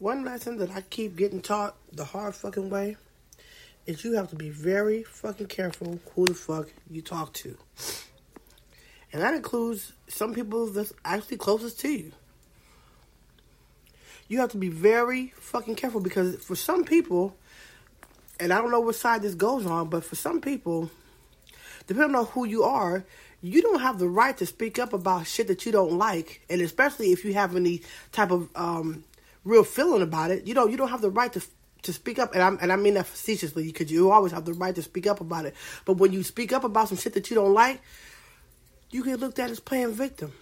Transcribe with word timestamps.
one 0.00 0.24
lesson 0.24 0.56
that 0.56 0.70
I 0.70 0.80
keep 0.80 1.14
getting 1.14 1.42
taught 1.42 1.76
the 1.92 2.06
hard 2.06 2.34
fucking 2.34 2.70
way 2.70 2.96
is 3.86 4.02
you 4.02 4.14
have 4.14 4.30
to 4.30 4.36
be 4.36 4.48
very 4.48 5.02
fucking 5.02 5.46
careful 5.46 6.00
who 6.14 6.24
the 6.24 6.34
fuck 6.34 6.68
you 6.90 7.02
talk 7.02 7.34
to. 7.34 7.56
And 9.12 9.20
that 9.20 9.34
includes 9.34 9.92
some 10.08 10.32
people 10.32 10.68
that's 10.68 10.94
actually 11.04 11.36
closest 11.36 11.80
to 11.80 11.90
you. 11.90 12.12
You 14.26 14.38
have 14.40 14.50
to 14.52 14.56
be 14.56 14.70
very 14.70 15.34
fucking 15.36 15.74
careful 15.74 16.00
because 16.00 16.36
for 16.36 16.56
some 16.56 16.84
people, 16.84 17.36
and 18.38 18.54
I 18.54 18.58
don't 18.58 18.70
know 18.70 18.80
what 18.80 18.94
side 18.94 19.20
this 19.20 19.34
goes 19.34 19.66
on, 19.66 19.90
but 19.90 20.02
for 20.02 20.16
some 20.16 20.40
people, 20.40 20.90
depending 21.86 22.16
on 22.16 22.24
who 22.26 22.46
you 22.46 22.62
are, 22.62 23.04
you 23.42 23.60
don't 23.60 23.80
have 23.80 23.98
the 23.98 24.08
right 24.08 24.36
to 24.38 24.46
speak 24.46 24.78
up 24.78 24.94
about 24.94 25.26
shit 25.26 25.48
that 25.48 25.66
you 25.66 25.72
don't 25.72 25.92
like, 25.92 26.42
and 26.48 26.62
especially 26.62 27.12
if 27.12 27.24
you 27.24 27.34
have 27.34 27.54
any 27.54 27.82
type 28.12 28.30
of 28.30 28.48
um, 28.54 29.04
real 29.44 29.64
feeling 29.64 30.02
about 30.02 30.30
it, 30.30 30.46
you 30.46 30.54
know, 30.54 30.66
you 30.66 30.76
don't 30.76 30.88
have 30.88 31.02
the 31.02 31.10
right 31.10 31.32
to 31.32 31.42
to 31.82 31.92
speak 31.92 32.18
up, 32.18 32.34
and 32.34 32.42
I 32.42 32.48
and 32.62 32.72
I 32.72 32.76
mean 32.76 32.94
that 32.94 33.06
facetiously 33.06 33.64
because 33.64 33.90
you 33.90 34.10
always 34.10 34.32
have 34.32 34.44
the 34.44 34.52
right 34.52 34.74
to 34.74 34.82
speak 34.82 35.06
up 35.06 35.20
about 35.20 35.46
it. 35.46 35.54
But 35.84 35.94
when 35.94 36.12
you 36.12 36.22
speak 36.22 36.52
up 36.52 36.64
about 36.64 36.88
some 36.88 36.98
shit 36.98 37.14
that 37.14 37.30
you 37.30 37.36
don't 37.36 37.54
like, 37.54 37.80
you 38.90 39.04
get 39.04 39.20
looked 39.20 39.38
at 39.38 39.50
as 39.50 39.60
playing 39.60 39.92
victim. 39.92 40.32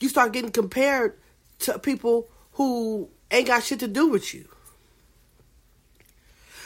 You 0.00 0.08
start 0.08 0.32
getting 0.32 0.50
compared 0.50 1.18
to 1.60 1.78
people 1.78 2.28
who 2.52 3.08
ain't 3.30 3.48
got 3.48 3.62
shit 3.62 3.80
to 3.80 3.88
do 3.88 4.08
with 4.08 4.34
you. 4.34 4.48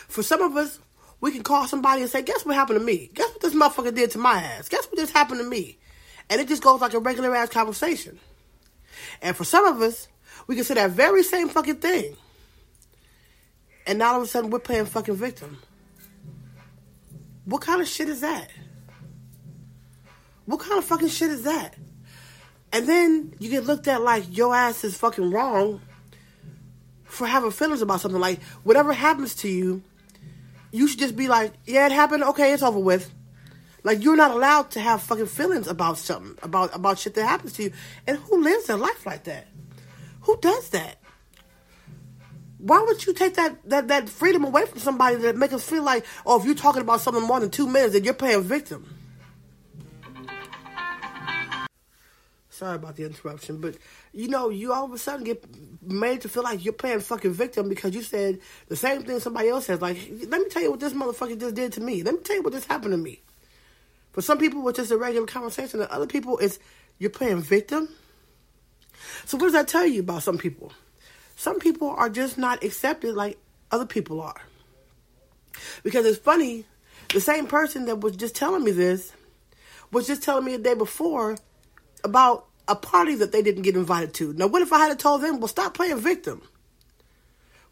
For 0.08 0.22
some 0.22 0.42
of 0.42 0.56
us, 0.56 0.80
we 1.20 1.30
can 1.30 1.42
call 1.42 1.66
somebody 1.66 2.02
and 2.02 2.10
say, 2.10 2.22
"Guess 2.22 2.44
what 2.44 2.54
happened 2.54 2.78
to 2.78 2.84
me? 2.84 3.10
Guess 3.14 3.30
what 3.30 3.40
this 3.40 3.54
motherfucker 3.54 3.94
did 3.94 4.10
to 4.12 4.18
my 4.18 4.42
ass? 4.42 4.68
Guess 4.68 4.86
what 4.86 4.98
just 4.98 5.12
happened 5.12 5.40
to 5.40 5.46
me?" 5.46 5.78
And 6.28 6.40
it 6.40 6.48
just 6.48 6.62
goes 6.62 6.80
like 6.80 6.94
a 6.94 7.00
regular 7.00 7.34
ass 7.34 7.48
conversation. 7.48 8.20
And 9.20 9.36
for 9.36 9.44
some 9.44 9.64
of 9.64 9.80
us, 9.80 10.08
we 10.50 10.56
can 10.56 10.64
say 10.64 10.74
that 10.74 10.90
very 10.90 11.22
same 11.22 11.48
fucking 11.48 11.76
thing. 11.76 12.16
And 13.86 14.00
now 14.00 14.14
all 14.14 14.16
of 14.16 14.24
a 14.24 14.26
sudden 14.26 14.50
we're 14.50 14.58
playing 14.58 14.86
fucking 14.86 15.14
victim. 15.14 15.58
What 17.44 17.60
kind 17.60 17.80
of 17.80 17.86
shit 17.86 18.08
is 18.08 18.22
that? 18.22 18.50
What 20.46 20.58
kind 20.58 20.76
of 20.76 20.84
fucking 20.84 21.06
shit 21.06 21.30
is 21.30 21.44
that? 21.44 21.76
And 22.72 22.84
then 22.88 23.32
you 23.38 23.48
get 23.48 23.62
looked 23.62 23.86
at 23.86 24.02
like 24.02 24.24
your 24.36 24.52
ass 24.52 24.82
is 24.82 24.96
fucking 24.96 25.30
wrong 25.30 25.82
for 27.04 27.28
having 27.28 27.52
feelings 27.52 27.80
about 27.80 28.00
something. 28.00 28.20
Like 28.20 28.42
whatever 28.64 28.92
happens 28.92 29.36
to 29.36 29.48
you, 29.48 29.84
you 30.72 30.88
should 30.88 30.98
just 30.98 31.14
be 31.14 31.28
like, 31.28 31.52
yeah, 31.64 31.86
it 31.86 31.92
happened. 31.92 32.24
Okay, 32.24 32.52
it's 32.52 32.64
over 32.64 32.80
with. 32.80 33.14
Like 33.84 34.02
you're 34.02 34.16
not 34.16 34.32
allowed 34.32 34.72
to 34.72 34.80
have 34.80 35.00
fucking 35.00 35.26
feelings 35.26 35.68
about 35.68 35.96
something 35.96 36.36
about 36.42 36.74
about 36.74 36.98
shit 36.98 37.14
that 37.14 37.24
happens 37.24 37.52
to 37.52 37.62
you. 37.62 37.72
And 38.08 38.18
who 38.18 38.42
lives 38.42 38.66
their 38.66 38.76
life 38.76 39.06
like 39.06 39.22
that? 39.24 39.46
Who 40.22 40.36
does 40.40 40.70
that? 40.70 40.96
Why 42.58 42.82
would 42.82 43.06
you 43.06 43.14
take 43.14 43.34
that, 43.34 43.56
that, 43.70 43.88
that 43.88 44.08
freedom 44.08 44.44
away 44.44 44.66
from 44.66 44.78
somebody 44.80 45.16
that 45.16 45.36
make 45.36 45.52
us 45.52 45.64
feel 45.64 45.82
like, 45.82 46.04
oh, 46.26 46.38
if 46.38 46.44
you're 46.44 46.54
talking 46.54 46.82
about 46.82 47.00
something 47.00 47.22
more 47.22 47.40
than 47.40 47.50
two 47.50 47.66
minutes, 47.66 47.94
then 47.94 48.04
you're 48.04 48.12
playing 48.12 48.42
victim? 48.42 48.96
Sorry 52.50 52.76
about 52.76 52.96
the 52.96 53.04
interruption, 53.06 53.58
but 53.58 53.78
you 54.12 54.28
know, 54.28 54.50
you 54.50 54.70
all 54.74 54.84
of 54.84 54.92
a 54.92 54.98
sudden 54.98 55.24
get 55.24 55.42
made 55.82 56.20
to 56.20 56.28
feel 56.28 56.42
like 56.42 56.62
you're 56.62 56.74
playing 56.74 57.00
fucking 57.00 57.32
victim 57.32 57.70
because 57.70 57.94
you 57.94 58.02
said 58.02 58.38
the 58.68 58.76
same 58.76 59.02
thing 59.02 59.18
somebody 59.18 59.48
else 59.48 59.64
says. 59.64 59.80
Like, 59.80 59.96
let 60.28 60.42
me 60.42 60.48
tell 60.50 60.60
you 60.60 60.70
what 60.70 60.80
this 60.80 60.92
motherfucker 60.92 61.40
just 61.40 61.54
did 61.54 61.72
to 61.72 61.80
me. 61.80 62.02
Let 62.02 62.12
me 62.12 62.20
tell 62.20 62.36
you 62.36 62.42
what 62.42 62.52
just 62.52 62.66
happened 62.66 62.92
to 62.92 62.98
me. 62.98 63.22
For 64.12 64.20
some 64.20 64.36
people, 64.36 64.68
it's 64.68 64.76
just 64.76 64.90
a 64.90 64.98
regular 64.98 65.26
conversation. 65.26 65.80
And 65.80 65.88
other 65.88 66.06
people, 66.06 66.36
it's 66.36 66.58
you're 66.98 67.08
playing 67.08 67.40
victim. 67.40 67.88
So 69.26 69.36
what 69.36 69.44
does 69.44 69.52
that 69.52 69.68
tell 69.68 69.86
you 69.86 70.00
about 70.00 70.22
some 70.22 70.38
people? 70.38 70.72
Some 71.36 71.58
people 71.58 71.88
are 71.90 72.10
just 72.10 72.36
not 72.36 72.62
accepted 72.64 73.14
like 73.14 73.38
other 73.70 73.86
people 73.86 74.20
are. 74.20 74.42
Because 75.82 76.04
it's 76.06 76.18
funny, 76.18 76.64
the 77.12 77.20
same 77.20 77.46
person 77.46 77.86
that 77.86 78.00
was 78.00 78.16
just 78.16 78.34
telling 78.34 78.64
me 78.64 78.70
this 78.72 79.12
was 79.92 80.06
just 80.06 80.22
telling 80.22 80.44
me 80.44 80.54
a 80.54 80.58
day 80.58 80.74
before 80.74 81.36
about 82.04 82.46
a 82.68 82.76
party 82.76 83.14
that 83.16 83.32
they 83.32 83.42
didn't 83.42 83.62
get 83.62 83.74
invited 83.74 84.14
to. 84.14 84.32
Now, 84.34 84.46
what 84.46 84.62
if 84.62 84.72
I 84.72 84.86
had 84.86 84.98
told 84.98 85.22
them, 85.22 85.40
well, 85.40 85.48
stop 85.48 85.74
playing 85.74 85.98
victim? 85.98 86.42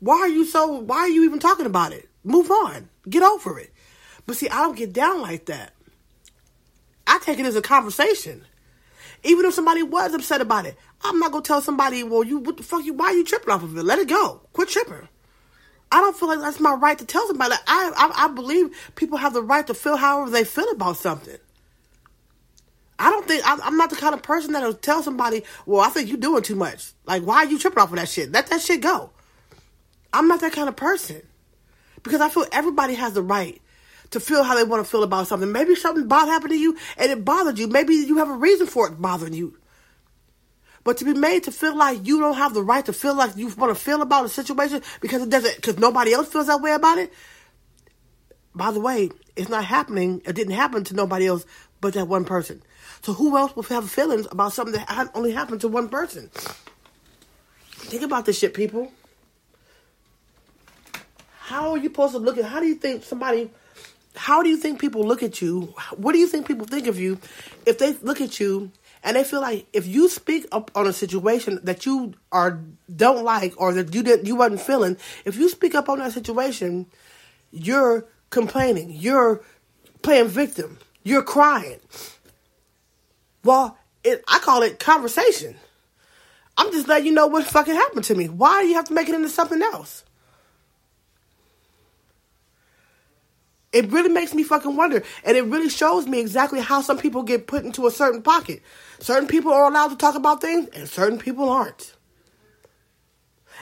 Why 0.01 0.17
are 0.17 0.29
you 0.29 0.45
so, 0.45 0.67
why 0.81 0.99
are 0.99 1.09
you 1.09 1.25
even 1.25 1.39
talking 1.39 1.67
about 1.67 1.93
it? 1.93 2.09
Move 2.25 2.51
on. 2.51 2.89
Get 3.09 3.23
over 3.23 3.59
it. 3.59 3.73
But 4.27 4.37
see, 4.37 4.49
I 4.49 4.63
don't 4.63 4.77
get 4.77 4.93
down 4.93 5.23
like 5.23 5.47
that. 5.47 5.73
I 7.07 7.19
take 7.21 7.39
it 7.39 7.47
as 7.47 7.57
a 7.57 7.63
conversation. 7.63 8.45
Even 9.25 9.47
if 9.47 9.55
somebody 9.55 9.83
was 9.83 10.15
upset 10.15 10.41
about 10.41 10.67
it, 10.67 10.77
I'm 11.03 11.19
not 11.19 11.33
gonna 11.33 11.43
tell 11.43 11.61
somebody, 11.61 12.03
well, 12.03 12.25
you, 12.25 12.39
what 12.39 12.57
the 12.57 12.63
fuck, 12.63 12.85
you, 12.85 12.95
why 12.95 13.07
are 13.07 13.15
you 13.15 13.25
tripping 13.25 13.51
off 13.51 13.63
of 13.63 13.77
it? 13.77 13.83
Let 13.83 13.99
it 13.99 14.09
go. 14.09 14.41
Quit 14.53 14.69
tripping. 14.69 15.09
I 15.91 16.01
don't 16.01 16.17
feel 16.17 16.29
like 16.29 16.41
that's 16.41 16.61
my 16.61 16.75
right 16.75 16.99
to 16.99 17.05
tell 17.05 17.27
somebody. 17.27 17.55
I, 17.67 17.93
I, 17.97 18.25
I 18.25 18.29
believe 18.29 18.71
people 18.95 19.19
have 19.19 19.33
the 19.33 19.43
right 19.43 19.67
to 19.67 19.75
feel 19.75 19.97
however 19.97 20.31
they 20.31 20.45
feel 20.45 20.71
about 20.71 20.97
something. 20.97 21.39
I 22.99 23.11
don't 23.11 23.27
think 23.27 23.43
I'm 23.47 23.77
not 23.77 23.91
the 23.91 23.97
kind 23.97 24.13
of 24.15 24.23
person 24.23 24.53
that'll 24.53 24.75
tell 24.75 25.05
somebody, 25.05 25.45
"Well, 25.67 25.81
I 25.81 25.89
think 25.89 26.09
you're 26.09 26.19
doing 26.19 26.43
too 26.43 26.57
much." 26.57 26.93
Like, 27.07 27.23
why 27.23 27.37
are 27.37 27.47
you 27.47 27.57
tripping 27.59 27.79
off 27.79 27.91
of 27.91 27.97
that 27.97 28.09
shit? 28.09 28.33
Let 28.33 28.49
that 28.49 28.61
shit 28.61 28.81
go. 28.81 29.11
I'm 30.13 30.27
not 30.27 30.41
that 30.41 30.53
kind 30.53 30.69
of 30.69 30.75
person 30.75 31.23
because 32.03 32.21
I 32.21 32.29
feel 32.29 32.47
everybody 32.51 32.95
has 32.95 33.13
the 33.13 33.23
right 33.23 33.63
to 34.11 34.21
feel 34.21 34.43
how 34.43 34.55
they 34.55 34.65
want 34.65 34.85
to 34.85 34.91
feel 34.91 35.03
about 35.03 35.27
something. 35.27 35.51
Maybe 35.51 35.75
something 35.75 36.09
bad 36.09 36.29
happened 36.29 36.53
to 36.53 36.59
you 36.59 36.77
and 36.97 37.11
it 37.11 37.25
bothered 37.25 37.59
you. 37.59 37.67
Maybe 37.67 37.95
you 37.95 38.19
have 38.19 38.31
a 38.31 38.35
reason 38.35 38.67
for 38.67 38.89
it 38.89 39.01
bothering 39.01 39.35
you. 39.35 39.57
But 40.85 40.97
to 40.99 41.05
be 41.05 41.13
made 41.13 41.45
to 41.45 41.53
feel 41.53 41.77
like 41.77 42.07
you 42.07 42.19
don't 42.19 42.37
have 42.37 42.55
the 42.55 42.63
right 42.63 42.85
to 42.87 42.93
feel 42.93 43.15
like 43.15 43.37
you 43.37 43.49
want 43.49 43.77
to 43.77 43.81
feel 43.81 44.01
about 44.01 44.25
a 44.25 44.29
situation 44.29 44.83
because 45.01 45.23
it 45.23 45.29
doesn't, 45.29 45.57
because 45.57 45.77
nobody 45.79 46.13
else 46.13 46.29
feels 46.29 46.47
that 46.47 46.63
way 46.63 46.73
about 46.73 46.99
it. 46.99 47.13
By 48.55 48.71
the 48.71 48.81
way, 48.81 49.11
it's 49.37 49.51
not 49.51 49.65
happening. 49.65 50.23
It 50.25 50.35
didn't 50.35 50.55
happen 50.55 50.85
to 50.85 50.95
nobody 50.95 51.27
else 51.27 51.45
but 51.81 51.95
that 51.95 52.09
one 52.09 52.25
person. 52.25 52.63
So 53.03 53.13
who 53.13 53.37
else 53.37 53.55
will 53.55 53.63
have 53.65 53.91
feelings 53.91 54.27
about 54.31 54.53
something 54.53 54.75
that 54.75 55.11
only 55.15 55.33
happened 55.33 55.61
to 55.61 55.69
one 55.69 55.89
person? 55.89 56.31
Think 57.71 58.03
about 58.03 58.25
this 58.25 58.39
shit, 58.39 58.55
people. 58.55 58.93
How 61.39 61.71
are 61.71 61.77
you 61.77 61.85
supposed 61.85 62.13
to 62.13 62.19
look 62.19 62.37
at? 62.37 62.45
How 62.45 62.61
do 62.61 62.67
you 62.67 62.75
think 62.75 63.05
somebody? 63.05 63.51
How 64.19 64.43
do 64.43 64.49
you 64.49 64.57
think 64.57 64.81
people 64.81 65.05
look 65.05 65.23
at 65.23 65.41
you? 65.41 65.75
What 65.97 66.13
do 66.13 66.19
you 66.19 66.27
think 66.27 66.47
people 66.47 66.67
think 66.67 66.89
of 66.89 66.99
you 66.99 67.19
if 67.65 67.79
they 67.79 67.93
look 68.03 68.21
at 68.21 68.41
you 68.41 68.73
and 69.05 69.17
they 69.17 69.23
feel 69.23 69.41
like 69.41 69.67
if 69.73 69.87
you 69.87 70.09
speak 70.09 70.47
up 70.51 70.73
on 70.75 70.87
a 70.89 70.93
situation 70.93 71.61
that 71.63 71.87
you 71.87 72.15
are 72.33 72.61
don't 72.95 73.25
like 73.25 73.55
or 73.57 73.73
that 73.75 73.95
you 73.95 74.03
didn't 74.03 74.27
you 74.27 74.35
wasn't 74.35 74.61
feeling, 74.61 74.97
if 75.25 75.37
you 75.37 75.49
speak 75.49 75.75
up 75.75 75.89
on 75.89 76.01
that 76.01 76.13
situation, 76.13 76.87
you're 77.53 78.07
complaining, 78.31 78.91
you're 78.91 79.41
playing 80.03 80.29
victim, 80.29 80.79
you're 81.05 81.23
crying. 81.23 81.79
Well, 83.45 83.79
it, 84.03 84.25
I 84.29 84.41
call 84.41 84.63
it 84.63 84.81
conversation. 84.81 85.55
I'm 86.57 86.73
just 86.73 86.89
letting 86.89 87.07
you 87.07 87.13
know 87.13 87.29
what 87.29 87.47
fucking 87.47 87.75
happened 87.75 88.05
to 88.07 88.17
me. 88.17 88.29
Why 88.29 88.63
do 88.63 88.69
you 88.69 88.75
have 88.75 88.87
to 88.87 88.95
make 88.95 89.09
it 89.09 89.15
into 89.15 89.29
something 89.29 89.63
else? 89.63 90.03
It 93.79 93.93
really 93.93 94.09
makes 94.09 94.35
me 94.35 94.43
fucking 94.43 94.75
wonder. 94.75 95.05
And 95.23 95.37
it 95.37 95.45
really 95.45 95.69
shows 95.69 96.05
me 96.09 96.19
exactly 96.19 96.59
how 96.59 96.81
some 96.81 96.99
people 96.99 97.23
get 97.23 97.47
put 97.47 97.65
into 97.65 97.87
a 97.87 97.93
certain 97.93 98.23
pocket. 98.23 98.61
Certain 98.99 99.29
people 99.29 99.53
are 99.53 99.71
allowed 99.71 99.91
to 99.91 99.97
talk 99.97 100.17
about 100.17 100.41
things, 100.41 100.69
and 100.75 100.89
certain 100.89 101.17
people 101.17 101.49
aren't. 101.49 101.95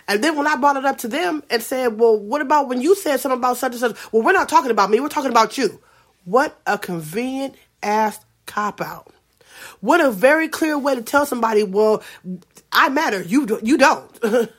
And 0.08 0.24
then 0.24 0.34
when 0.34 0.46
I 0.46 0.56
brought 0.56 0.78
it 0.78 0.86
up 0.86 0.96
to 0.98 1.08
them 1.08 1.42
and 1.50 1.62
said, 1.62 1.98
Well, 1.98 2.18
what 2.18 2.40
about 2.40 2.66
when 2.66 2.80
you 2.80 2.94
said 2.94 3.18
something 3.18 3.38
about 3.38 3.58
such 3.58 3.72
and 3.72 3.80
such? 3.80 4.12
Well, 4.12 4.22
we're 4.22 4.32
not 4.32 4.48
talking 4.48 4.70
about 4.70 4.88
me, 4.88 5.00
we're 5.00 5.10
talking 5.10 5.30
about 5.30 5.58
you. 5.58 5.82
What 6.24 6.58
a 6.66 6.78
convenient 6.78 7.54
ass 7.82 8.18
cop 8.46 8.80
out. 8.80 9.12
What 9.80 10.00
a 10.00 10.10
very 10.10 10.48
clear 10.48 10.78
way 10.78 10.94
to 10.94 11.02
tell 11.02 11.26
somebody, 11.26 11.62
well, 11.62 12.02
I 12.72 12.88
matter, 12.88 13.20
you 13.20 13.60
you 13.62 13.76
don't. 13.76 14.10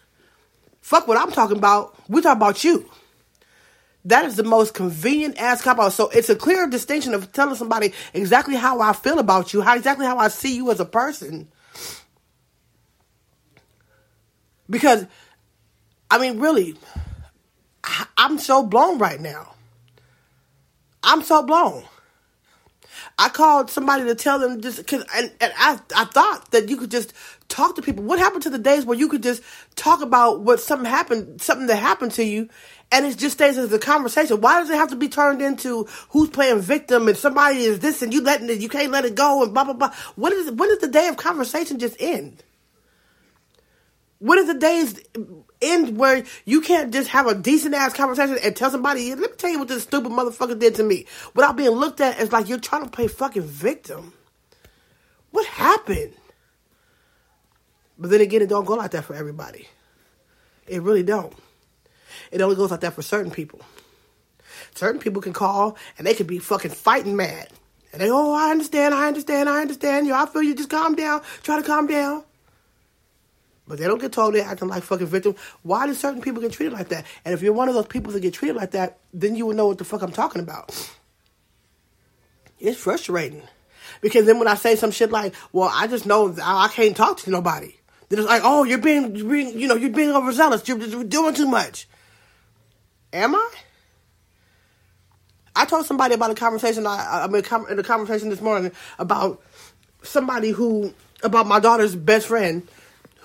Fuck 0.81 1.07
what 1.07 1.17
I'm 1.17 1.31
talking 1.31 1.57
about. 1.57 1.95
we 2.07 2.21
talk 2.21 2.37
about 2.37 2.63
you. 2.63 2.87
That 4.07 4.23
is 4.23 4.37
the 4.37 4.43
most 4.43 4.73
convenient 4.73 5.37
ass 5.37 5.61
cop 5.61 5.79
out. 5.79 5.91
So 5.91 6.07
it's 6.07 6.29
a 6.29 6.35
clear 6.35 6.65
distinction 6.65 7.13
of 7.13 7.33
telling 7.33 7.55
somebody 7.55 7.93
exactly 8.13 8.55
how 8.55 8.79
I 8.79 8.93
feel 8.93 9.19
about 9.19 9.53
you, 9.53 9.61
how 9.61 9.75
exactly 9.75 10.05
how 10.05 10.17
I 10.17 10.29
see 10.29 10.55
you 10.55 10.71
as 10.71 10.79
a 10.79 10.85
person. 10.85 11.49
Because, 14.69 15.05
I 16.09 16.19
mean, 16.19 16.39
really, 16.39 16.75
I'm 18.17 18.39
so 18.39 18.63
blown 18.63 18.97
right 18.97 19.19
now. 19.19 19.55
I'm 21.03 21.21
so 21.21 21.43
blown. 21.43 21.83
I 23.17 23.29
called 23.29 23.69
somebody 23.69 24.03
to 24.05 24.15
tell 24.15 24.39
them 24.39 24.61
just 24.61 24.77
because, 24.77 25.05
and, 25.15 25.31
and 25.39 25.53
I, 25.57 25.79
I 25.95 26.05
thought 26.05 26.51
that 26.51 26.69
you 26.69 26.77
could 26.77 26.91
just 26.91 27.13
talk 27.47 27.75
to 27.75 27.81
people. 27.81 28.03
What 28.03 28.19
happened 28.19 28.43
to 28.43 28.49
the 28.49 28.59
days 28.59 28.85
where 28.85 28.97
you 28.97 29.07
could 29.07 29.23
just 29.23 29.41
talk 29.75 30.01
about 30.01 30.41
what 30.41 30.59
something 30.59 30.89
happened, 30.89 31.41
something 31.41 31.67
that 31.67 31.77
happened 31.77 32.11
to 32.13 32.23
you, 32.23 32.49
and 32.91 33.05
it 33.05 33.17
just 33.17 33.35
stays 33.35 33.57
as 33.57 33.71
a 33.73 33.79
conversation. 33.79 34.41
Why 34.41 34.59
does 34.59 34.69
it 34.69 34.75
have 34.75 34.89
to 34.89 34.95
be 34.95 35.09
turned 35.09 35.41
into 35.41 35.85
who's 36.09 36.29
playing 36.29 36.61
victim 36.61 37.07
and 37.07 37.17
somebody 37.17 37.59
is 37.59 37.79
this 37.79 38.01
and 38.01 38.13
you 38.13 38.21
letting 38.21 38.49
it, 38.49 38.59
you 38.59 38.69
can't 38.69 38.91
let 38.91 39.05
it 39.05 39.15
go 39.15 39.43
and 39.43 39.53
blah 39.53 39.63
blah 39.63 39.73
blah? 39.73 39.93
What 40.15 40.33
is 40.33 40.51
when 40.51 40.69
does 40.69 40.79
the 40.79 40.87
day 40.87 41.07
of 41.07 41.17
conversation 41.17 41.79
just 41.79 41.97
end? 41.99 42.43
When 44.19 44.39
is 44.39 44.47
the 44.47 44.53
days 44.53 44.99
end 45.61 45.97
where 45.97 46.23
you 46.45 46.61
can't 46.61 46.93
just 46.93 47.09
have 47.09 47.27
a 47.27 47.35
decent 47.35 47.75
ass 47.75 47.93
conversation 47.93 48.37
and 48.43 48.55
tell 48.55 48.71
somebody, 48.71 49.09
let 49.09 49.19
me 49.19 49.27
tell 49.37 49.49
you 49.49 49.59
what 49.59 49.67
this 49.67 49.83
stupid 49.83 50.11
motherfucker 50.11 50.57
did 50.57 50.75
to 50.75 50.83
me 50.83 51.05
without 51.33 51.55
being 51.55 51.71
looked 51.71 52.01
at 52.01 52.17
as 52.19 52.31
like 52.31 52.49
you're 52.49 52.59
trying 52.59 52.83
to 52.83 52.89
play 52.89 53.07
fucking 53.07 53.43
victim? 53.43 54.13
What 55.31 55.45
happened? 55.47 56.13
But 57.97 58.11
then 58.11 58.21
again, 58.21 58.41
it 58.41 58.49
don't 58.49 58.65
go 58.65 58.75
like 58.75 58.91
that 58.91 59.05
for 59.05 59.15
everybody. 59.15 59.67
It 60.67 60.81
really 60.81 61.03
don't. 61.03 61.33
It 62.31 62.41
only 62.41 62.55
goes 62.55 62.71
like 62.71 62.81
that 62.81 62.93
for 62.93 63.01
certain 63.01 63.31
people. 63.31 63.61
Certain 64.75 64.99
people 64.99 65.21
can 65.21 65.33
call 65.33 65.77
and 65.97 66.05
they 66.05 66.13
can 66.13 66.27
be 66.27 66.39
fucking 66.39 66.71
fighting 66.71 67.15
mad. 67.15 67.49
And 67.93 68.01
they, 68.01 68.11
oh, 68.11 68.33
I 68.33 68.51
understand, 68.51 68.93
I 68.93 69.07
understand, 69.07 69.49
I 69.49 69.61
understand. 69.61 70.07
You, 70.07 70.13
I 70.13 70.25
feel 70.25 70.43
you. 70.43 70.55
Just 70.55 70.69
calm 70.69 70.95
down. 70.95 71.21
Try 71.43 71.57
to 71.59 71.65
calm 71.65 71.87
down. 71.87 72.23
But 73.67 73.79
they 73.79 73.85
don't 73.85 73.99
get 73.99 74.13
told 74.13 74.33
they're 74.33 74.45
acting 74.45 74.69
like 74.69 74.83
fucking 74.83 75.07
victim. 75.07 75.35
Why 75.61 75.87
do 75.87 75.93
certain 75.93 76.21
people 76.21 76.41
get 76.41 76.53
treated 76.53 76.73
like 76.73 76.89
that? 76.89 77.05
And 77.25 77.33
if 77.33 77.41
you're 77.41 77.53
one 77.53 77.67
of 77.67 77.75
those 77.75 77.87
people 77.87 78.13
that 78.13 78.21
get 78.21 78.33
treated 78.33 78.55
like 78.55 78.71
that, 78.71 78.99
then 79.13 79.35
you 79.35 79.45
will 79.45 79.55
know 79.55 79.67
what 79.67 79.77
the 79.77 79.83
fuck 79.83 80.01
I'm 80.01 80.11
talking 80.11 80.41
about. 80.41 80.73
It's 82.59 82.79
frustrating. 82.79 83.43
Because 84.01 84.25
then 84.25 84.39
when 84.39 84.47
I 84.47 84.55
say 84.55 84.75
some 84.75 84.91
shit 84.91 85.11
like, 85.11 85.33
well, 85.51 85.69
I 85.73 85.87
just 85.87 86.05
know 86.05 86.35
I 86.41 86.69
can't 86.69 86.95
talk 86.95 87.19
to 87.21 87.29
nobody. 87.29 87.75
Then 88.09 88.19
it's 88.19 88.27
like, 88.27 88.41
oh, 88.45 88.63
you're 88.63 88.77
being, 88.77 89.15
you're 89.15 89.29
being 89.29 89.59
you 89.59 89.67
know, 89.67 89.75
you're 89.75 89.89
being 89.89 90.11
overzealous. 90.11 90.65
You're, 90.67 90.79
you're 90.79 91.03
doing 91.03 91.33
too 91.33 91.47
much. 91.47 91.87
Am 93.11 93.35
I? 93.35 93.51
I 95.55 95.65
told 95.65 95.85
somebody 95.85 96.13
about 96.13 96.31
a 96.31 96.35
conversation. 96.35 96.85
I, 96.85 97.23
I 97.23 97.27
mean, 97.27 97.43
in 97.69 97.79
a 97.79 97.83
conversation 97.83 98.29
this 98.29 98.41
morning 98.41 98.71
about 98.99 99.41
somebody 100.03 100.51
who 100.51 100.93
about 101.23 101.47
my 101.47 101.59
daughter's 101.59 101.95
best 101.95 102.27
friend 102.27 102.67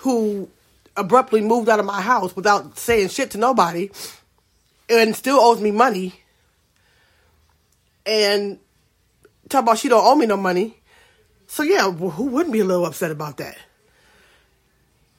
who 0.03 0.49
abruptly 0.97 1.41
moved 1.41 1.69
out 1.69 1.79
of 1.79 1.87
my 1.87 2.01
house 2.01 2.35
without 2.35 2.77
saying 2.77 3.09
shit 3.09 3.31
to 3.31 3.39
nobody 3.39 3.89
and 4.89 5.15
still 5.15 5.39
owes 5.41 5.61
me 5.61 5.71
money 5.71 6.21
and 8.05 8.59
talk 9.49 9.63
about 9.63 9.79
she 9.79 9.89
don't 9.89 10.05
owe 10.05 10.17
me 10.17 10.27
no 10.27 10.37
money. 10.37 10.77
So 11.47 11.63
yeah, 11.63 11.91
who 11.91 12.27
wouldn't 12.27 12.53
be 12.53 12.61
a 12.61 12.65
little 12.65 12.85
upset 12.85 13.13
about 13.13 13.37
that? 13.37 13.57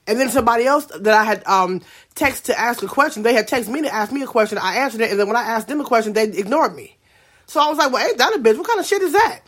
And 0.06 0.20
then 0.20 0.30
somebody 0.30 0.66
else 0.66 0.86
that 0.88 1.14
I 1.14 1.24
had 1.24 1.48
um 1.48 1.82
text 2.14 2.46
to 2.48 2.60
ask 2.60 2.84
a 2.84 2.88
question, 2.88 3.24
they 3.24 3.34
had 3.34 3.48
texted 3.48 3.70
me 3.70 3.84
to 3.84 3.94
ask 3.94 4.12
me 4.12 4.22
a 4.22 4.28
question. 4.28 4.58
I 4.58 4.78
answered 4.80 5.00
it, 5.00 5.12
and 5.12 5.20
then 5.20 5.28
when 5.28 5.38
I 5.38 5.44
asked 5.44 5.70
them 5.70 5.80
a 5.80 5.86
question, 5.86 6.12
they 6.12 6.24
ignored 6.24 6.76
me. 6.76 6.98
So 7.46 7.62
I 7.62 7.70
was 7.70 7.78
like, 7.78 7.92
well, 7.92 8.06
ain't 8.06 8.18
that 8.18 8.36
a 8.36 8.40
bitch? 8.40 8.58
What 8.58 8.68
kind 8.68 8.82
of 8.82 8.86
shit 8.86 9.02
is 9.02 9.14
that? 9.14 9.42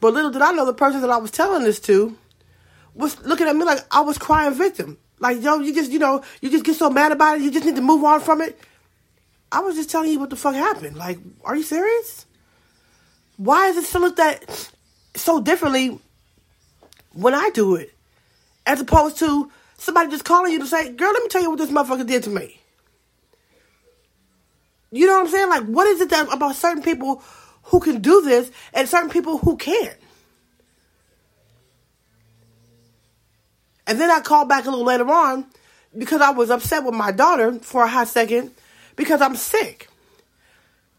But 0.00 0.12
little 0.12 0.32
did 0.32 0.42
I 0.42 0.50
know 0.52 0.66
the 0.66 0.74
person 0.74 1.02
that 1.02 1.10
I 1.10 1.18
was 1.18 1.30
telling 1.30 1.62
this 1.62 1.78
to 1.80 2.16
was 2.94 3.20
looking 3.24 3.46
at 3.46 3.56
me 3.56 3.64
like 3.64 3.80
I 3.90 4.00
was 4.00 4.18
crying 4.18 4.54
victim. 4.54 4.98
Like, 5.18 5.42
yo, 5.42 5.58
you 5.58 5.74
just, 5.74 5.90
you 5.90 5.98
know, 5.98 6.22
you 6.40 6.50
just 6.50 6.64
get 6.64 6.76
so 6.76 6.88
mad 6.90 7.12
about 7.12 7.38
it, 7.38 7.42
you 7.42 7.50
just 7.50 7.66
need 7.66 7.76
to 7.76 7.82
move 7.82 8.02
on 8.04 8.20
from 8.20 8.40
it. 8.40 8.58
I 9.52 9.60
was 9.60 9.76
just 9.76 9.90
telling 9.90 10.10
you 10.10 10.18
what 10.18 10.30
the 10.30 10.36
fuck 10.36 10.54
happened. 10.54 10.96
Like, 10.96 11.18
are 11.44 11.56
you 11.56 11.62
serious? 11.62 12.26
Why 13.36 13.68
is 13.68 13.76
it 13.76 13.84
still 13.84 14.02
looked 14.02 14.18
at 14.18 14.70
so 15.14 15.40
differently 15.40 15.98
when 17.12 17.34
I 17.34 17.50
do 17.50 17.74
it? 17.74 17.94
As 18.66 18.80
opposed 18.80 19.18
to 19.18 19.50
somebody 19.76 20.10
just 20.10 20.24
calling 20.24 20.52
you 20.52 20.58
to 20.60 20.66
say, 20.66 20.92
girl, 20.92 21.12
let 21.12 21.22
me 21.22 21.28
tell 21.28 21.42
you 21.42 21.50
what 21.50 21.58
this 21.58 21.70
motherfucker 21.70 22.06
did 22.06 22.22
to 22.24 22.30
me. 22.30 22.60
You 24.92 25.06
know 25.06 25.14
what 25.14 25.26
I'm 25.26 25.28
saying? 25.28 25.48
Like, 25.48 25.64
what 25.64 25.86
is 25.86 26.00
it 26.00 26.10
that 26.10 26.32
about 26.32 26.56
certain 26.56 26.82
people 26.82 27.22
who 27.64 27.80
can 27.80 28.00
do 28.00 28.22
this 28.22 28.50
and 28.72 28.88
certain 28.88 29.10
people 29.10 29.38
who 29.38 29.56
can't? 29.56 29.96
And 33.90 34.00
then 34.00 34.08
I 34.08 34.20
called 34.20 34.48
back 34.48 34.66
a 34.66 34.70
little 34.70 34.84
later 34.84 35.10
on 35.10 35.46
because 35.98 36.20
I 36.20 36.30
was 36.30 36.48
upset 36.48 36.84
with 36.84 36.94
my 36.94 37.10
daughter 37.10 37.58
for 37.58 37.82
a 37.82 37.88
hot 37.88 38.06
second 38.06 38.52
because 38.94 39.20
I'm 39.20 39.34
sick. 39.34 39.88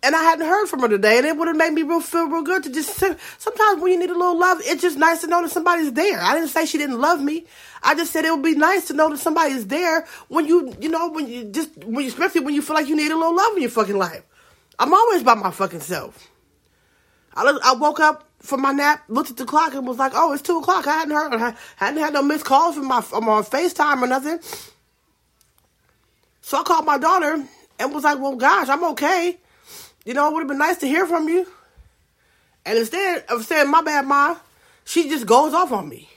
And 0.04 0.14
I 0.14 0.22
hadn't 0.24 0.46
heard 0.46 0.68
from 0.68 0.82
her 0.82 0.90
today, 0.90 1.18
and 1.20 1.26
it 1.26 1.38
would 1.38 1.48
have 1.48 1.56
made 1.56 1.72
me 1.72 1.84
real 1.84 2.02
feel 2.02 2.28
real 2.28 2.42
good 2.42 2.64
to 2.64 2.70
just 2.70 2.90
sit. 2.96 3.18
Sometimes 3.38 3.82
when 3.82 3.94
you 3.94 4.00
need 4.00 4.10
a 4.10 4.18
little 4.18 4.38
love, 4.38 4.58
it's 4.66 4.82
just 4.82 4.98
nice 4.98 5.22
to 5.22 5.28
know 5.28 5.42
that 5.42 5.52
somebody's 5.52 5.94
there. 5.94 6.20
I 6.20 6.34
didn't 6.34 6.50
say 6.50 6.66
she 6.66 6.78
didn't 6.78 7.00
love 7.00 7.22
me. 7.22 7.46
I 7.82 7.96
just 7.96 8.12
said 8.12 8.26
it 8.26 8.32
would 8.32 8.44
be 8.44 8.56
nice 8.56 8.88
to 8.88 8.94
know 8.94 9.10
that 9.10 9.20
somebody's 9.20 9.68
there 9.68 10.06
when 10.28 10.46
you, 10.46 10.76
you 10.82 10.90
know, 10.90 11.12
when 11.12 11.30
you 11.30 11.46
just, 11.46 11.78
when 11.86 12.04
you, 12.04 12.10
especially 12.10 12.42
when 12.42 12.54
you 12.54 12.62
feel 12.62 12.76
like 12.76 12.90
you 12.90 12.98
need 12.98 13.10
a 13.10 13.16
little 13.16 13.34
love 13.34 13.56
in 13.56 13.62
your 13.62 13.72
fucking 13.72 13.98
life. 13.98 14.24
I'm 14.78 14.94
always 14.94 15.24
by 15.24 15.36
my 15.36 15.52
fucking 15.52 15.80
self. 15.80 16.28
I, 17.34 17.58
I 17.64 17.76
woke 17.76 18.02
up 18.02 18.28
from 18.42 18.62
my 18.62 18.72
nap, 18.72 19.04
looked 19.08 19.30
at 19.30 19.38
the 19.38 19.46
clock, 19.46 19.74
and 19.74 19.86
was 19.88 19.98
like, 19.98 20.14
"Oh, 20.16 20.34
it's 20.34 20.42
two 20.42 20.58
o'clock." 20.58 20.88
I 20.88 21.00
hadn't 21.00 21.14
heard, 21.14 21.34
I 21.34 21.56
hadn't 21.78 22.00
had 22.00 22.14
no 22.14 22.22
missed 22.22 22.46
calls 22.46 22.76
from 22.76 22.88
my 22.88 23.02
from 23.02 23.30
on 23.30 23.44
Facetime 23.44 24.02
or 24.02 24.08
nothing. 24.08 24.40
So 26.42 26.60
I 26.60 26.64
called 26.64 26.86
my 26.86 26.98
daughter 26.98 27.44
and 27.80 27.94
was 27.94 28.04
like, 28.04 28.20
"Well, 28.20 28.36
gosh, 28.36 28.70
I'm 28.70 28.84
okay." 28.92 29.38
You 30.06 30.14
know, 30.14 30.28
it 30.28 30.34
would 30.34 30.40
have 30.42 30.48
been 30.48 30.58
nice 30.58 30.78
to 30.78 30.88
hear 30.88 31.06
from 31.06 31.30
you. 31.30 31.46
And 32.66 32.78
instead 32.78 33.26
of 33.30 33.46
saying, 33.46 33.70
my 33.70 33.82
bad, 33.82 34.06
Ma, 34.06 34.38
she 34.84 35.10
just 35.10 35.26
goes 35.26 35.54
off 35.54 35.72
on 35.72 35.88
me. 35.88 36.10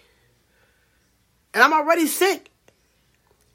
And 1.53 1.63
I'm 1.63 1.73
already 1.73 2.07
sick. 2.07 2.51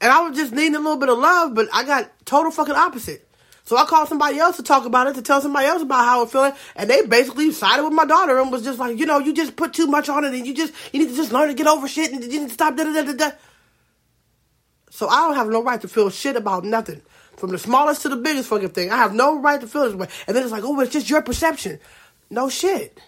And 0.00 0.10
I 0.10 0.26
was 0.26 0.36
just 0.36 0.52
needing 0.52 0.76
a 0.76 0.78
little 0.78 0.96
bit 0.96 1.08
of 1.08 1.18
love, 1.18 1.54
but 1.54 1.68
I 1.72 1.84
got 1.84 2.10
total 2.24 2.50
fucking 2.50 2.74
opposite. 2.74 3.28
So 3.70 3.76
I 3.76 3.84
called 3.84 4.08
somebody 4.08 4.36
else 4.36 4.56
to 4.56 4.64
talk 4.64 4.84
about 4.84 5.06
it, 5.06 5.14
to 5.14 5.22
tell 5.22 5.40
somebody 5.40 5.68
else 5.68 5.80
about 5.80 6.04
how 6.04 6.22
I'm 6.22 6.26
feeling, 6.26 6.54
and 6.74 6.90
they 6.90 7.06
basically 7.06 7.52
sided 7.52 7.84
with 7.84 7.92
my 7.92 8.04
daughter 8.04 8.36
and 8.40 8.50
was 8.50 8.64
just 8.64 8.80
like, 8.80 8.98
you 8.98 9.06
know, 9.06 9.20
you 9.20 9.32
just 9.32 9.54
put 9.54 9.72
too 9.74 9.86
much 9.86 10.08
on 10.08 10.24
it, 10.24 10.34
and 10.34 10.44
you 10.44 10.52
just 10.52 10.74
you 10.92 10.98
need 10.98 11.10
to 11.10 11.14
just 11.14 11.30
learn 11.30 11.46
to 11.46 11.54
get 11.54 11.68
over 11.68 11.86
shit, 11.86 12.10
and 12.10 12.20
you 12.20 12.40
need 12.40 12.48
to 12.48 12.52
stop 12.52 12.76
da 12.76 12.82
da 12.82 13.00
da 13.00 13.12
da. 13.12 13.30
So 14.90 15.06
I 15.06 15.18
don't 15.24 15.36
have 15.36 15.46
no 15.46 15.62
right 15.62 15.80
to 15.82 15.86
feel 15.86 16.10
shit 16.10 16.34
about 16.34 16.64
nothing. 16.64 17.00
From 17.36 17.50
the 17.50 17.60
smallest 17.60 18.02
to 18.02 18.08
the 18.08 18.16
biggest 18.16 18.48
fucking 18.48 18.70
thing. 18.70 18.90
I 18.90 18.96
have 18.96 19.14
no 19.14 19.38
right 19.38 19.60
to 19.60 19.68
feel 19.68 19.84
this 19.84 19.94
way. 19.94 20.08
And 20.26 20.36
then 20.36 20.42
it's 20.42 20.50
like, 20.50 20.64
oh, 20.64 20.80
it's 20.80 20.92
just 20.92 21.08
your 21.08 21.22
perception. 21.22 21.78
No 22.28 22.48
shit. 22.48 23.00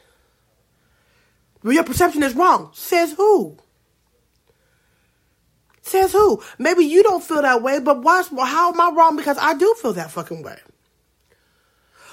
Well, 1.64 1.72
your 1.72 1.82
perception 1.82 2.22
is 2.22 2.36
wrong. 2.36 2.70
Says 2.72 3.14
who? 3.14 3.58
Says 5.82 6.12
who? 6.12 6.42
Maybe 6.58 6.84
you 6.84 7.02
don't 7.02 7.22
feel 7.22 7.42
that 7.42 7.62
way, 7.62 7.80
but 7.80 8.02
why, 8.02 8.22
how 8.22 8.72
am 8.72 8.80
I 8.80 8.90
wrong 8.96 9.16
because 9.16 9.36
I 9.38 9.54
do 9.54 9.74
feel 9.80 9.92
that 9.94 10.10
fucking 10.12 10.42
way? 10.42 10.56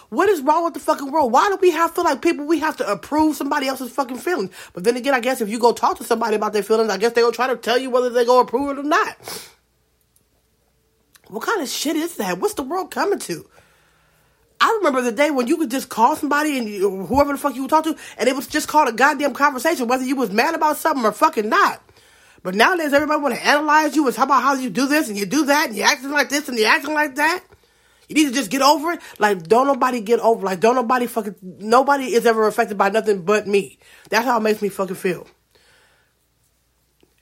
What 0.10 0.28
is 0.28 0.42
wrong 0.42 0.64
with 0.64 0.74
the 0.74 0.80
fucking 0.80 1.12
world? 1.12 1.32
Why 1.32 1.50
do 1.50 1.58
we 1.62 1.70
have 1.70 1.92
to 1.92 1.96
feel 1.96 2.04
like 2.04 2.24
people 2.24 2.46
we 2.46 2.60
have 2.60 2.78
to 2.78 2.92
approve 2.92 3.36
somebody 3.36 3.68
else's 3.68 3.92
fucking 3.92 4.18
feelings? 4.18 4.50
But 4.74 4.84
then 4.84 4.98
again, 4.98 5.14
I 5.14 5.20
guess 5.20 5.40
if 5.40 5.50
you 5.50 5.60
go 5.60 5.72
talk 5.72 6.00
to 6.00 6.04
somebody 6.04 6.36
about 6.36 6.52
their 6.52 6.64
feelings, 6.64 6.90
I 6.90 6.98
guess 6.98 7.14
they'll 7.14 7.32
try 7.32 7.46
to 7.46 7.56
tell 7.56 7.78
you 7.78 7.92
whether 7.92 8.10
they 8.10 8.26
go 8.26 8.40
approve 8.40 8.76
it 8.76 8.80
or 8.80 8.84
not. 8.84 9.50
What 11.28 11.44
kind 11.44 11.62
of 11.62 11.70
shit 11.70 11.96
is 11.96 12.16
that? 12.18 12.40
What's 12.40 12.56
the 12.56 12.64
world 12.64 12.90
coming 12.90 13.20
to? 13.20 13.48
I 14.60 14.76
remember 14.80 15.02
the 15.02 15.12
day 15.12 15.30
when 15.30 15.48
you 15.48 15.58
could 15.58 15.70
just 15.70 15.90
call 15.90 16.16
somebody 16.16 16.58
and 16.58 16.68
you, 16.68 17.06
whoever 17.06 17.32
the 17.32 17.38
fuck 17.38 17.54
you 17.56 17.62
would 17.62 17.70
talk 17.70 17.84
to, 17.84 17.96
and 18.18 18.28
it 18.28 18.36
was 18.36 18.48
just 18.48 18.68
called 18.68 18.90
a 18.90 18.92
goddamn 18.92 19.34
conversation, 19.34 19.88
whether 19.88 20.04
you 20.04 20.16
was 20.16 20.32
mad 20.32 20.56
about 20.56 20.78
something 20.78 21.06
or 21.06 21.12
fucking 21.12 21.48
not. 21.48 21.82
But 22.42 22.56
nowadays, 22.56 22.94
everybody 22.94 23.22
want 23.22 23.36
to 23.36 23.46
analyze 23.46 23.96
you 23.96 24.06
and 24.06 24.16
talk 24.16 24.26
about 24.26 24.44
how 24.44 24.54
you 24.54 24.70
do 24.70 24.88
this 24.88 25.10
and 25.10 25.18
you 25.18 25.26
do 25.26 25.46
that 25.46 25.68
and 25.68 25.76
you're 25.76 25.88
acting 25.88 26.12
like 26.12 26.30
this 26.30 26.48
and 26.48 26.58
you're 26.58 26.70
acting 26.70 26.94
like 26.94 27.16
that. 27.16 27.44
You 28.08 28.16
need 28.16 28.30
to 28.30 28.34
just 28.34 28.50
get 28.50 28.62
over 28.62 28.94
it. 28.94 29.02
Like, 29.20 29.44
don't 29.44 29.68
nobody 29.68 30.02
get 30.02 30.20
over. 30.20 30.44
Like, 30.44 30.60
don't 30.60 30.76
nobody 30.76 31.06
fucking. 31.06 31.36
Nobody 31.42 32.14
is 32.14 32.26
ever 32.26 32.48
affected 32.48 32.78
by 32.78 32.90
nothing 32.90 33.22
but 33.22 33.46
me. 33.46 33.78
That's 34.10 34.26
how 34.26 34.38
it 34.38 34.42
makes 34.42 34.62
me 34.62 34.70
fucking 34.70 34.96
feel. 34.96 35.28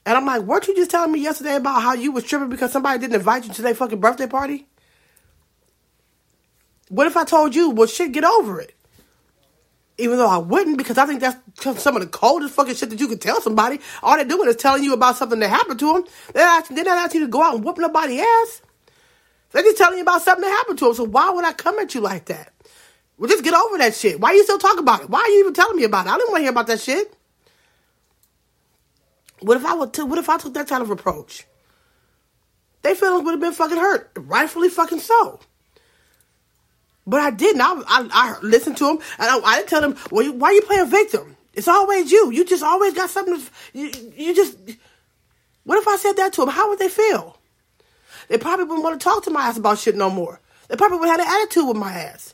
And 0.05 0.15
I'm 0.15 0.25
like, 0.25 0.43
weren't 0.43 0.67
you 0.69 0.75
just 0.75 0.91
telling 0.91 1.11
me 1.11 1.19
yesterday 1.19 1.57
about 1.57 1.81
how 1.81 1.93
you 1.93 2.13
was 2.13 2.23
tripping 2.23 2.47
because 2.47 2.71
somebody 2.71 2.99
didn't 2.99 3.15
invite 3.15 3.45
you 3.45 3.53
to 3.53 3.61
their 3.61 3.75
fucking 3.75 3.99
birthday 3.99 4.27
party? 4.27 4.65
What 6.87 7.07
if 7.07 7.17
I 7.17 7.25
told 7.25 7.53
you, 7.53 7.71
well, 7.71 7.87
shit, 7.87 8.13
get 8.13 8.23
over 8.23 8.61
it? 8.61 8.73
Even 9.97 10.17
though 10.17 10.29
I 10.29 10.37
wouldn't, 10.37 10.77
because 10.77 10.97
I 10.97 11.05
think 11.07 11.21
that's 11.21 11.37
some 11.81 11.95
of 11.95 12.03
the 12.03 12.07
coldest 12.07 12.53
fucking 12.53 12.75
shit 12.75 12.91
that 12.91 12.99
you 12.99 13.07
could 13.07 13.21
tell 13.21 13.41
somebody. 13.41 13.79
All 14.03 14.15
they're 14.15 14.25
doing 14.25 14.47
is 14.47 14.55
telling 14.55 14.83
you 14.83 14.93
about 14.93 15.17
something 15.17 15.39
that 15.39 15.49
happened 15.49 15.79
to 15.79 15.93
them. 15.93 16.03
They're 16.33 16.45
not, 16.45 16.67
they're 16.69 16.83
not 16.83 16.97
asking 16.97 17.21
you 17.21 17.27
to 17.27 17.31
go 17.31 17.41
out 17.41 17.55
and 17.55 17.63
whoop 17.63 17.77
nobody's 17.79 18.21
ass. 18.21 18.61
They're 19.51 19.63
just 19.63 19.77
telling 19.77 19.97
you 19.97 20.03
about 20.03 20.21
something 20.21 20.43
that 20.43 20.55
happened 20.55 20.79
to 20.79 20.85
them. 20.85 20.93
So 20.93 21.03
why 21.05 21.31
would 21.31 21.45
I 21.45 21.53
come 21.53 21.79
at 21.79 21.95
you 21.95 22.01
like 22.01 22.25
that? 22.25 22.53
Well, 23.17 23.29
just 23.29 23.43
get 23.43 23.55
over 23.55 23.77
that 23.79 23.95
shit. 23.95 24.19
Why 24.19 24.29
are 24.29 24.35
you 24.35 24.43
still 24.43 24.59
talking 24.59 24.79
about 24.79 25.01
it? 25.01 25.09
Why 25.09 25.21
are 25.21 25.29
you 25.29 25.39
even 25.39 25.53
telling 25.53 25.77
me 25.77 25.85
about 25.85 26.05
it? 26.05 26.09
I 26.09 26.17
didn't 26.17 26.31
want 26.31 26.39
to 26.39 26.43
hear 26.43 26.51
about 26.51 26.67
that 26.67 26.81
shit. 26.81 27.13
What 29.39 29.57
if 29.57 29.65
I 29.65 29.73
would? 29.73 29.93
T- 29.93 30.03
what 30.03 30.19
if 30.19 30.29
I 30.29 30.37
took 30.37 30.53
that 30.55 30.67
kind 30.67 30.83
of 30.83 30.91
approach? 30.91 31.45
Their 32.83 32.95
feelings 32.95 33.23
would 33.25 33.31
have 33.31 33.39
been 33.39 33.53
fucking 33.53 33.77
hurt, 33.77 34.11
rightfully 34.17 34.69
fucking 34.69 34.99
so. 34.99 35.39
But 37.07 37.21
I 37.21 37.31
didn't. 37.31 37.61
I, 37.61 37.71
I, 37.87 38.09
I 38.11 38.35
listened 38.41 38.77
to 38.77 38.89
him, 38.89 38.97
and 39.17 39.29
I, 39.29 39.39
I 39.39 39.55
didn't 39.55 39.69
tell 39.69 39.83
him, 39.83 39.97
"Well, 40.11 40.25
you, 40.25 40.33
why 40.33 40.49
are 40.49 40.53
you 40.53 40.61
playing 40.61 40.89
victim? 40.89 41.37
It's 41.53 41.69
always 41.69 42.11
you. 42.11 42.31
You 42.31 42.45
just 42.45 42.63
always 42.63 42.93
got 42.93 43.09
something. 43.09 43.39
To, 43.39 43.49
you, 43.73 43.91
you 44.15 44.35
just." 44.35 44.57
What 45.63 45.77
if 45.79 45.87
I 45.87 45.95
said 45.95 46.13
that 46.17 46.33
to 46.33 46.43
him? 46.43 46.49
How 46.49 46.69
would 46.69 46.79
they 46.79 46.89
feel? 46.89 47.37
They 48.27 48.37
probably 48.37 48.65
wouldn't 48.65 48.83
want 48.83 48.99
to 48.99 49.03
talk 49.03 49.23
to 49.23 49.31
my 49.31 49.47
ass 49.47 49.57
about 49.57 49.79
shit 49.79 49.95
no 49.95 50.09
more. 50.09 50.39
They 50.67 50.75
probably 50.75 50.99
would 50.99 51.09
have 51.09 51.19
an 51.19 51.27
attitude 51.27 51.67
with 51.67 51.77
my 51.77 51.93
ass. 51.93 52.33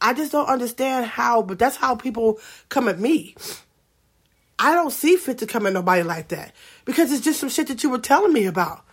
I 0.00 0.14
just 0.14 0.32
don't 0.32 0.48
understand 0.48 1.06
how, 1.06 1.42
but 1.42 1.58
that's 1.58 1.76
how 1.76 1.94
people 1.94 2.38
come 2.68 2.88
at 2.88 2.98
me. 2.98 3.34
I 4.58 4.72
don't 4.72 4.92
see 4.92 5.16
fit 5.16 5.38
to 5.38 5.46
come 5.46 5.66
at 5.66 5.72
nobody 5.72 6.02
like 6.02 6.28
that 6.28 6.52
because 6.84 7.12
it's 7.12 7.24
just 7.24 7.40
some 7.40 7.48
shit 7.48 7.68
that 7.68 7.82
you 7.82 7.90
were 7.90 7.98
telling 7.98 8.32
me 8.32 8.46
about. 8.46 8.84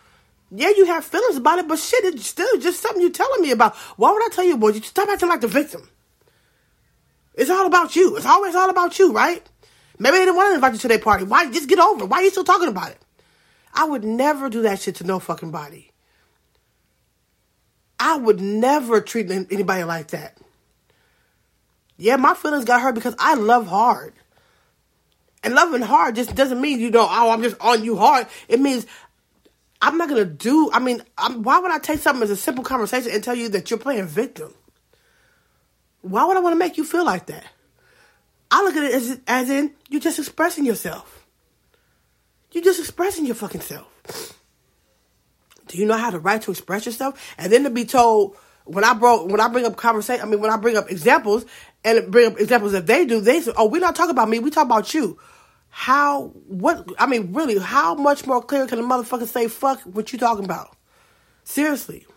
Yeah, 0.50 0.70
you 0.70 0.86
have 0.86 1.04
feelings 1.04 1.36
about 1.36 1.60
it, 1.60 1.68
but 1.68 1.78
shit, 1.78 2.06
it's 2.06 2.26
still 2.26 2.58
just 2.60 2.82
something 2.82 3.02
you're 3.02 3.12
telling 3.12 3.42
me 3.42 3.52
about. 3.52 3.76
Why 3.98 4.12
would 4.12 4.24
I 4.24 4.30
tell 4.34 4.46
you, 4.46 4.58
boy? 4.58 4.70
You 4.70 4.82
stop 4.82 5.10
acting 5.10 5.30
like 5.30 5.42
the 5.42 5.48
victim. 5.48 5.90
It's 7.34 7.50
all 7.50 7.66
about 7.66 7.96
you. 7.96 8.16
It's 8.16 8.26
always 8.26 8.56
all 8.56 8.70
about 8.70 8.98
you, 8.98 9.12
right? 9.12 9.46
Maybe 10.00 10.18
they 10.18 10.26
didn't 10.26 10.38
want 10.38 10.52
to 10.52 10.56
invite 10.56 10.74
you 10.74 10.80
to 10.80 10.88
their 10.88 11.00
party. 11.00 11.26
Why? 11.26 11.52
Just 11.52 11.68
get 11.68 11.80
over 11.80 12.04
it. 12.04 12.08
Why 12.08 12.18
are 12.18 12.24
you 12.24 12.30
still 12.30 12.44
talking 12.44 12.70
about 12.70 12.92
it? 12.92 13.00
I 13.74 13.86
would 13.86 14.04
never 14.04 14.50
do 14.50 14.64
that 14.64 14.80
shit 14.80 14.96
to 14.96 15.04
no 15.04 15.20
fucking 15.20 15.52
body. 15.52 15.92
I 18.00 18.16
would 18.16 18.40
never 18.40 19.02
treat 19.02 19.30
anybody 19.30 19.84
like 19.84 20.08
that. 20.10 20.38
Yeah, 21.98 22.16
my 22.16 22.36
feelings 22.36 22.66
got 22.66 22.82
hurt 22.82 22.96
because 22.96 23.16
I 23.20 23.34
love 23.36 23.68
hard. 23.68 24.14
And 25.44 25.56
loving 25.56 25.82
hard 25.82 26.16
just 26.16 26.36
doesn't 26.36 26.60
mean 26.60 26.80
you 26.80 26.92
know, 26.92 27.08
oh, 27.10 27.30
I'm 27.30 27.42
just 27.42 27.56
on 27.60 27.84
you 27.84 27.98
hard. 27.98 28.28
It 28.48 28.60
means 28.60 28.86
I'm 29.82 29.98
not 29.98 30.10
gonna 30.10 30.26
do. 30.26 30.72
I 30.72 30.80
mean, 30.80 31.02
I'm, 31.18 31.44
why 31.44 31.60
would 31.60 31.72
I 31.72 31.80
take 31.80 32.00
something 32.00 32.24
as 32.24 32.32
a 32.32 32.36
simple 32.36 32.64
conversation 32.64 33.12
and 33.12 33.24
tell 33.24 33.36
you 33.36 33.50
that 33.50 33.70
you're 33.70 33.80
playing 33.80 34.08
victim? 34.08 34.54
Why 36.02 36.26
would 36.26 36.38
I 36.38 36.40
want 36.40 36.54
to 36.54 36.60
make 36.60 36.78
you 36.78 36.84
feel 36.84 37.06
like 37.06 37.28
that? 37.28 37.46
I 38.50 38.64
look 38.64 38.76
at 38.76 38.84
it 38.84 38.94
as 38.94 39.20
as 39.28 39.50
in 39.50 39.74
you're 39.90 40.02
just 40.02 40.20
expressing 40.20 40.66
yourself. 40.66 41.26
You're 42.52 42.64
just 42.64 42.80
expressing 42.80 43.26
your 43.26 43.36
fucking 43.36 43.62
self. 43.62 43.88
Do 45.68 45.78
you 45.78 45.86
know 45.86 45.98
how 45.98 46.10
to 46.10 46.20
write 46.20 46.44
to 46.44 46.52
express 46.52 46.86
yourself? 46.86 47.36
And 47.38 47.52
then 47.52 47.64
to 47.64 47.70
be 47.70 47.86
told 47.86 48.38
when 48.64 48.84
I 48.84 48.94
brought 48.94 49.30
when 49.30 49.40
I 49.40 49.48
bring 49.48 49.66
up 49.66 49.76
conversation, 49.76 50.26
I 50.26 50.30
mean 50.30 50.40
when 50.40 50.50
I 50.50 50.58
bring 50.58 50.78
up 50.78 50.90
examples 50.90 51.46
and 51.84 52.12
bring 52.12 52.32
up 52.32 52.40
examples 52.40 52.72
that 52.72 52.88
they 52.88 53.06
do, 53.06 53.20
they 53.20 53.42
say, 53.42 53.52
"Oh, 53.58 53.68
we're 53.68 53.82
not 53.82 53.96
talking 53.96 54.12
about 54.12 54.30
me. 54.30 54.40
We 54.40 54.50
talk 54.50 54.66
about 54.66 54.94
you." 54.94 55.20
How? 55.80 56.32
What? 56.48 56.90
I 56.98 57.06
mean, 57.06 57.34
really? 57.34 57.60
How 57.60 57.94
much 57.94 58.26
more 58.26 58.42
clear 58.42 58.66
can 58.66 58.80
a 58.80 58.82
motherfucker 58.82 59.28
say 59.28 59.48
"fuck" 59.48 59.80
what 59.82 60.12
you 60.12 60.18
talking 60.18 60.44
about? 60.44 60.76
Seriously. 61.44 62.08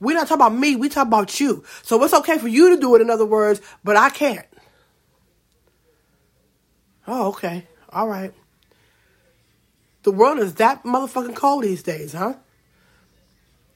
We're 0.00 0.14
not 0.14 0.26
talking 0.26 0.44
about 0.44 0.58
me. 0.58 0.74
We 0.74 0.88
talk 0.88 1.06
about 1.06 1.38
you. 1.38 1.62
So 1.82 2.02
it's 2.02 2.12
okay 2.12 2.38
for 2.38 2.48
you 2.48 2.74
to 2.74 2.80
do 2.80 2.96
it. 2.96 3.00
In 3.00 3.08
other 3.08 3.24
words, 3.24 3.60
but 3.84 3.94
I 3.96 4.10
can't. 4.10 4.44
Oh, 7.06 7.28
okay. 7.28 7.68
All 7.90 8.08
right. 8.08 8.34
The 10.02 10.10
world 10.10 10.40
is 10.40 10.54
that 10.54 10.82
motherfucking 10.82 11.36
cold 11.36 11.62
these 11.62 11.84
days, 11.84 12.14
huh? 12.14 12.34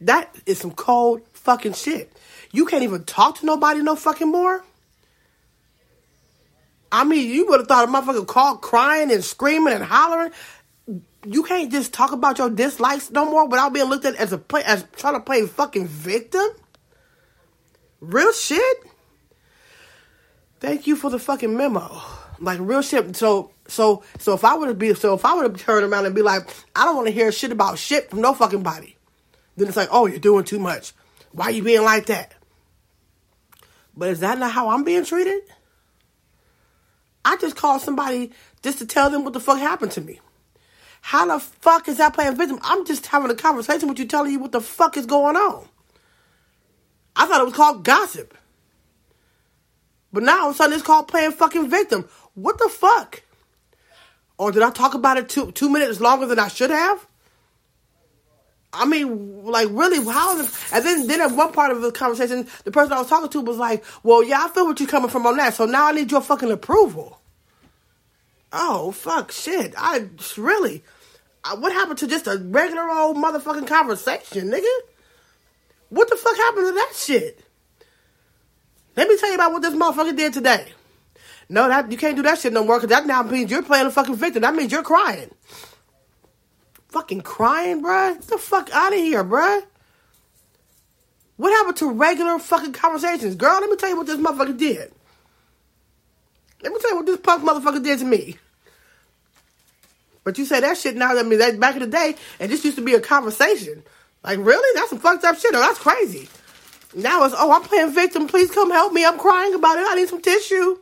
That 0.00 0.35
is 0.47 0.59
some 0.59 0.73
cold 0.73 1.23
fucking 1.33 1.75
shit. 1.75 2.12
You 2.50 2.67
can't 2.67 2.83
even 2.83 3.05
talk 3.05 3.38
to 3.38 3.47
nobody 3.47 3.83
no 3.83 3.95
fucking 3.95 4.29
more. 4.29 4.65
I 6.90 7.04
mean, 7.04 7.30
you 7.30 7.47
would 7.49 7.61
have 7.61 7.68
thought 7.68 7.88
a 7.88 7.92
motherfucker 7.92 8.26
called 8.26 8.62
crying 8.62 9.12
and 9.12 9.23
screaming 9.23 9.75
and 9.75 9.85
hollering. 9.85 10.33
You 11.26 11.42
can't 11.42 11.71
just 11.71 11.92
talk 11.92 12.12
about 12.12 12.38
your 12.38 12.49
dislikes 12.49 13.11
no 13.11 13.26
more 13.26 13.47
without 13.47 13.73
being 13.73 13.88
looked 13.88 14.04
at 14.04 14.14
as 14.16 14.33
a 14.33 14.38
play 14.38 14.62
as 14.64 14.85
trying 14.97 15.14
to 15.14 15.21
play 15.21 15.45
fucking 15.47 15.87
victim. 15.87 16.47
Real 18.00 18.33
shit. 18.33 18.76
Thank 20.61 20.87
you 20.87 20.97
for 20.97 21.11
the 21.11 21.18
fucking 21.18 21.57
memo. 21.57 22.00
Like 22.40 22.59
real 22.61 22.83
shit. 22.83 23.16
So 23.16 23.50
so 23.66 24.02
so 24.18 24.35
if 24.35 24.45
I 24.45 24.54
would 24.54 24.68
have 24.68 24.78
be 24.78 24.95
so 24.95 25.14
if 25.14 25.25
I 25.25 25.35
would 25.35 25.42
have 25.42 25.61
turned 25.61 25.85
around 25.90 26.07
and 26.07 26.14
be 26.14 26.23
like, 26.23 26.49
I 26.75 26.85
don't 26.85 26.97
want 26.97 27.09
to 27.09 27.12
hear 27.12 27.30
shit 27.33 27.52
about 27.52 27.78
shit 27.78 28.11
from 28.11 28.21
no 28.21 28.33
fucking 28.33 28.62
body. 28.62 28.97
Then 29.57 29.68
it's 29.68 29.76
like, 29.76 29.88
oh, 29.90 30.07
you're 30.07 30.21
doing 30.21 30.45
too 30.45 30.61
much. 30.61 30.92
Why 31.33 31.50
you 31.50 31.62
being 31.62 31.83
like 31.83 32.07
that? 32.07 32.33
But 33.97 34.11
is 34.11 34.21
that 34.21 34.38
not 34.38 34.52
how 34.52 34.68
I'm 34.68 34.85
being 34.85 35.04
treated? 35.04 35.42
I 37.25 37.37
just 37.37 37.56
called 37.56 37.82
somebody 37.82 38.32
just 38.62 38.78
to 38.78 38.87
tell 38.87 39.10
them 39.10 39.25
what 39.25 39.32
the 39.32 39.40
fuck 39.40 39.58
happened 39.58 39.92
to 39.92 40.00
me. 40.00 40.20
How 41.00 41.26
the 41.26 41.40
fuck 41.40 41.88
is 41.88 41.98
that 41.98 42.14
playing 42.14 42.37
victim? 42.37 42.58
I'm 42.62 42.84
just 42.84 43.06
having 43.06 43.30
a 43.30 43.34
conversation 43.34 43.88
with 43.88 43.98
you 43.98 44.06
telling 44.06 44.32
you 44.32 44.38
what 44.38 44.52
the 44.52 44.60
fuck 44.60 44.96
is 44.96 45.06
going 45.06 45.37
on. 45.37 45.68
I 47.16 47.26
thought 47.26 47.40
it 47.40 47.44
was 47.44 47.54
called 47.54 47.84
gossip. 47.84 48.37
But 50.12 50.22
now 50.22 50.42
all 50.42 50.50
of 50.50 50.54
a 50.54 50.58
sudden 50.58 50.75
it's 50.75 50.82
called 50.82 51.08
playing 51.08 51.32
fucking 51.32 51.68
victim. 51.68 52.08
What 52.34 52.58
the 52.58 52.68
fuck? 52.68 53.22
Or 54.38 54.52
did 54.52 54.62
I 54.62 54.70
talk 54.70 54.94
about 54.94 55.16
it 55.16 55.28
two 55.28 55.50
two 55.52 55.68
minutes 55.68 56.00
longer 56.00 56.26
than 56.26 56.38
I 56.38 56.48
should 56.48 56.70
have? 56.70 57.06
I 58.72 58.84
mean, 58.84 59.44
like 59.44 59.68
really, 59.70 60.04
how? 60.04 60.38
And 60.38 60.84
then, 60.84 61.06
then 61.06 61.20
at 61.20 61.32
one 61.32 61.52
part 61.52 61.70
of 61.70 61.80
the 61.80 61.90
conversation, 61.90 62.46
the 62.64 62.70
person 62.70 62.92
I 62.92 62.98
was 62.98 63.08
talking 63.08 63.30
to 63.30 63.40
was 63.40 63.56
like, 63.56 63.84
"Well, 64.02 64.22
yeah, 64.22 64.44
I 64.44 64.48
feel 64.48 64.66
what 64.66 64.78
you're 64.78 64.88
coming 64.88 65.10
from 65.10 65.26
on 65.26 65.37
that. 65.38 65.54
So 65.54 65.64
now 65.64 65.87
I 65.87 65.92
need 65.92 66.10
your 66.10 66.20
fucking 66.20 66.50
approval." 66.50 67.20
Oh 68.52 68.92
fuck, 68.92 69.32
shit! 69.32 69.75
I 69.76 70.08
really, 70.37 70.84
what 71.56 71.72
happened 71.72 71.98
to 71.98 72.06
just 72.06 72.26
a 72.26 72.37
regular 72.38 72.90
old 72.90 73.16
motherfucking 73.16 73.66
conversation, 73.66 74.50
nigga? 74.50 74.78
What 75.88 76.10
the 76.10 76.16
fuck 76.16 76.37
happened 76.37 76.66
to 76.66 76.72
that 76.72 76.92
shit? 76.94 77.44
Let 78.96 79.08
me 79.08 79.16
tell 79.16 79.30
you 79.30 79.37
about 79.37 79.52
what 79.52 79.62
this 79.62 79.75
motherfucker 79.75 80.14
did 80.14 80.34
today. 80.34 80.66
No, 81.48 81.68
that 81.68 81.90
you 81.90 81.96
can't 81.96 82.16
do 82.16 82.22
that 82.22 82.38
shit 82.38 82.52
no 82.52 82.64
more 82.64 82.76
because 82.76 82.90
that 82.90 83.06
now 83.06 83.22
means 83.22 83.50
you're 83.50 83.62
playing 83.62 83.87
a 83.87 83.90
fucking 83.90 84.16
victim. 84.16 84.42
That 84.42 84.54
means 84.54 84.70
you're 84.70 84.82
crying 84.82 85.30
fucking 87.09 87.23
crying, 87.23 87.83
bruh? 87.83 88.15
Get 88.15 88.23
the 88.25 88.37
fuck 88.37 88.69
out 88.71 88.93
of 88.93 88.99
here, 88.99 89.25
bruh. 89.25 89.62
What 91.37 91.53
happened 91.53 91.77
to 91.79 91.91
regular 91.91 92.38
fucking 92.38 92.75
conversations? 92.75 93.35
Girl, 93.35 93.61
let 93.61 93.71
me 93.71 93.77
tell 93.77 93.88
you 93.88 93.97
what 93.97 94.07
this 94.07 94.19
motherfucker 94.19 94.59
did. 94.59 94.93
Let 96.62 96.73
me 96.73 96.79
tell 96.81 96.91
you 96.91 96.97
what 96.97 97.07
this 97.07 97.17
punk 97.19 97.45
motherfucker 97.45 97.83
did 97.83 98.00
to 98.00 98.05
me. 98.05 98.37
But 100.23 100.37
you 100.37 100.45
say 100.45 100.61
that 100.61 100.77
shit 100.77 100.97
now, 100.97 101.17
I 101.17 101.23
mean, 101.23 101.38
that 101.38 101.59
back 101.59 101.77
in 101.77 101.81
the 101.81 101.87
day, 101.87 102.17
and 102.38 102.53
this 102.53 102.62
used 102.65 102.77
to 102.77 102.85
be 102.85 102.93
a 102.93 103.00
conversation. 103.00 103.83
Like, 104.23 104.38
really? 104.41 104.79
That's 104.79 104.91
some 104.91 104.99
fucked 104.99 105.25
up 105.25 105.38
shit. 105.38 105.55
Oh, 105.55 105.61
that's 105.61 105.79
crazy. 105.79 106.29
Now 106.95 107.25
it's, 107.25 107.35
oh, 107.38 107.53
I'm 107.53 107.62
playing 107.62 107.95
victim. 107.95 108.27
Please 108.27 108.50
come 108.50 108.71
help 108.71 108.93
me. 108.93 109.07
I'm 109.07 109.19
crying 109.19 109.55
about 109.55 109.79
it. 109.79 109.87
I 109.88 109.95
need 109.95 110.09
some 110.09 110.21
tissue. 110.21 110.79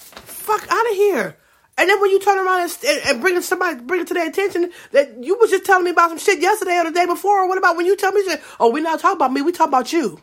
Fuck 0.00 0.66
out 0.68 0.90
of 0.90 0.96
here. 0.96 1.36
And 1.78 1.88
then 1.88 2.00
when 2.00 2.10
you 2.10 2.18
turn 2.18 2.44
around 2.44 2.60
and, 2.62 3.00
and 3.06 3.20
bring 3.20 3.40
somebody, 3.40 3.80
bring 3.80 4.00
it 4.00 4.08
to 4.08 4.14
their 4.14 4.28
attention 4.28 4.72
that 4.90 5.22
you 5.22 5.38
was 5.38 5.50
just 5.50 5.64
telling 5.64 5.84
me 5.84 5.90
about 5.90 6.08
some 6.10 6.18
shit 6.18 6.40
yesterday 6.40 6.76
or 6.76 6.84
the 6.84 6.90
day 6.90 7.06
before, 7.06 7.42
or 7.42 7.48
what 7.48 7.56
about 7.56 7.76
when 7.76 7.86
you 7.86 7.96
tell 7.96 8.10
me, 8.10 8.24
shit, 8.24 8.42
oh, 8.58 8.70
we 8.70 8.80
not 8.80 8.98
talking 8.98 9.16
about 9.16 9.32
me, 9.32 9.42
we 9.42 9.52
talk 9.52 9.68
about 9.68 9.92
you. 9.92 10.20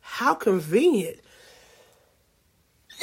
How 0.00 0.32
convenient. 0.32 1.18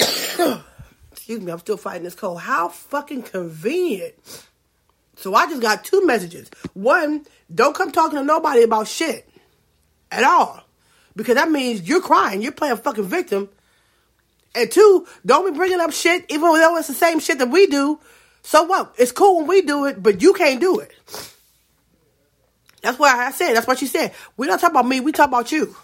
Excuse 1.12 1.40
me, 1.40 1.52
I'm 1.52 1.60
still 1.60 1.76
fighting 1.76 2.02
this 2.02 2.16
cold. 2.16 2.40
How 2.40 2.68
fucking 2.68 3.22
convenient. 3.22 4.14
So 5.14 5.32
I 5.32 5.46
just 5.46 5.62
got 5.62 5.84
two 5.84 6.04
messages. 6.04 6.50
One, 6.74 7.24
don't 7.54 7.74
come 7.74 7.92
talking 7.92 8.18
to 8.18 8.24
nobody 8.24 8.62
about 8.62 8.88
shit 8.88 9.28
at 10.10 10.24
all. 10.24 10.64
Because 11.14 11.36
that 11.36 11.50
means 11.50 11.88
you're 11.88 12.02
crying, 12.02 12.42
you're 12.42 12.52
playing 12.52 12.76
fucking 12.78 13.04
victim, 13.04 13.48
and 14.56 14.70
two, 14.70 15.06
don't 15.24 15.50
be 15.50 15.56
bringing 15.56 15.80
up 15.80 15.92
shit, 15.92 16.24
even 16.28 16.52
though 16.52 16.76
it's 16.76 16.88
the 16.88 16.94
same 16.94 17.20
shit 17.20 17.38
that 17.38 17.50
we 17.50 17.66
do. 17.66 18.00
So 18.42 18.62
what? 18.64 18.94
It's 18.98 19.12
cool 19.12 19.38
when 19.38 19.46
we 19.46 19.62
do 19.62 19.86
it, 19.86 20.02
but 20.02 20.22
you 20.22 20.32
can't 20.32 20.60
do 20.60 20.78
it. 20.78 20.92
That's 22.82 22.98
what 22.98 23.14
I 23.16 23.32
said. 23.32 23.54
That's 23.54 23.66
what 23.66 23.78
she 23.78 23.86
said. 23.86 24.14
We 24.36 24.46
don't 24.46 24.58
talk 24.58 24.70
about 24.70 24.86
me. 24.86 25.00
We 25.00 25.12
talk 25.12 25.28
about 25.28 25.50
you. 25.50 25.74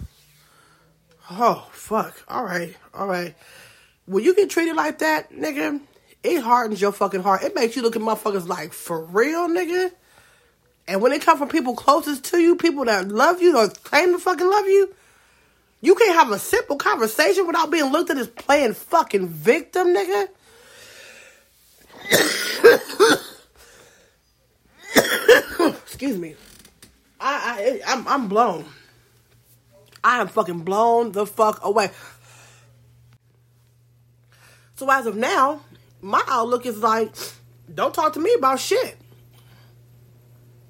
Oh, 1.31 1.69
fuck. 1.73 2.23
All 2.29 2.45
right. 2.45 2.77
All 2.95 3.07
right. 3.07 3.35
When 4.07 4.23
you 4.23 4.35
get 4.35 4.51
treated 4.51 4.77
like 4.77 4.99
that, 4.99 5.33
nigga, 5.33 5.81
it 6.23 6.41
hardens 6.41 6.81
your 6.81 6.93
fucking 6.93 7.23
heart. 7.23 7.43
It 7.43 7.55
makes 7.55 7.75
you 7.75 7.83
look 7.83 7.97
at 7.97 8.03
motherfuckers 8.03 8.47
like, 8.47 8.73
for 8.73 9.05
real, 9.05 9.49
nigga? 9.49 9.91
And 10.87 11.01
when 11.01 11.13
it 11.13 11.23
comes 11.23 11.39
from 11.39 11.49
people 11.49 11.75
closest 11.75 12.25
to 12.27 12.39
you, 12.39 12.57
people 12.57 12.85
that 12.85 13.09
love 13.09 13.41
you 13.43 13.57
or 13.57 13.69
claim 13.69 14.13
to 14.13 14.19
fucking 14.19 14.49
love 14.49 14.67
you, 14.67 14.95
you 15.83 15.95
can't 15.97 16.15
have 16.15 16.31
a 16.31 16.39
simple 16.39 16.77
conversation 16.77 17.47
without 17.47 17.71
being 17.71 17.93
looked 17.93 18.11
at 18.11 18.17
as 18.17 18.29
playing 18.29 18.73
fucking 18.73 19.29
victim, 19.29 19.89
nigga. 19.89 20.29
Excuse 25.83 26.17
me. 26.17 26.37
I, 27.21 27.81
I 27.87 27.93
I'm 27.93 28.09
I'm 28.09 28.29
blown. 28.29 28.65
I 30.05 30.21
am 30.21 30.29
fucking 30.29 30.61
blown 30.61 31.13
the 31.13 31.27
fuck 31.27 31.65
away. 31.65 31.91
So 34.77 34.91
as 34.91 35.07
of 35.07 35.17
now, 35.17 35.61
my 36.01 36.23
outlook 36.27 36.65
is 36.65 36.79
like, 36.79 37.15
don't 37.73 37.95
talk 37.95 38.15
to 38.15 38.21
me 38.21 38.33
about 38.35 38.61
shit. 38.61 38.97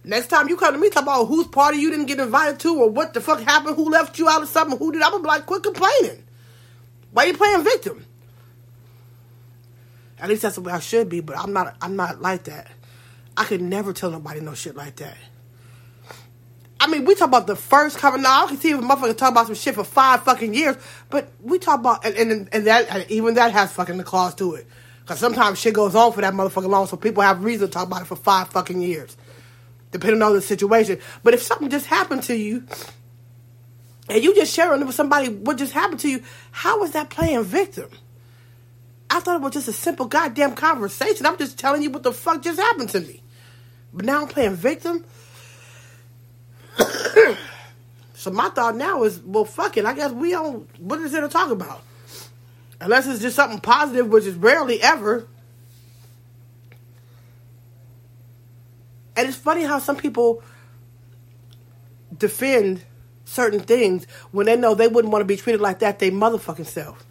Next 0.05 0.29
time 0.29 0.49
you 0.49 0.57
come 0.57 0.75
to 0.75 0.81
me 0.81 0.91
talk 0.91 1.05
about 1.05 1.27
whose 1.27 1.47
party 1.47 1.79
you 1.79 1.91
didn't 1.91 2.07
get 2.07 2.19
invited 2.19 2.59
to 2.61 2.75
or 2.75 2.91
what 2.91 3.15
the 3.15 3.21
fuck 3.21 3.41
happened, 3.41 3.77
who 3.77 3.89
left 3.91 4.19
you 4.19 4.29
out 4.29 4.43
of 4.43 4.49
something, 4.49 4.79
who 4.79 4.93
did, 4.93 5.03
I'm 5.03 5.13
gonna 5.13 5.23
be 5.23 5.29
like, 5.29 5.47
quit 5.47 5.63
complaining. 5.63 6.25
Why 7.13 7.25
you 7.25 7.37
playing 7.37 7.63
victim? 7.63 8.05
At 10.19 10.29
least 10.29 10.43
that's 10.43 10.55
the 10.55 10.61
way 10.61 10.73
I 10.73 10.79
should 10.79 11.09
be, 11.09 11.21
but 11.21 11.37
I'm 11.37 11.53
not 11.53 11.77
I'm 11.83 11.97
not 11.97 12.23
like 12.23 12.45
that. 12.45 12.69
I 13.37 13.45
could 13.45 13.61
never 13.61 13.93
tell 13.93 14.11
nobody 14.11 14.41
no 14.41 14.55
shit 14.55 14.77
like 14.77 14.97
that. 14.97 15.17
I 16.79 16.87
mean, 16.89 17.05
we 17.05 17.15
talk 17.15 17.29
about 17.29 17.47
the 17.47 17.57
first 17.57 17.99
coming. 17.99 18.23
Now 18.23 18.45
I 18.45 18.49
can 18.49 18.57
see 18.57 18.71
if 18.71 18.79
a 18.79 18.83
motherfucker 18.83 19.17
talk 19.17 19.31
about 19.31 19.47
some 19.47 19.55
shit 19.55 19.75
for 19.75 19.85
five 19.85 20.23
fucking 20.23 20.55
years, 20.55 20.77
but 21.11 21.29
we 21.41 21.59
talk 21.59 21.81
about 21.81 22.05
and 22.05 22.17
and, 22.17 22.49
and 22.53 22.67
that 22.67 22.89
and 22.89 23.11
even 23.11 23.35
that 23.35 23.53
has 23.53 23.73
fucking 23.73 23.99
the 23.99 24.05
clause 24.05 24.35
to 24.37 24.55
it. 24.55 24.67
Because 25.01 25.19
sometimes 25.19 25.59
shit 25.59 25.75
goes 25.75 25.97
on 25.97 26.13
for 26.13 26.21
that 26.21 26.35
motherfucker 26.35 26.69
long, 26.69 26.87
so 26.87 26.97
people 26.97 27.23
have 27.25 27.43
reason 27.43 27.67
to 27.67 27.73
talk 27.73 27.89
about 27.89 28.03
it 28.03 28.07
for 28.07 28.17
five 28.17 28.49
fucking 28.51 28.81
years, 28.81 29.17
depending 29.93 30.23
on 30.23 30.33
the 30.33 30.41
situation. 30.41 30.99
But 31.23 31.35
if 31.35 31.43
something 31.43 31.71
just 31.71 31.87
happened 31.87 32.25
to 32.25 32.37
you, 32.37 32.65
and 34.09 34.23
you 34.23 34.35
just 34.35 34.53
sharing 34.53 34.85
with 34.85 34.95
somebody 34.95 35.29
what 35.29 35.57
just 35.59 35.73
happened 35.73 36.01
to 36.01 36.09
you, 36.09 36.23
how 36.51 36.83
is 36.83 36.91
that 36.93 37.11
playing 37.11 37.45
victim? 37.45 37.89
I 39.09 39.21
thought 39.21 39.37
it 39.37 39.43
was 39.43 39.53
just 39.53 39.69
a 39.69 39.73
simple 39.73 40.07
goddamn 40.07 40.55
conversation. 40.55 41.27
I'm 41.27 41.39
just 41.39 41.59
telling 41.59 41.83
you 41.83 41.91
what 41.91 42.03
the 42.03 42.13
fuck 42.13 42.43
just 42.43 42.59
happened 42.59 42.89
to 42.91 43.01
me. 43.01 43.23
But 43.93 44.07
now 44.07 44.23
I'm 44.23 44.29
playing 44.29 44.55
victim. 44.55 45.05
so 48.15 48.31
my 48.31 48.49
thought 48.49 48.75
now 48.75 49.03
is, 49.05 49.21
well, 49.21 49.45
fuck 49.45 49.77
it. 49.77 49.85
I 49.85 49.93
guess 49.95 50.13
we 50.13 50.31
don't. 50.31 50.67
What 50.81 51.01
is 51.01 51.13
there 51.13 51.21
to 51.21 51.29
talk 51.29 51.51
about? 51.51 51.83
Unless 52.81 53.07
it's 53.07 53.21
just 53.21 53.37
something 53.37 53.61
positive, 53.61 54.09
which 54.09 54.25
is 54.25 54.35
rarely 54.35 54.83
ever. 54.83 55.29
And 59.17 59.29
it's 59.29 59.37
funny 59.37 59.65
how 59.65 59.79
some 59.79 59.97
people 59.97 60.43
defend 62.17 62.85
certain 63.25 63.61
things 63.61 64.07
when 64.31 64.47
they 64.47 64.57
know 64.57 64.75
they 64.75 64.89
wouldn't 64.89 65.13
want 65.13 65.23
to 65.23 65.27
be 65.27 65.37
treated 65.37 65.61
like 65.61 65.81
that 65.81 65.99
they 65.99 66.11
motherfucking 66.11 66.67
self. 66.67 67.05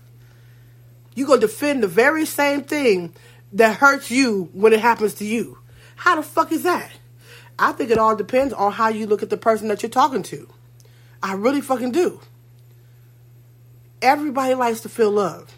You 1.15 1.27
gonna 1.27 1.41
defend 1.41 1.83
the 1.83 1.87
very 1.87 2.25
same 2.25 2.63
thing 2.63 3.13
that 3.53 3.77
hurts 3.77 4.11
you 4.11 4.49
when 4.53 4.73
it 4.73 4.79
happens 4.79 5.15
to 5.15 5.25
you. 5.25 5.57
How 5.95 6.15
the 6.15 6.23
fuck 6.23 6.51
is 6.51 6.63
that? 6.63 6.91
I 7.59 7.73
think 7.73 7.91
it 7.91 7.97
all 7.97 8.15
depends 8.15 8.53
on 8.53 8.71
how 8.71 8.89
you 8.89 9.05
look 9.05 9.21
at 9.21 9.29
the 9.29 9.37
person 9.37 9.67
that 9.67 9.83
you're 9.83 9.89
talking 9.89 10.23
to. 10.23 10.47
I 11.21 11.33
really 11.33 11.61
fucking 11.61 11.91
do. 11.91 12.19
Everybody 14.01 14.55
likes 14.55 14.81
to 14.81 14.89
feel 14.89 15.11
love. 15.11 15.53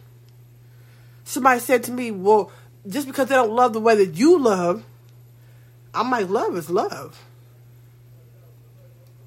Somebody 1.23 1.61
said 1.61 1.83
to 1.83 1.91
me, 1.91 2.11
Well, 2.11 2.51
just 2.87 3.07
because 3.07 3.29
they 3.29 3.35
don't 3.35 3.53
love 3.53 3.71
the 3.71 3.79
way 3.79 3.95
that 3.95 4.15
you 4.15 4.37
love, 4.39 4.83
I'm 5.93 6.09
like, 6.09 6.29
love 6.29 6.57
is 6.57 6.69
love. 6.69 7.19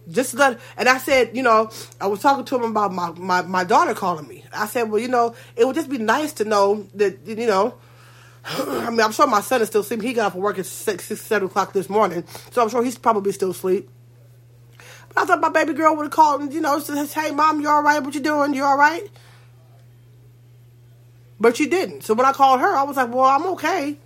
Just 0.09 0.35
let, 0.35 0.61
and 0.77 0.89
I 0.89 0.99
said, 0.99 1.37
you 1.37 1.43
know, 1.43 1.71
I 2.01 2.07
was 2.07 2.21
talking 2.21 2.45
to 2.45 2.57
him 2.57 2.71
about 2.71 2.93
my, 2.93 3.11
my, 3.11 3.43
my 3.43 3.65
daughter 3.65 3.93
calling 3.93 4.29
me. 4.29 4.45
I 4.53 4.67
said, 4.67 4.89
well, 4.91 5.01
you 5.01 5.09
know, 5.09 5.35
it 5.57 5.67
would 5.67 5.75
just 5.75 5.91
be 5.91 5.99
nice 5.99 6.33
to 6.35 6.45
know 6.45 6.87
that, 6.95 7.19
you 7.27 7.35
know, 7.47 7.75
I 8.45 8.91
mean, 8.91 9.01
I'm 9.01 9.11
sure 9.11 9.27
my 9.27 9.41
son 9.41 9.63
is 9.63 9.69
still 9.69 9.83
sleeping. 9.83 10.07
He 10.07 10.15
got 10.15 10.33
up 10.33 10.35
work 10.37 10.59
at 10.61 10.67
six, 10.67 11.07
six, 11.07 11.21
seven 11.23 11.49
o'clock 11.49 11.73
this 11.73 11.91
morning, 11.91 12.23
so 12.53 12.63
I'm 12.63 12.69
sure 12.69 12.85
he's 12.85 12.99
probably 12.99 13.33
still 13.33 13.51
asleep. 13.51 13.91
But 15.09 15.23
I 15.23 15.25
thought 15.25 15.41
my 15.41 15.49
baby 15.49 15.73
girl 15.73 15.97
would 15.97 16.05
have 16.05 16.13
called 16.13 16.41
and, 16.41 16.53
you 16.53 16.61
know, 16.61 16.79
says, 16.79 17.13
hey, 17.13 17.33
mom, 17.33 17.61
you 17.61 17.69
all 17.69 17.83
right? 17.83 18.01
What 18.01 18.15
you 18.15 18.21
doing? 18.21 18.55
You 18.55 18.63
all 18.63 18.79
right? 18.79 19.09
But 21.41 21.57
she 21.57 21.67
didn't. 21.67 22.03
So 22.03 22.15
when 22.15 22.27
I 22.27 22.33
called 22.33 22.61
her, 22.61 22.77
I 22.77 22.85
was 22.85 22.97
like, 22.97 23.13
well, 23.13 23.25
I'm 23.25 23.47
okay. 23.55 23.97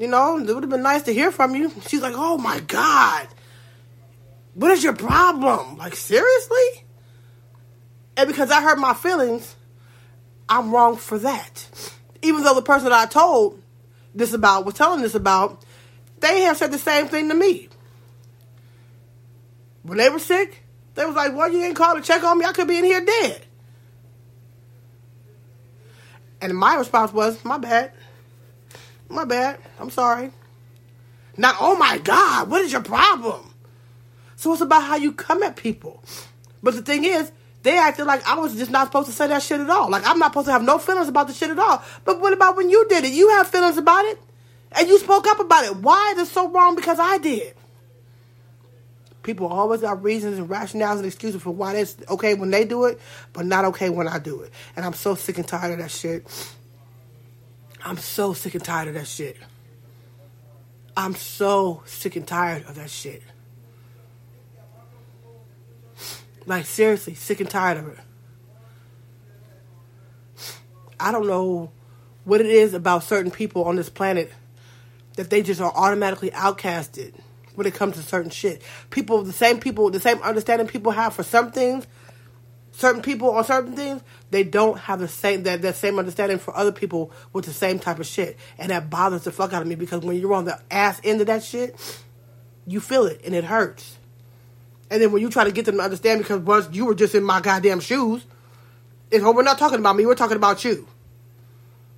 You 0.00 0.06
know, 0.06 0.38
it 0.38 0.46
would 0.46 0.62
have 0.62 0.70
been 0.70 0.82
nice 0.82 1.02
to 1.02 1.12
hear 1.12 1.30
from 1.30 1.54
you. 1.54 1.70
She's 1.86 2.00
like, 2.00 2.14
oh 2.16 2.38
my 2.38 2.60
God. 2.60 3.28
What 4.54 4.70
is 4.70 4.82
your 4.82 4.94
problem? 4.94 5.76
Like, 5.76 5.94
seriously? 5.94 6.86
And 8.16 8.26
because 8.26 8.50
I 8.50 8.62
hurt 8.62 8.78
my 8.78 8.94
feelings, 8.94 9.54
I'm 10.48 10.72
wrong 10.72 10.96
for 10.96 11.18
that. 11.18 11.92
Even 12.22 12.42
though 12.42 12.54
the 12.54 12.62
person 12.62 12.88
that 12.88 12.98
I 12.98 13.04
told 13.10 13.62
this 14.14 14.32
about 14.32 14.64
was 14.64 14.72
telling 14.72 15.02
this 15.02 15.14
about, 15.14 15.62
they 16.20 16.40
have 16.42 16.56
said 16.56 16.72
the 16.72 16.78
same 16.78 17.08
thing 17.08 17.28
to 17.28 17.34
me. 17.34 17.68
When 19.82 19.98
they 19.98 20.08
were 20.08 20.18
sick, 20.18 20.64
they 20.94 21.04
was 21.04 21.14
like, 21.14 21.36
well, 21.36 21.52
you 21.52 21.60
didn't 21.60 21.76
call 21.76 21.94
to 21.94 22.00
check 22.00 22.24
on 22.24 22.38
me. 22.38 22.46
I 22.46 22.52
could 22.52 22.68
be 22.68 22.78
in 22.78 22.84
here 22.84 23.04
dead. 23.04 23.44
And 26.40 26.56
my 26.56 26.76
response 26.76 27.12
was, 27.12 27.44
my 27.44 27.58
bad. 27.58 27.92
My 29.10 29.24
bad. 29.24 29.58
I'm 29.78 29.90
sorry. 29.90 30.30
Not, 31.36 31.56
oh 31.60 31.76
my 31.76 31.98
God, 31.98 32.48
what 32.48 32.62
is 32.62 32.72
your 32.72 32.82
problem? 32.82 33.54
So 34.36 34.52
it's 34.52 34.62
about 34.62 34.84
how 34.84 34.96
you 34.96 35.12
come 35.12 35.42
at 35.42 35.56
people. 35.56 36.02
But 36.62 36.74
the 36.74 36.82
thing 36.82 37.04
is, 37.04 37.30
they 37.62 37.76
acted 37.76 38.06
like 38.06 38.26
I 38.26 38.36
was 38.36 38.56
just 38.56 38.70
not 38.70 38.86
supposed 38.86 39.08
to 39.08 39.12
say 39.12 39.26
that 39.26 39.42
shit 39.42 39.60
at 39.60 39.68
all. 39.68 39.90
Like 39.90 40.06
I'm 40.06 40.18
not 40.18 40.30
supposed 40.32 40.46
to 40.46 40.52
have 40.52 40.62
no 40.62 40.78
feelings 40.78 41.08
about 41.08 41.26
the 41.26 41.34
shit 41.34 41.50
at 41.50 41.58
all. 41.58 41.82
But 42.04 42.20
what 42.20 42.32
about 42.32 42.56
when 42.56 42.70
you 42.70 42.86
did 42.88 43.04
it? 43.04 43.12
You 43.12 43.28
have 43.30 43.48
feelings 43.48 43.76
about 43.76 44.04
it. 44.06 44.18
And 44.72 44.88
you 44.88 44.98
spoke 44.98 45.26
up 45.26 45.40
about 45.40 45.64
it. 45.64 45.76
Why 45.76 46.14
is 46.16 46.28
it 46.28 46.32
so 46.32 46.48
wrong 46.48 46.76
because 46.76 46.98
I 46.98 47.18
did? 47.18 47.54
People 49.22 49.48
always 49.48 49.82
got 49.82 50.02
reasons 50.02 50.38
and 50.38 50.48
rationales 50.48 50.96
and 50.96 51.06
excuses 51.06 51.42
for 51.42 51.50
why 51.50 51.76
it's 51.76 51.96
okay 52.08 52.34
when 52.34 52.50
they 52.50 52.64
do 52.64 52.86
it, 52.86 52.98
but 53.32 53.44
not 53.44 53.66
okay 53.66 53.90
when 53.90 54.08
I 54.08 54.18
do 54.18 54.40
it. 54.40 54.52
And 54.76 54.86
I'm 54.86 54.94
so 54.94 55.14
sick 55.14 55.36
and 55.36 55.46
tired 55.46 55.72
of 55.72 55.78
that 55.78 55.90
shit. 55.90 56.26
I'm 57.82 57.96
so 57.96 58.32
sick 58.32 58.54
and 58.54 58.64
tired 58.64 58.88
of 58.88 58.94
that 58.94 59.06
shit. 59.06 59.36
I'm 60.96 61.14
so 61.14 61.82
sick 61.86 62.16
and 62.16 62.26
tired 62.26 62.64
of 62.66 62.74
that 62.74 62.90
shit. 62.90 63.22
Like, 66.46 66.66
seriously, 66.66 67.14
sick 67.14 67.40
and 67.40 67.48
tired 67.48 67.78
of 67.78 67.88
it. 67.88 67.98
I 70.98 71.12
don't 71.12 71.26
know 71.26 71.70
what 72.24 72.40
it 72.40 72.46
is 72.46 72.74
about 72.74 73.04
certain 73.04 73.30
people 73.30 73.64
on 73.64 73.76
this 73.76 73.88
planet 73.88 74.32
that 75.16 75.30
they 75.30 75.42
just 75.42 75.60
are 75.60 75.72
automatically 75.74 76.30
outcasted 76.30 77.14
when 77.54 77.66
it 77.66 77.74
comes 77.74 77.96
to 77.96 78.02
certain 78.02 78.30
shit. 78.30 78.62
People, 78.90 79.22
the 79.22 79.32
same 79.32 79.58
people, 79.58 79.90
the 79.90 80.00
same 80.00 80.18
understanding 80.22 80.66
people 80.66 80.92
have 80.92 81.14
for 81.14 81.22
some 81.22 81.50
things, 81.50 81.86
certain 82.80 83.02
people 83.02 83.30
on 83.30 83.44
certain 83.44 83.76
things, 83.76 84.02
they 84.30 84.42
don't 84.42 84.78
have 84.78 84.98
the 84.98 85.08
same 85.08 85.42
that, 85.44 85.62
that 85.62 85.76
same 85.76 85.98
understanding 85.98 86.38
for 86.38 86.56
other 86.56 86.72
people 86.72 87.12
with 87.32 87.44
the 87.44 87.52
same 87.52 87.78
type 87.78 87.98
of 87.98 88.06
shit. 88.06 88.36
And 88.58 88.70
that 88.70 88.88
bothers 88.88 89.24
the 89.24 89.32
fuck 89.32 89.52
out 89.52 89.62
of 89.62 89.68
me 89.68 89.74
because 89.74 90.00
when 90.02 90.16
you're 90.16 90.32
on 90.32 90.46
the 90.46 90.58
ass 90.70 91.00
end 91.04 91.20
of 91.20 91.26
that 91.26 91.44
shit, 91.44 91.76
you 92.66 92.80
feel 92.80 93.04
it 93.06 93.20
and 93.24 93.34
it 93.34 93.44
hurts. 93.44 93.98
And 94.90 95.00
then 95.00 95.12
when 95.12 95.22
you 95.22 95.30
try 95.30 95.44
to 95.44 95.52
get 95.52 95.66
them 95.66 95.76
to 95.76 95.82
understand, 95.82 96.20
because 96.20 96.40
once 96.40 96.68
you 96.72 96.86
were 96.86 96.94
just 96.94 97.14
in 97.14 97.22
my 97.22 97.40
goddamn 97.40 97.80
shoes, 97.80 98.24
it's, 99.10 99.22
oh, 99.22 99.32
we're 99.32 99.42
not 99.42 99.58
talking 99.58 99.78
about 99.78 99.94
me, 99.94 100.06
we're 100.06 100.14
talking 100.14 100.36
about 100.36 100.64
you. 100.64 100.88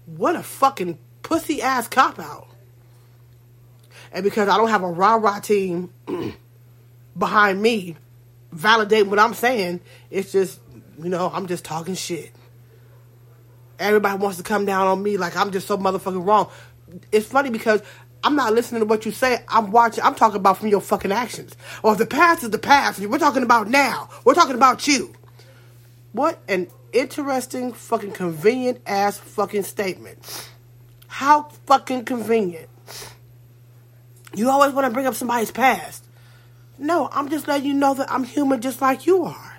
What 0.06 0.34
a 0.36 0.42
fucking 0.42 0.98
pussy 1.22 1.62
ass 1.62 1.88
cop 1.88 2.18
out. 2.18 2.48
And 4.12 4.24
because 4.24 4.48
I 4.48 4.56
don't 4.56 4.68
have 4.68 4.82
a 4.82 4.90
rah 4.90 5.14
rah 5.14 5.38
team 5.38 5.90
behind 7.16 7.62
me 7.62 7.96
validating 8.54 9.06
what 9.06 9.18
I'm 9.18 9.34
saying, 9.34 9.80
it's 10.10 10.32
just, 10.32 10.60
you 10.98 11.08
know, 11.08 11.30
I'm 11.32 11.46
just 11.46 11.64
talking 11.64 11.94
shit. 11.94 12.32
Everybody 13.78 14.18
wants 14.18 14.38
to 14.38 14.44
come 14.44 14.64
down 14.64 14.86
on 14.86 15.02
me 15.02 15.16
like 15.16 15.36
I'm 15.36 15.50
just 15.50 15.66
so 15.66 15.76
motherfucking 15.76 16.24
wrong. 16.26 16.50
It's 17.10 17.26
funny 17.26 17.50
because 17.50 17.82
I'm 18.24 18.36
not 18.36 18.52
listening 18.52 18.80
to 18.80 18.86
what 18.86 19.04
you 19.04 19.12
say. 19.12 19.44
I'm 19.48 19.72
watching. 19.72 20.04
I'm 20.04 20.14
talking 20.14 20.36
about 20.36 20.58
from 20.58 20.68
your 20.68 20.80
fucking 20.80 21.10
actions. 21.10 21.56
Or 21.82 21.92
if 21.92 21.98
the 21.98 22.06
past 22.06 22.42
is 22.42 22.50
the 22.50 22.58
past, 22.58 23.00
we're 23.00 23.18
talking 23.18 23.42
about 23.42 23.68
now. 23.68 24.08
We're 24.24 24.34
talking 24.34 24.54
about 24.54 24.86
you. 24.86 25.12
What 26.12 26.38
an 26.48 26.68
interesting, 26.92 27.72
fucking 27.72 28.12
convenient 28.12 28.82
ass 28.86 29.18
fucking 29.18 29.64
statement. 29.64 30.50
How 31.08 31.44
fucking 31.66 32.04
convenient. 32.04 32.68
You 34.34 34.50
always 34.50 34.72
want 34.72 34.86
to 34.86 34.90
bring 34.92 35.06
up 35.06 35.14
somebody's 35.14 35.50
past. 35.50 36.04
No, 36.78 37.08
I'm 37.12 37.28
just 37.28 37.48
letting 37.48 37.66
you 37.66 37.74
know 37.74 37.94
that 37.94 38.10
I'm 38.10 38.24
human 38.24 38.60
just 38.60 38.80
like 38.80 39.06
you 39.06 39.24
are. 39.24 39.51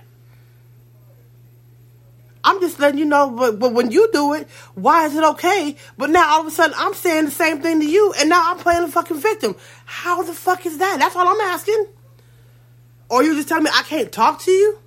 I'm 2.44 2.60
just 2.60 2.80
letting 2.80 3.00
you 3.00 3.06
know, 3.06 3.30
but, 3.30 3.58
but 3.58 3.74
when 3.74 3.92
you 3.92 4.10
do 4.12 4.34
it, 4.34 4.50
why 4.76 5.06
is 5.06 5.16
it 5.16 5.24
okay? 5.24 5.76
But 5.98 6.10
now 6.10 6.34
all 6.34 6.42
of 6.42 6.48
a 6.48 6.52
sudden 6.52 6.76
I'm 6.78 6.94
saying 6.94 7.26
the 7.26 7.32
same 7.32 7.62
thing 7.62 7.80
to 7.80 7.86
you, 7.86 8.14
and 8.20 8.30
now 8.30 8.52
I'm 8.52 8.58
playing 8.58 8.82
the 8.82 8.92
fucking 8.92 9.20
victim. 9.20 9.56
How 9.86 10.24
the 10.24 10.34
fuck 10.34 10.66
is 10.66 10.78
that? 10.80 10.98
That's 11.00 11.16
all 11.16 11.28
I'm 11.28 11.40
asking. 11.42 11.88
Or 13.10 13.24
you 13.24 13.36
just 13.36 13.48
telling 13.48 13.64
me 13.64 13.70
I 13.74 13.84
can't 13.84 14.12
talk 14.12 14.42
to 14.42 14.52
you? 14.52 14.80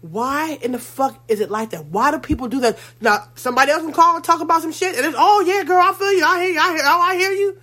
Why 0.00 0.58
in 0.62 0.72
the 0.72 0.78
fuck 0.78 1.22
is 1.28 1.40
it 1.40 1.50
like 1.50 1.70
that? 1.70 1.86
Why 1.86 2.10
do 2.10 2.18
people 2.18 2.48
do 2.48 2.60
that? 2.60 2.78
Now 3.00 3.28
somebody 3.34 3.72
else 3.72 3.82
can 3.82 3.92
call 3.92 4.16
and 4.16 4.24
talk 4.24 4.40
about 4.40 4.62
some 4.62 4.72
shit, 4.72 4.96
and 4.96 5.06
it's 5.06 5.16
oh 5.18 5.44
yeah, 5.46 5.64
girl, 5.64 5.80
I 5.80 5.92
feel 5.92 6.12
you, 6.12 6.24
I 6.24 6.42
hear 6.42 6.52
you, 6.52 6.60
I 6.60 6.68
hear, 6.70 6.82
oh, 6.84 7.00
I 7.00 7.16
hear 7.16 7.32
you. 7.32 7.58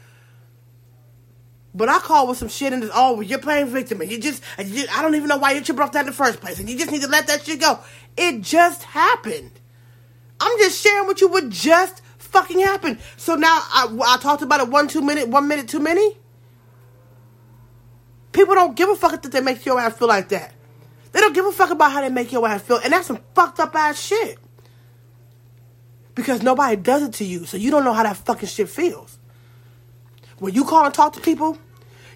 But 1.75 1.89
I 1.89 1.99
call 1.99 2.27
with 2.27 2.37
some 2.37 2.49
shit 2.49 2.71
and 2.71 2.83
it's, 2.83 2.91
oh, 2.95 3.21
you're 3.21 3.39
playing 3.39 3.67
victim 3.67 3.99
and 4.01 4.11
you 4.11 4.19
just, 4.19 4.43
and 4.57 4.69
you 4.69 4.85
I 4.91 5.01
don't 5.01 5.15
even 5.15 5.27
know 5.27 5.37
why 5.37 5.53
you 5.53 5.61
tripped 5.61 5.79
off 5.79 5.91
that 5.93 6.01
in 6.01 6.05
the 6.07 6.11
first 6.11 6.39
place 6.39 6.59
and 6.59 6.69
you 6.69 6.77
just 6.77 6.91
need 6.91 7.01
to 7.01 7.07
let 7.07 7.27
that 7.27 7.43
shit 7.43 7.59
go. 7.59 7.79
It 8.15 8.41
just 8.41 8.83
happened. 8.83 9.51
I'm 10.39 10.57
just 10.59 10.83
sharing 10.83 11.07
with 11.07 11.21
you 11.21 11.29
what 11.29 11.49
just 11.49 12.01
fucking 12.19 12.59
happened. 12.59 12.99
So 13.17 13.35
now 13.35 13.47
I, 13.49 13.87
I 14.05 14.17
talked 14.17 14.43
about 14.43 14.59
it 14.61 14.67
one, 14.67 14.87
two 14.87 15.01
minute, 15.01 15.29
one 15.29 15.47
minute 15.47 15.67
too 15.67 15.79
many. 15.79 16.17
People 18.33 18.55
don't 18.55 18.75
give 18.75 18.89
a 18.89 18.95
fuck 18.95 19.21
that 19.21 19.31
they 19.31 19.41
make 19.41 19.65
your 19.65 19.79
ass 19.79 19.97
feel 19.97 20.07
like 20.07 20.29
that. 20.29 20.53
They 21.11 21.19
don't 21.19 21.33
give 21.33 21.45
a 21.45 21.51
fuck 21.51 21.69
about 21.69 21.91
how 21.91 22.01
they 22.01 22.09
make 22.09 22.31
your 22.31 22.47
ass 22.47 22.63
feel. 22.63 22.77
And 22.77 22.91
that's 22.91 23.07
some 23.07 23.19
fucked 23.35 23.59
up 23.59 23.75
ass 23.75 23.99
shit. 23.99 24.37
Because 26.15 26.43
nobody 26.43 26.75
does 26.75 27.03
it 27.03 27.13
to 27.13 27.23
you. 27.23 27.45
So 27.45 27.57
you 27.57 27.71
don't 27.71 27.83
know 27.83 27.93
how 27.93 28.03
that 28.03 28.17
fucking 28.17 28.49
shit 28.49 28.69
feels. 28.69 29.17
When 30.39 30.53
you 30.53 30.65
call 30.65 30.85
and 30.85 30.93
talk 30.93 31.13
to 31.13 31.21
people, 31.21 31.57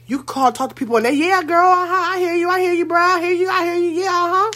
you 0.07 0.23
call 0.23 0.51
talk 0.51 0.69
to 0.69 0.75
people 0.75 0.97
and 0.97 1.05
they, 1.05 1.13
yeah, 1.13 1.43
girl, 1.43 1.69
uh-huh, 1.71 2.15
I 2.15 2.19
hear 2.19 2.35
you, 2.35 2.49
I 2.49 2.59
hear 2.59 2.73
you, 2.73 2.85
bro, 2.85 2.99
I 2.99 3.19
hear 3.21 3.33
you, 3.33 3.49
I 3.49 3.65
hear 3.65 3.75
you, 3.75 3.89
yeah, 4.01 4.09
uh-huh. 4.09 4.51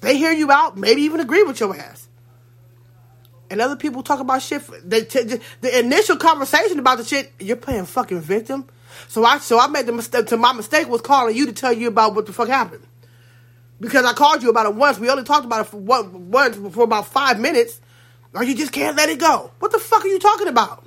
They 0.00 0.16
hear 0.18 0.32
you 0.32 0.50
out, 0.52 0.76
maybe 0.76 1.02
even 1.02 1.20
agree 1.20 1.42
with 1.42 1.58
your 1.60 1.74
ass. 1.76 2.06
and 3.50 3.60
other 3.60 3.76
people 3.76 4.02
talk 4.02 4.20
about 4.20 4.42
shit. 4.42 4.62
They 4.88 5.02
t- 5.02 5.22
the 5.60 5.78
initial 5.78 6.16
conversation 6.16 6.78
about 6.78 6.98
the 6.98 7.04
shit. 7.04 7.32
You're 7.38 7.56
playing 7.56 7.86
fucking 7.86 8.20
victim. 8.20 8.66
So 9.08 9.24
I 9.24 9.38
so 9.38 9.58
I 9.58 9.66
made 9.68 9.86
the 9.86 9.92
mistake. 9.92 10.26
To 10.26 10.36
my 10.36 10.52
mistake 10.52 10.88
was 10.88 11.00
calling 11.00 11.36
you 11.36 11.46
to 11.46 11.52
tell 11.52 11.72
you 11.72 11.88
about 11.88 12.14
what 12.14 12.26
the 12.26 12.32
fuck 12.32 12.48
happened. 12.48 12.84
Because 13.80 14.04
I 14.04 14.14
called 14.14 14.42
you 14.42 14.50
about 14.50 14.66
it 14.66 14.74
once. 14.74 14.98
We 14.98 15.10
only 15.10 15.24
talked 15.24 15.44
about 15.44 15.60
it 15.60 15.68
for 15.68 15.76
one, 15.76 16.30
once 16.30 16.56
for 16.74 16.84
about 16.84 17.06
five 17.08 17.38
minutes. 17.38 17.80
Or 18.34 18.42
you 18.42 18.54
just 18.54 18.72
can't 18.72 18.96
let 18.96 19.08
it 19.08 19.18
go. 19.18 19.50
What 19.58 19.72
the 19.72 19.78
fuck 19.78 20.04
are 20.04 20.08
you 20.08 20.18
talking 20.18 20.48
about? 20.48 20.84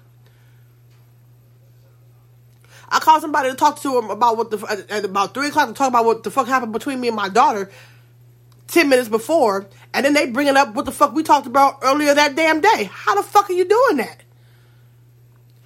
I 2.91 2.99
called 2.99 3.21
somebody 3.21 3.49
to 3.49 3.55
talk 3.55 3.79
to 3.81 3.97
him 3.97 4.09
about 4.09 4.37
what 4.37 4.49
the 4.51 4.85
at 4.89 5.05
about 5.05 5.33
three 5.33 5.49
o'clock 5.49 5.67
to 5.67 5.73
talk 5.73 5.89
about 5.89 6.05
what 6.05 6.23
the 6.23 6.31
fuck 6.31 6.47
happened 6.47 6.73
between 6.73 6.99
me 6.99 7.07
and 7.07 7.15
my 7.15 7.29
daughter. 7.29 7.71
Ten 8.67 8.89
minutes 8.89 9.09
before, 9.09 9.67
and 9.93 10.05
then 10.05 10.13
they 10.13 10.29
bringing 10.29 10.55
up 10.55 10.75
what 10.75 10.85
the 10.85 10.91
fuck 10.91 11.13
we 11.13 11.23
talked 11.23 11.47
about 11.47 11.79
earlier 11.81 12.13
that 12.13 12.35
damn 12.35 12.61
day. 12.61 12.89
How 12.91 13.15
the 13.15 13.23
fuck 13.23 13.49
are 13.49 13.53
you 13.53 13.65
doing 13.65 13.97
that? 13.97 14.21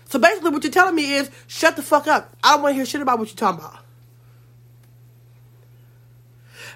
So 0.06 0.20
basically, 0.20 0.52
what 0.52 0.64
you're 0.64 0.72
telling 0.72 0.96
me 0.96 1.16
is 1.16 1.30
shut 1.48 1.76
the 1.76 1.82
fuck 1.82 2.08
up. 2.08 2.36
I 2.44 2.54
don't 2.54 2.62
want 2.62 2.74
to 2.74 2.76
hear 2.76 2.86
shit 2.86 3.02
about 3.02 3.20
what 3.20 3.30
you're 3.30 3.36
talking 3.36 3.66
about. 3.66 3.80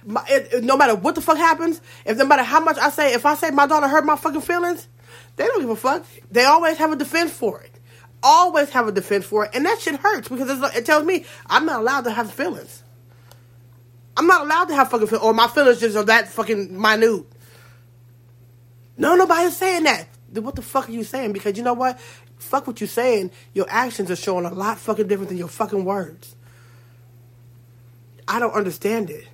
My, 0.06 0.24
it, 0.30 0.54
it, 0.54 0.64
no 0.64 0.76
matter 0.76 0.96
what 0.96 1.16
the 1.16 1.22
fuck 1.22 1.38
happens, 1.38 1.82
if 2.06 2.18
no 2.18 2.26
matter 2.26 2.44
how 2.44 2.60
much 2.62 2.78
I 2.78 2.90
say, 2.90 3.14
if 3.14 3.26
I 3.26 3.36
say 3.36 3.52
my 3.52 3.68
daughter 3.68 3.88
hurt 3.88 4.06
my 4.06 4.16
fucking 4.16 4.42
feelings, 4.42 4.88
they 5.36 5.46
don't 5.46 5.62
give 5.62 5.70
a 5.70 5.76
fuck. 5.76 6.06
They 6.32 6.46
always 6.46 6.78
have 6.78 6.92
a 6.92 6.96
defense 6.96 7.32
for 7.32 7.62
it. 7.62 7.77
Always 8.24 8.70
have 8.72 8.88
a 8.88 8.92
defense 8.92 9.26
for 9.26 9.46
it, 9.46 9.52
and 9.54 9.66
that 9.66 9.80
shit 9.80 9.96
hurts 9.96 10.28
because 10.28 10.76
it 10.76 10.86
tells 10.86 11.06
me 11.06 11.26
I'm 11.46 11.66
not 11.66 11.82
allowed 11.82 12.06
to 12.06 12.12
have 12.12 12.32
feelings. 12.32 12.84
I'm 14.18 14.26
not 14.26 14.42
allowed 14.42 14.66
to 14.66 14.76
have 14.76 14.90
fucking 14.90 15.08
feelings, 15.08 15.24
or 15.24 15.34
my 15.34 15.48
feelings 15.48 15.80
just 15.80 15.96
are 15.96 16.04
that 16.06 16.28
fucking 16.30 16.80
minute. 16.80 17.26
No, 18.98 19.16
nobody's 19.16 19.56
saying 19.56 19.84
that. 19.84 20.08
Then 20.30 20.44
what 20.44 20.56
the 20.56 20.64
fuck 20.64 20.90
are 20.90 20.92
you 20.92 21.04
saying? 21.04 21.34
Because 21.34 21.58
you 21.58 21.64
know 21.64 21.74
what? 21.74 22.00
Fuck 22.38 22.66
what 22.66 22.82
you're 22.82 22.88
saying. 22.88 23.32
Your 23.54 23.68
actions 23.70 24.10
are 24.10 24.16
showing 24.16 24.46
a 24.46 24.54
lot 24.54 24.80
fucking 24.80 25.08
different 25.08 25.30
than 25.30 25.38
your 25.38 25.48
fucking 25.48 25.86
words. 25.86 26.36
I 28.28 28.40
don't 28.40 28.54
understand 28.54 29.10
it. 29.10 29.28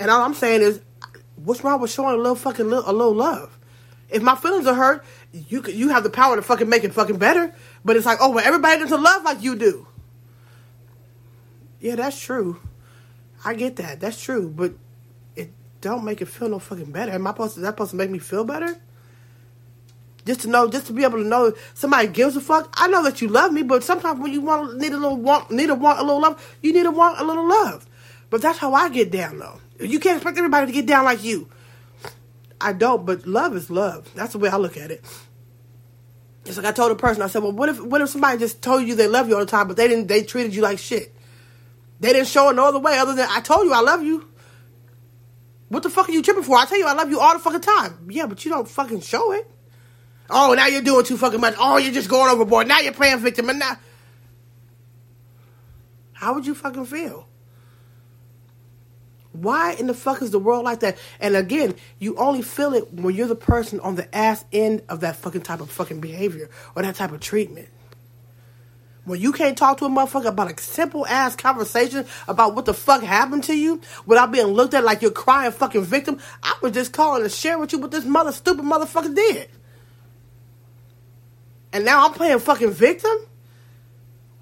And 0.00 0.10
all 0.10 0.22
I'm 0.22 0.34
saying 0.34 0.62
is, 0.62 0.80
what's 1.36 1.62
wrong 1.62 1.80
with 1.80 1.90
showing 1.90 2.14
a 2.14 2.18
little 2.18 2.34
fucking 2.34 2.68
little, 2.68 2.90
a 2.90 2.92
little 2.92 3.14
love? 3.14 3.56
If 4.10 4.22
my 4.22 4.34
feelings 4.34 4.66
are 4.66 4.74
hurt, 4.74 5.04
you 5.32 5.62
you 5.66 5.88
have 5.90 6.02
the 6.02 6.10
power 6.10 6.36
to 6.36 6.42
fucking 6.42 6.68
make 6.68 6.84
it 6.84 6.92
fucking 6.92 7.18
better. 7.18 7.54
But 7.84 7.96
it's 7.96 8.06
like, 8.06 8.18
oh, 8.20 8.30
well, 8.30 8.44
everybody 8.44 8.80
doesn't 8.80 9.02
love 9.02 9.22
like 9.22 9.42
you 9.42 9.56
do. 9.56 9.86
Yeah, 11.80 11.96
that's 11.96 12.20
true. 12.20 12.60
I 13.44 13.54
get 13.54 13.76
that. 13.76 14.00
That's 14.00 14.20
true. 14.20 14.50
But 14.50 14.74
it 15.36 15.50
don't 15.80 16.04
make 16.04 16.20
it 16.20 16.26
feel 16.26 16.48
no 16.48 16.58
fucking 16.58 16.92
better. 16.92 17.12
Am 17.12 17.26
I 17.26 17.30
supposed 17.30 17.54
to, 17.54 17.60
that 17.60 17.68
supposed 17.68 17.92
to 17.92 17.96
make 17.96 18.10
me 18.10 18.18
feel 18.18 18.44
better? 18.44 18.76
Just 20.26 20.42
to 20.42 20.48
know, 20.48 20.68
just 20.68 20.86
to 20.88 20.92
be 20.92 21.04
able 21.04 21.18
to 21.18 21.24
know 21.24 21.54
somebody 21.72 22.08
gives 22.08 22.36
a 22.36 22.40
fuck. 22.40 22.74
I 22.76 22.88
know 22.88 23.02
that 23.04 23.22
you 23.22 23.28
love 23.28 23.52
me, 23.52 23.62
but 23.62 23.82
sometimes 23.82 24.20
when 24.20 24.32
you 24.32 24.42
want 24.42 24.76
need 24.76 24.92
a 24.92 24.98
little 24.98 25.16
want, 25.16 25.50
need 25.50 25.70
a 25.70 25.74
want 25.74 25.98
a 25.98 26.02
little 26.02 26.20
love, 26.20 26.58
you 26.62 26.72
need 26.72 26.82
to 26.82 26.90
want 26.90 27.18
a 27.18 27.24
little 27.24 27.48
love. 27.48 27.86
But 28.28 28.42
that's 28.42 28.58
how 28.58 28.74
I 28.74 28.90
get 28.90 29.10
down, 29.10 29.38
though. 29.38 29.60
You 29.80 29.98
can't 29.98 30.16
expect 30.16 30.36
everybody 30.36 30.66
to 30.66 30.72
get 30.72 30.86
down 30.86 31.04
like 31.04 31.24
you. 31.24 31.48
I 32.60 32.72
don't, 32.72 33.06
but 33.06 33.26
love 33.26 33.56
is 33.56 33.70
love. 33.70 34.10
That's 34.14 34.32
the 34.32 34.38
way 34.38 34.48
I 34.48 34.56
look 34.56 34.76
at 34.76 34.90
it. 34.90 35.04
It's 36.44 36.56
like 36.56 36.66
I 36.66 36.72
told 36.72 36.90
a 36.90 36.94
person, 36.94 37.22
I 37.22 37.26
said, 37.26 37.42
well, 37.42 37.52
what 37.52 37.68
if 37.68 37.80
what 37.82 38.00
if 38.00 38.08
somebody 38.08 38.38
just 38.38 38.62
told 38.62 38.86
you 38.86 38.94
they 38.94 39.06
love 39.06 39.28
you 39.28 39.34
all 39.34 39.40
the 39.40 39.46
time, 39.46 39.68
but 39.68 39.76
they 39.76 39.88
didn't 39.88 40.06
they 40.06 40.22
treated 40.22 40.54
you 40.54 40.62
like 40.62 40.78
shit? 40.78 41.14
They 42.00 42.12
didn't 42.12 42.28
show 42.28 42.48
it 42.50 42.56
no 42.56 42.66
other 42.66 42.78
way 42.78 42.98
other 42.98 43.14
than 43.14 43.28
I 43.30 43.40
told 43.40 43.66
you 43.66 43.72
I 43.72 43.80
love 43.80 44.02
you. 44.02 44.26
What 45.68 45.82
the 45.82 45.90
fuck 45.90 46.08
are 46.08 46.12
you 46.12 46.22
tripping 46.22 46.42
for? 46.42 46.56
I 46.56 46.64
tell 46.64 46.78
you 46.78 46.86
I 46.86 46.94
love 46.94 47.10
you 47.10 47.20
all 47.20 47.34
the 47.34 47.40
fucking 47.40 47.60
time. 47.60 48.08
Yeah, 48.10 48.26
but 48.26 48.44
you 48.44 48.50
don't 48.50 48.68
fucking 48.68 49.00
show 49.00 49.32
it. 49.32 49.50
Oh, 50.30 50.54
now 50.54 50.66
you're 50.66 50.82
doing 50.82 51.04
too 51.04 51.16
fucking 51.16 51.40
much. 51.40 51.54
Oh, 51.58 51.76
you're 51.76 51.92
just 51.92 52.08
going 52.08 52.30
overboard. 52.30 52.68
Now 52.68 52.80
you're 52.80 52.92
playing 52.92 53.18
victim 53.18 53.48
and 53.50 53.58
now 53.58 53.76
How 56.20 56.34
would 56.34 56.46
you 56.46 56.54
fucking 56.54 56.84
feel? 56.84 57.29
Why 59.32 59.74
in 59.74 59.86
the 59.86 59.94
fuck 59.94 60.22
is 60.22 60.32
the 60.32 60.38
world 60.38 60.64
like 60.64 60.80
that? 60.80 60.98
And 61.20 61.36
again, 61.36 61.76
you 61.98 62.16
only 62.16 62.42
feel 62.42 62.74
it 62.74 62.92
when 62.92 63.14
you're 63.14 63.28
the 63.28 63.36
person 63.36 63.78
on 63.80 63.94
the 63.94 64.12
ass 64.14 64.44
end 64.52 64.82
of 64.88 65.00
that 65.00 65.16
fucking 65.16 65.42
type 65.42 65.60
of 65.60 65.70
fucking 65.70 66.00
behavior 66.00 66.50
or 66.74 66.82
that 66.82 66.96
type 66.96 67.12
of 67.12 67.20
treatment. 67.20 67.68
When 69.04 69.20
you 69.20 69.32
can't 69.32 69.56
talk 69.56 69.78
to 69.78 69.86
a 69.86 69.88
motherfucker 69.88 70.26
about 70.26 70.52
a 70.52 70.60
simple 70.60 71.06
ass 71.06 71.34
conversation 71.34 72.06
about 72.28 72.54
what 72.54 72.64
the 72.64 72.74
fuck 72.74 73.02
happened 73.02 73.44
to 73.44 73.56
you 73.56 73.80
without 74.04 74.30
being 74.30 74.46
looked 74.46 74.74
at 74.74 74.84
like 74.84 75.00
you're 75.00 75.10
crying 75.10 75.52
fucking 75.52 75.84
victim, 75.84 76.18
I 76.42 76.54
was 76.60 76.72
just 76.72 76.92
calling 76.92 77.22
to 77.22 77.28
share 77.28 77.58
with 77.58 77.72
you 77.72 77.78
what 77.78 77.92
this 77.92 78.04
mother 78.04 78.32
stupid 78.32 78.64
motherfucker 78.64 79.14
did. 79.14 79.48
And 81.72 81.84
now 81.84 82.06
I'm 82.06 82.12
playing 82.14 82.40
fucking 82.40 82.72
victim? 82.72 83.16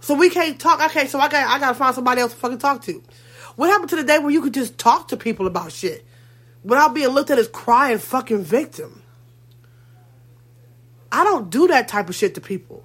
So 0.00 0.14
we 0.14 0.30
can't 0.30 0.58
talk. 0.58 0.80
Okay, 0.90 1.06
so 1.06 1.18
I 1.18 1.28
got 1.28 1.46
I 1.48 1.58
gotta 1.58 1.74
find 1.74 1.94
somebody 1.94 2.20
else 2.20 2.32
to 2.32 2.38
fucking 2.38 2.58
talk 2.58 2.82
to. 2.84 3.02
What 3.58 3.70
happened 3.70 3.90
to 3.90 3.96
the 3.96 4.04
day 4.04 4.20
where 4.20 4.30
you 4.30 4.40
could 4.40 4.54
just 4.54 4.78
talk 4.78 5.08
to 5.08 5.16
people 5.16 5.48
about 5.48 5.72
shit 5.72 6.06
without 6.62 6.94
being 6.94 7.08
looked 7.08 7.30
at 7.30 7.40
as 7.40 7.48
crying 7.48 7.98
fucking 7.98 8.44
victim? 8.44 9.02
I 11.10 11.24
don't 11.24 11.50
do 11.50 11.66
that 11.66 11.88
type 11.88 12.08
of 12.08 12.14
shit 12.14 12.36
to 12.36 12.40
people. 12.40 12.84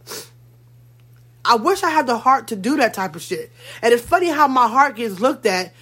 I 1.45 1.57
wish 1.57 1.83
I 1.83 1.91
had 1.91 2.07
the 2.07 2.17
heart 2.17 2.47
to 2.47 2.55
do 2.55 2.75
that 2.77 2.95
type 2.95 3.15
of 3.15 3.21
shit. 3.21 3.51
And 3.83 3.93
it's 3.93 4.03
funny 4.03 4.29
how 4.29 4.47
my 4.47 4.67
heart 4.67 4.95
gets 4.95 5.19
looked 5.19 5.45
at 5.45 5.75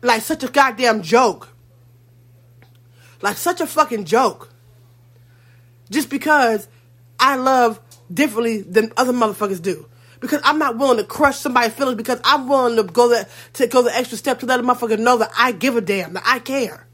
like 0.00 0.22
such 0.22 0.44
a 0.44 0.48
goddamn 0.48 1.02
joke. 1.02 1.48
Like 3.22 3.38
such 3.38 3.60
a 3.60 3.66
fucking 3.66 4.04
joke. 4.04 4.52
Just 5.90 6.08
because 6.08 6.68
I 7.18 7.34
love 7.34 7.80
differently 8.14 8.62
than 8.62 8.92
other 8.96 9.12
motherfuckers 9.12 9.60
do 9.60 9.88
because 10.20 10.40
I'm 10.44 10.58
not 10.58 10.78
willing 10.78 10.98
to 10.98 11.04
crush 11.04 11.38
somebody's 11.38 11.74
feelings 11.74 11.96
because 11.96 12.20
I'm 12.24 12.48
willing 12.48 12.76
to 12.76 12.82
go 12.82 13.08
the 13.08 13.28
to 13.54 13.66
go 13.66 13.82
the 13.82 13.94
extra 13.94 14.16
step 14.16 14.40
to 14.40 14.46
let 14.46 14.60
a 14.60 14.62
motherfucker 14.62 14.98
know 14.98 15.18
that 15.18 15.30
I 15.36 15.52
give 15.52 15.76
a 15.76 15.80
damn, 15.80 16.14
that 16.14 16.22
I 16.26 16.38
care. 16.38 16.86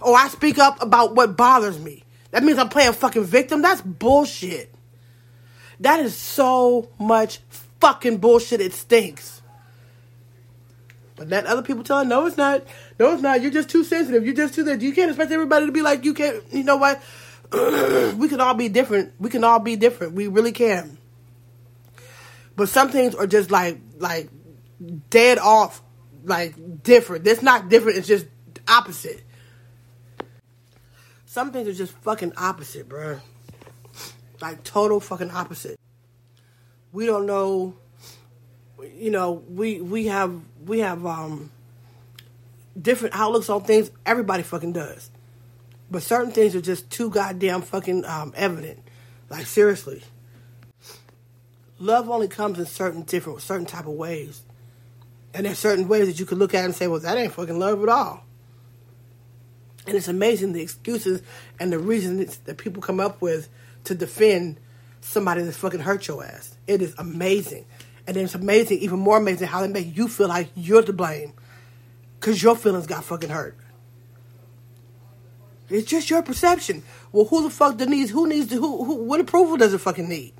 Or 0.00 0.16
I 0.16 0.28
speak 0.28 0.58
up 0.58 0.82
about 0.82 1.14
what 1.14 1.36
bothers 1.36 1.78
me. 1.78 2.04
That 2.30 2.44
means 2.44 2.58
I'm 2.58 2.68
playing 2.68 2.92
fucking 2.92 3.24
victim. 3.24 3.62
That's 3.62 3.80
bullshit. 3.80 4.74
That 5.80 6.00
is 6.00 6.16
so 6.16 6.88
much 6.98 7.40
fucking 7.80 8.18
bullshit. 8.18 8.60
It 8.60 8.72
stinks. 8.72 9.42
But 11.16 11.30
that 11.30 11.46
other 11.46 11.62
people 11.62 11.82
telling, 11.82 12.08
no, 12.08 12.26
it's 12.26 12.36
not. 12.36 12.64
No, 12.98 13.12
it's 13.12 13.22
not. 13.22 13.40
You're 13.40 13.50
just 13.50 13.70
too 13.70 13.84
sensitive. 13.84 14.24
You're 14.24 14.34
just 14.34 14.54
too 14.54 14.64
that. 14.64 14.82
You 14.82 14.92
can't 14.92 15.10
expect 15.10 15.32
everybody 15.32 15.66
to 15.66 15.72
be 15.72 15.82
like 15.82 16.04
you. 16.04 16.12
Can't. 16.12 16.42
You 16.52 16.62
know 16.62 16.76
what? 16.76 17.02
we 18.16 18.28
can 18.28 18.40
all 18.40 18.54
be 18.54 18.68
different. 18.68 19.14
We 19.18 19.30
can 19.30 19.42
all 19.42 19.58
be 19.58 19.76
different. 19.76 20.12
We 20.12 20.26
really 20.26 20.52
can. 20.52 20.98
But 22.56 22.70
some 22.70 22.90
things 22.90 23.14
are 23.14 23.26
just 23.26 23.50
like 23.50 23.78
like 23.98 24.30
dead 25.10 25.38
off, 25.38 25.82
like 26.24 26.82
different. 26.82 27.26
It's 27.26 27.42
not 27.42 27.68
different. 27.68 27.98
It's 27.98 28.08
just 28.08 28.26
opposite. 28.66 29.22
Some 31.26 31.52
things 31.52 31.68
are 31.68 31.74
just 31.74 31.92
fucking 31.98 32.32
opposite, 32.36 32.88
bro. 32.88 33.20
Like 34.40 34.64
total 34.64 35.00
fucking 35.00 35.30
opposite. 35.30 35.78
We 36.92 37.04
don't 37.04 37.26
know. 37.26 37.76
You 38.94 39.10
know, 39.10 39.44
we 39.48 39.82
we 39.82 40.06
have 40.06 40.40
we 40.64 40.80
have 40.80 41.04
um 41.04 41.50
different 42.80 43.14
outlooks 43.14 43.50
on 43.50 43.64
things. 43.64 43.90
Everybody 44.06 44.42
fucking 44.42 44.72
does, 44.72 45.10
but 45.90 46.02
certain 46.02 46.32
things 46.32 46.56
are 46.56 46.62
just 46.62 46.88
too 46.88 47.10
goddamn 47.10 47.60
fucking 47.60 48.06
um, 48.06 48.32
evident. 48.34 48.82
Like 49.28 49.46
seriously 49.46 50.02
love 51.78 52.08
only 52.08 52.28
comes 52.28 52.58
in 52.58 52.66
certain 52.66 53.02
different, 53.02 53.42
certain 53.42 53.66
type 53.66 53.86
of 53.86 53.94
ways. 53.94 54.42
And 55.34 55.44
there's 55.46 55.58
certain 55.58 55.88
ways 55.88 56.06
that 56.06 56.18
you 56.18 56.26
could 56.26 56.38
look 56.38 56.54
at 56.54 56.64
and 56.64 56.74
say, 56.74 56.86
well, 56.86 57.00
that 57.00 57.18
ain't 57.18 57.32
fucking 57.32 57.58
love 57.58 57.82
at 57.82 57.88
all. 57.88 58.24
And 59.86 59.94
it's 59.94 60.08
amazing 60.08 60.52
the 60.52 60.62
excuses 60.62 61.22
and 61.60 61.72
the 61.72 61.78
reasons 61.78 62.38
that 62.38 62.58
people 62.58 62.82
come 62.82 62.98
up 62.98 63.20
with 63.20 63.48
to 63.84 63.94
defend 63.94 64.58
somebody 65.00 65.42
that's 65.42 65.56
fucking 65.56 65.80
hurt 65.80 66.08
your 66.08 66.24
ass. 66.24 66.56
It 66.66 66.82
is 66.82 66.94
amazing. 66.98 67.66
And 68.06 68.16
it's 68.16 68.34
amazing, 68.34 68.78
even 68.78 68.98
more 68.98 69.18
amazing, 69.18 69.48
how 69.48 69.60
they 69.60 69.68
make 69.68 69.96
you 69.96 70.08
feel 70.08 70.28
like 70.28 70.48
you're 70.54 70.82
to 70.82 70.92
blame. 70.92 71.34
Because 72.18 72.42
your 72.42 72.56
feelings 72.56 72.86
got 72.86 73.04
fucking 73.04 73.30
hurt. 73.30 73.56
It's 75.68 75.88
just 75.88 76.10
your 76.10 76.22
perception. 76.22 76.82
Well, 77.12 77.24
who 77.26 77.42
the 77.42 77.50
fuck 77.50 77.78
needs, 77.80 78.10
who 78.10 78.28
needs 78.28 78.48
to, 78.50 78.56
who, 78.56 78.84
who, 78.84 78.94
what 78.94 79.20
approval 79.20 79.56
does 79.56 79.74
it 79.74 79.78
fucking 79.78 80.08
need? 80.08 80.32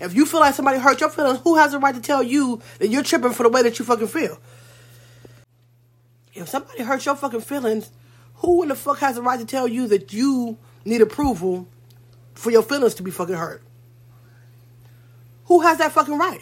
If 0.00 0.14
you 0.14 0.26
feel 0.26 0.40
like 0.40 0.54
somebody 0.54 0.78
hurt 0.78 1.00
your 1.00 1.10
feelings, 1.10 1.40
who 1.44 1.56
has 1.56 1.72
the 1.72 1.78
right 1.78 1.94
to 1.94 2.00
tell 2.00 2.22
you 2.22 2.60
that 2.78 2.88
you're 2.88 3.02
tripping 3.02 3.32
for 3.32 3.42
the 3.42 3.48
way 3.48 3.62
that 3.62 3.78
you 3.78 3.84
fucking 3.84 4.08
feel? 4.08 4.38
If 6.34 6.48
somebody 6.48 6.82
hurts 6.82 7.06
your 7.06 7.16
fucking 7.16 7.42
feelings, 7.42 7.90
who 8.36 8.62
in 8.62 8.68
the 8.68 8.74
fuck 8.74 8.98
has 8.98 9.16
the 9.16 9.22
right 9.22 9.38
to 9.38 9.46
tell 9.46 9.68
you 9.68 9.86
that 9.88 10.12
you 10.12 10.58
need 10.84 11.00
approval 11.00 11.68
for 12.34 12.50
your 12.50 12.62
feelings 12.62 12.94
to 12.94 13.02
be 13.02 13.10
fucking 13.10 13.34
hurt? 13.34 13.62
Who 15.46 15.60
has 15.60 15.78
that 15.78 15.92
fucking 15.92 16.18
right? 16.18 16.40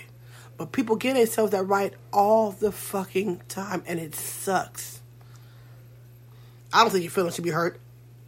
But 0.56 0.72
people 0.72 0.96
give 0.96 1.16
themselves 1.16 1.52
that 1.52 1.64
right 1.64 1.94
all 2.12 2.52
the 2.52 2.70
fucking 2.70 3.42
time, 3.48 3.82
and 3.86 3.98
it 3.98 4.14
sucks. 4.14 5.00
I 6.72 6.82
don't 6.82 6.90
think 6.90 7.02
your 7.02 7.10
feelings 7.10 7.34
should 7.34 7.44
be 7.44 7.50
hurt. 7.50 7.80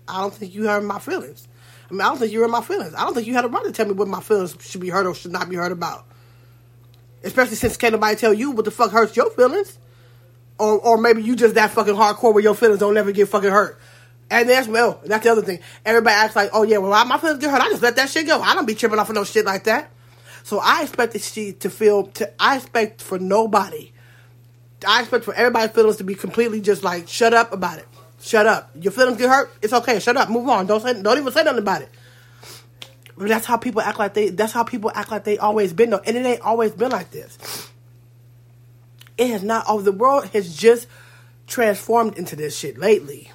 I 0.09 0.21
don't 0.21 0.35
think 0.35 0.55
you 0.55 0.67
hurt 0.67 0.83
my 0.83 0.99
feelings. 0.99 1.47
I 1.93 1.95
mean, 1.95 2.01
I 2.01 2.09
don't 2.09 2.19
think 2.19 2.33
you're 2.33 2.47
in 2.47 2.51
my 2.51 2.63
feelings. 2.63 2.95
I 2.95 3.05
don't 3.05 3.13
think 3.13 3.27
you 3.27 3.35
had 3.35 3.45
a 3.45 3.49
right 3.49 3.65
to 3.65 3.71
tell 3.71 3.85
me 3.85 3.93
what 3.93 4.09
my 4.09 4.23
feelings 4.23 4.57
should 4.61 4.81
be 4.81 4.89
heard 4.89 5.07
or 5.07 5.15
should 5.15 5.31
not 5.31 5.51
be 5.51 5.57
heard 5.57 5.73
about. 5.73 6.07
Especially 7.23 7.55
since 7.55 7.77
can't 7.77 7.93
nobody 7.93 8.17
tell 8.17 8.33
you 8.33 8.51
what 8.53 8.65
the 8.65 8.71
fuck 8.71 8.93
hurts 8.93 9.15
your 9.15 9.31
feelings. 9.31 9.79
Or, 10.59 10.79
or 10.79 10.97
maybe 10.97 11.23
you 11.23 11.37
just 11.37 11.55
that 11.57 11.71
fucking 11.73 11.95
hardcore 11.95 12.33
where 12.33 12.43
your 12.43 12.55
feelings 12.55 12.81
don't 12.81 12.97
ever 12.97 13.13
get 13.13 13.29
fucking 13.29 13.51
hurt. 13.51 13.79
And 14.31 14.49
that's 14.49 14.69
well, 14.69 15.03
that's 15.05 15.23
the 15.25 15.33
other 15.33 15.43
thing. 15.43 15.59
Everybody 15.85 16.15
acts 16.15 16.35
like, 16.35 16.49
oh 16.55 16.63
yeah, 16.63 16.79
well 16.79 17.05
my 17.05 17.19
feelings 17.19 17.41
get 17.41 17.51
hurt. 17.51 17.61
I 17.61 17.69
just 17.69 17.83
let 17.83 17.97
that 17.97 18.09
shit 18.09 18.27
go. 18.27 18.41
I 18.41 18.55
don't 18.55 18.65
be 18.65 18.75
tripping 18.75 18.99
off 18.99 19.11
of 19.11 19.15
no 19.15 19.25
shit 19.25 19.45
like 19.45 19.65
that. 19.65 19.91
So 20.45 20.61
I 20.61 20.83
expect 20.83 21.21
she 21.21 21.53
to 21.53 21.69
feel. 21.69 22.05
To, 22.05 22.33
I 22.43 22.57
expect 22.57 23.03
for 23.03 23.19
nobody. 23.19 23.93
I 24.89 25.01
expect 25.01 25.25
for 25.25 25.35
everybody's 25.35 25.75
feelings 25.75 25.97
to 25.99 26.05
be 26.05 26.15
completely 26.15 26.63
just 26.63 26.83
like 26.83 27.07
shut 27.07 27.35
up 27.35 27.53
about 27.53 27.79
it. 27.81 27.87
Shut 28.23 28.47
up. 28.47 28.71
Your 28.81 28.93
feelings 28.93 29.19
get 29.19 29.29
hurt. 29.29 29.53
It's 29.61 29.73
okay. 29.73 29.99
Shut 29.99 30.17
up. 30.17 30.31
Move 30.31 30.49
on. 30.49 30.67
Don't 30.67 30.81
say. 30.81 31.03
Don't 31.03 31.19
even 31.19 31.33
say 31.33 31.43
nothing 31.43 31.59
about 31.59 31.83
it. 31.83 31.91
But 33.19 33.29
that's 33.29 33.45
how 33.47 33.57
people 33.57 33.81
act 33.81 33.99
like 33.99 34.15
they. 34.15 34.31
That's 34.31 34.53
how 34.53 34.63
people 34.63 34.93
act 34.95 35.11
like 35.11 35.25
they 35.25 35.39
always 35.39 35.73
been 35.73 35.91
though, 35.91 36.01
and 36.07 36.17
it 36.17 36.25
ain't 36.25 36.41
always 36.41 36.71
been 36.71 36.93
like 36.93 37.11
this. 37.11 37.69
It 39.19 39.29
has 39.31 39.43
not. 39.43 39.65
Oh, 39.69 39.81
the 39.81 39.91
world 39.91 40.27
has 40.29 40.57
just 40.57 40.87
transformed 41.49 42.17
into 42.17 42.37
this 42.37 42.57
shit 42.57 42.79
lately. 42.79 43.31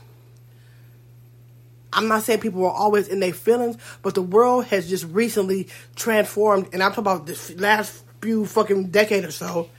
I'm 1.91 2.07
not 2.07 2.23
saying 2.23 2.39
people 2.39 2.61
were 2.61 2.69
always 2.69 3.09
in 3.09 3.19
their 3.19 3.33
feelings, 3.33 3.77
but 4.03 4.15
the 4.15 4.21
world 4.21 4.65
has 4.67 4.87
just 4.87 5.03
recently 5.05 5.67
transformed, 5.95 6.69
and 6.71 6.81
I'm 6.81 6.91
talking 6.91 7.03
about 7.03 7.25
this 7.25 7.53
last 7.59 8.03
few 8.21 8.45
fucking 8.45 8.87
decade 8.87 9.25
or 9.25 9.31
so, 9.31 9.69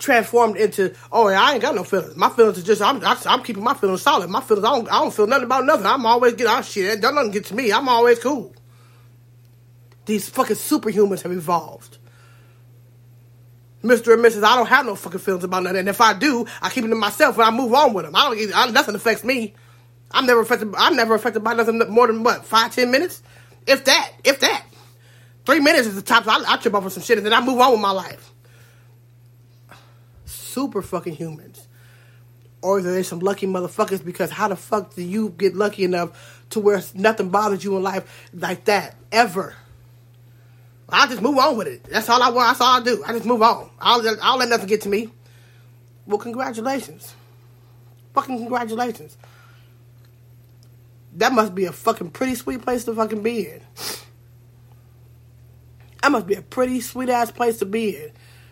transformed 0.00 0.56
into 0.56 0.94
oh 1.12 1.28
yeah, 1.28 1.40
I 1.40 1.52
ain't 1.52 1.62
got 1.62 1.74
no 1.74 1.84
feelings. 1.84 2.16
My 2.16 2.30
feelings 2.30 2.58
are 2.58 2.62
just 2.62 2.82
I'm 2.82 3.00
I'm 3.04 3.42
keeping 3.42 3.62
my 3.62 3.74
feelings 3.74 4.02
solid. 4.02 4.30
My 4.30 4.40
feelings 4.40 4.64
I 4.64 4.70
don't 4.70 4.88
I 4.88 5.00
don't 5.00 5.14
feel 5.14 5.26
nothing 5.26 5.44
about 5.44 5.64
nothing. 5.64 5.86
I'm 5.86 6.04
always 6.06 6.34
get 6.34 6.48
out 6.48 6.60
oh, 6.60 6.62
shit. 6.62 7.00
Don't 7.00 7.14
nothing 7.14 7.30
get 7.30 7.44
to 7.46 7.54
me. 7.54 7.72
I'm 7.72 7.88
always 7.88 8.18
cool. 8.18 8.54
These 10.06 10.28
fucking 10.30 10.56
superhumans 10.56 11.22
have 11.22 11.32
evolved. 11.32 11.98
Mr. 13.82 14.12
and 14.12 14.22
Mrs. 14.22 14.42
I 14.42 14.56
don't 14.56 14.66
have 14.66 14.84
no 14.84 14.94
fucking 14.94 15.20
feelings 15.20 15.44
about 15.44 15.62
nothing. 15.62 15.78
And 15.78 15.88
if 15.88 16.00
I 16.00 16.12
do, 16.12 16.46
I 16.60 16.68
keep 16.68 16.84
it 16.84 16.88
to 16.88 16.94
myself 16.94 17.36
and 17.36 17.44
I 17.44 17.50
move 17.50 17.72
on 17.72 17.94
with 17.94 18.04
them. 18.04 18.14
I 18.16 18.34
don't. 18.34 18.56
I, 18.56 18.70
nothing 18.70 18.94
affects 18.94 19.24
me. 19.24 19.54
I'm 20.10 20.26
never 20.26 20.40
affected. 20.40 20.74
I'm 20.76 20.96
never 20.96 21.14
affected 21.14 21.44
by 21.44 21.54
nothing 21.54 21.78
more 21.88 22.06
than 22.06 22.22
what 22.22 22.44
five, 22.44 22.74
ten 22.74 22.90
minutes, 22.90 23.22
if 23.66 23.84
that, 23.84 24.12
if 24.24 24.40
that. 24.40 24.64
Three 25.46 25.60
minutes 25.60 25.86
is 25.86 25.94
the 25.94 26.02
top. 26.02 26.26
I, 26.26 26.42
I 26.46 26.56
trip 26.58 26.74
over 26.74 26.90
some 26.90 27.02
shit 27.02 27.16
and 27.16 27.26
then 27.26 27.32
I 27.32 27.40
move 27.40 27.58
on 27.60 27.72
with 27.72 27.80
my 27.80 27.92
life. 27.92 28.29
Super 30.50 30.82
fucking 30.82 31.14
humans, 31.14 31.68
or 32.60 32.82
there's 32.82 33.08
some 33.08 33.20
lucky 33.20 33.46
motherfuckers. 33.46 34.04
Because 34.04 34.30
how 34.30 34.48
the 34.48 34.56
fuck 34.56 34.94
do 34.94 35.02
you 35.02 35.30
get 35.30 35.54
lucky 35.54 35.84
enough 35.84 36.44
to 36.50 36.60
where 36.60 36.82
nothing 36.94 37.30
bothers 37.30 37.62
you 37.62 37.76
in 37.76 37.82
life 37.82 38.28
like 38.34 38.64
that 38.64 38.96
ever? 39.12 39.54
I 40.92 41.06
just 41.06 41.22
move 41.22 41.38
on 41.38 41.56
with 41.56 41.68
it. 41.68 41.84
That's 41.84 42.08
all 42.08 42.20
I 42.20 42.30
want. 42.30 42.48
That's 42.48 42.60
all 42.60 42.80
I 42.80 42.82
do. 42.82 43.04
I 43.06 43.12
just 43.12 43.24
move 43.24 43.42
on. 43.42 43.70
I'll, 43.80 44.02
I'll 44.20 44.38
let 44.38 44.48
nothing 44.48 44.66
get 44.66 44.80
to 44.82 44.88
me. 44.88 45.08
Well, 46.04 46.18
congratulations. 46.18 47.14
Fucking 48.14 48.38
congratulations. 48.38 49.16
That 51.14 51.32
must 51.32 51.54
be 51.54 51.66
a 51.66 51.72
fucking 51.72 52.10
pretty 52.10 52.34
sweet 52.34 52.62
place 52.62 52.84
to 52.84 52.94
fucking 52.94 53.22
be 53.22 53.48
in. 53.48 53.60
That 56.02 56.10
must 56.10 56.26
be 56.26 56.34
a 56.34 56.42
pretty 56.42 56.80
sweet 56.80 57.08
ass 57.08 57.30
place 57.30 57.58
to 57.60 57.66
be 57.66 57.96
in. 57.96 58.10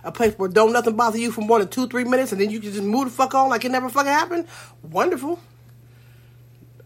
A 0.08 0.10
place 0.10 0.32
where 0.38 0.48
don't 0.48 0.72
nothing 0.72 0.96
bother 0.96 1.18
you 1.18 1.30
for 1.30 1.42
more 1.42 1.58
than 1.58 1.68
two, 1.68 1.86
three 1.86 2.04
minutes 2.04 2.32
and 2.32 2.40
then 2.40 2.48
you 2.48 2.60
can 2.60 2.72
just 2.72 2.82
move 2.82 3.04
the 3.04 3.10
fuck 3.10 3.34
on 3.34 3.50
like 3.50 3.66
it 3.66 3.70
never 3.70 3.90
fucking 3.90 4.10
happened. 4.10 4.46
Wonderful. 4.82 5.38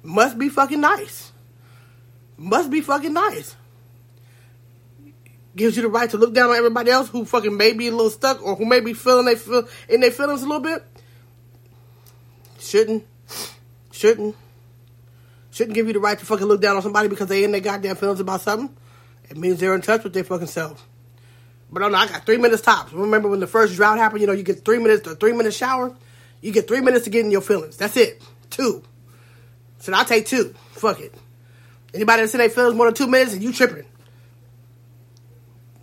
Must 0.02 0.36
be 0.36 0.48
fucking 0.48 0.80
nice. 0.80 1.30
Must 2.36 2.68
be 2.68 2.80
fucking 2.80 3.12
nice. 3.12 3.54
Gives 5.54 5.76
you 5.76 5.82
the 5.82 5.88
right 5.88 6.10
to 6.10 6.18
look 6.18 6.34
down 6.34 6.50
on 6.50 6.56
everybody 6.56 6.90
else 6.90 7.10
who 7.10 7.24
fucking 7.24 7.56
may 7.56 7.72
be 7.74 7.86
a 7.86 7.92
little 7.92 8.10
stuck 8.10 8.42
or 8.42 8.56
who 8.56 8.64
may 8.64 8.80
be 8.80 8.92
feeling 8.92 9.26
they 9.26 9.36
feel 9.36 9.68
in 9.88 10.00
their 10.00 10.10
feelings 10.10 10.42
a 10.42 10.46
little 10.46 10.58
bit. 10.58 10.82
Shouldn't. 12.58 13.06
Shouldn't 13.92 14.34
shouldn't 15.52 15.76
give 15.76 15.86
you 15.86 15.92
the 15.92 16.00
right 16.00 16.18
to 16.18 16.26
fucking 16.26 16.46
look 16.46 16.60
down 16.60 16.74
on 16.74 16.82
somebody 16.82 17.08
because 17.08 17.28
they 17.28 17.44
in 17.44 17.52
their 17.52 17.60
goddamn 17.60 17.94
feelings 17.94 18.18
about 18.18 18.40
something. 18.40 18.76
It 19.30 19.36
means 19.36 19.60
they're 19.60 19.74
in 19.76 19.82
touch 19.82 20.02
with 20.02 20.12
their 20.12 20.24
fucking 20.24 20.48
self. 20.48 20.88
But 21.72 21.82
I 21.82 21.88
know 21.88 21.96
I 21.96 22.06
got 22.06 22.26
three 22.26 22.36
minutes 22.36 22.62
tops. 22.62 22.92
Remember 22.92 23.28
when 23.28 23.40
the 23.40 23.46
first 23.46 23.74
drought 23.74 23.96
happened? 23.96 24.20
You 24.20 24.26
know, 24.26 24.34
you 24.34 24.42
get 24.42 24.64
three 24.64 24.78
minutes, 24.78 25.06
a 25.06 25.16
three 25.16 25.32
minute 25.32 25.54
shower. 25.54 25.96
You 26.42 26.52
get 26.52 26.68
three 26.68 26.82
minutes 26.82 27.04
to 27.04 27.10
get 27.10 27.24
in 27.24 27.30
your 27.30 27.40
feelings. 27.40 27.78
That's 27.78 27.96
it. 27.96 28.22
Two. 28.50 28.82
So 29.78 29.92
I 29.94 30.04
take 30.04 30.26
two. 30.26 30.54
Fuck 30.72 31.00
it. 31.00 31.14
Anybody 31.94 32.22
that's 32.22 32.34
in 32.34 32.38
their 32.38 32.50
feelings 32.50 32.76
more 32.76 32.86
than 32.86 32.94
two 32.94 33.06
minutes 33.06 33.32
and 33.32 33.42
you 33.42 33.52
tripping. 33.52 33.86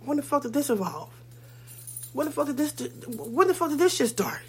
When 0.04 0.16
the 0.16 0.22
fuck 0.22 0.42
did 0.42 0.52
this 0.52 0.70
evolve? 0.70 1.12
When 2.12 2.26
the 2.26 2.32
fuck 2.32 2.46
did 2.46 2.56
this? 2.56 2.72
When 3.06 3.48
the 3.48 3.54
fuck 3.54 3.70
did 3.70 3.78
this 3.78 3.96
shit 3.96 4.08
start? 4.08 4.40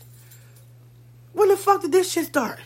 When 1.33 1.49
the 1.49 1.57
fuck 1.57 1.81
did 1.81 1.91
this 1.91 2.11
shit 2.11 2.27
start? 2.27 2.59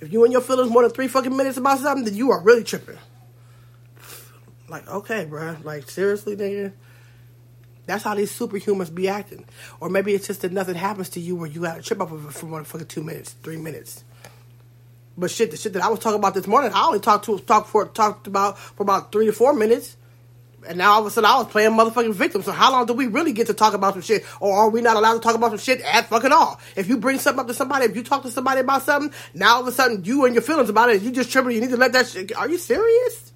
If 0.00 0.12
you 0.12 0.24
in 0.24 0.32
your 0.32 0.40
feelings 0.40 0.70
more 0.70 0.82
than 0.82 0.92
three 0.92 1.08
fucking 1.08 1.36
minutes 1.36 1.56
about 1.56 1.78
something, 1.78 2.04
then 2.04 2.14
you 2.14 2.30
are 2.30 2.40
really 2.40 2.64
tripping. 2.64 2.98
Like, 4.68 4.88
okay, 4.88 5.24
bro. 5.24 5.56
Like, 5.62 5.88
seriously, 5.88 6.36
nigga? 6.36 6.72
That's 7.86 8.04
how 8.04 8.14
these 8.14 8.36
superhumans 8.38 8.94
be 8.94 9.08
acting. 9.08 9.46
Or 9.80 9.88
maybe 9.88 10.12
it's 10.12 10.26
just 10.26 10.42
that 10.42 10.52
nothing 10.52 10.74
happens 10.74 11.08
to 11.10 11.20
you 11.20 11.34
where 11.34 11.48
you 11.48 11.62
got 11.62 11.78
a 11.78 11.82
trip 11.82 12.00
up 12.00 12.12
of 12.12 12.26
it 12.26 12.32
for 12.32 12.46
one 12.46 12.64
fucking 12.64 12.86
two 12.86 13.02
minutes, 13.02 13.32
three 13.42 13.56
minutes. 13.56 14.04
But 15.16 15.30
shit, 15.30 15.50
the 15.50 15.56
shit 15.56 15.72
that 15.72 15.82
I 15.82 15.88
was 15.88 15.98
talking 15.98 16.18
about 16.18 16.34
this 16.34 16.46
morning, 16.46 16.70
I 16.74 16.84
only 16.86 17.00
talked 17.00 17.24
to 17.24 17.38
talked 17.38 17.70
for 17.70 17.86
talked 17.86 18.26
about 18.26 18.58
for 18.58 18.82
about 18.82 19.10
three 19.10 19.26
to 19.26 19.32
four 19.32 19.54
minutes. 19.54 19.96
And 20.68 20.76
now 20.76 20.92
all 20.92 21.00
of 21.00 21.06
a 21.06 21.10
sudden 21.10 21.30
I 21.30 21.38
was 21.38 21.46
playing 21.46 21.70
motherfucking 21.70 22.12
victim. 22.12 22.42
So 22.42 22.52
how 22.52 22.70
long 22.70 22.84
do 22.84 22.92
we 22.92 23.06
really 23.06 23.32
get 23.32 23.46
to 23.46 23.54
talk 23.54 23.72
about 23.74 23.94
some 23.94 24.02
shit? 24.02 24.24
Or 24.38 24.54
are 24.54 24.68
we 24.68 24.82
not 24.82 24.96
allowed 24.96 25.14
to 25.14 25.20
talk 25.20 25.34
about 25.34 25.50
some 25.50 25.58
shit 25.58 25.80
at 25.80 26.08
fucking 26.08 26.30
all? 26.30 26.60
If 26.76 26.88
you 26.88 26.98
bring 26.98 27.18
something 27.18 27.40
up 27.40 27.46
to 27.46 27.54
somebody, 27.54 27.86
if 27.86 27.96
you 27.96 28.02
talk 28.02 28.22
to 28.22 28.30
somebody 28.30 28.60
about 28.60 28.82
something, 28.82 29.12
now 29.34 29.54
all 29.54 29.60
of 29.62 29.66
a 29.66 29.72
sudden 29.72 30.04
you 30.04 30.26
and 30.26 30.34
your 30.34 30.42
feelings 30.42 30.68
about 30.68 30.90
it, 30.90 31.00
you 31.00 31.10
just 31.10 31.32
tripping, 31.32 31.52
you 31.52 31.60
need 31.60 31.70
to 31.70 31.76
let 31.76 31.92
that 31.94 32.06
shit 32.06 32.36
are 32.36 32.48
you 32.48 32.58
serious? 32.58 33.27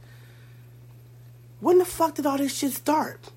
When 1.62 1.78
the 1.78 1.84
fuck 1.84 2.16
did 2.16 2.26
all 2.26 2.38
this 2.38 2.58
shit 2.58 2.72
start? 2.72 3.30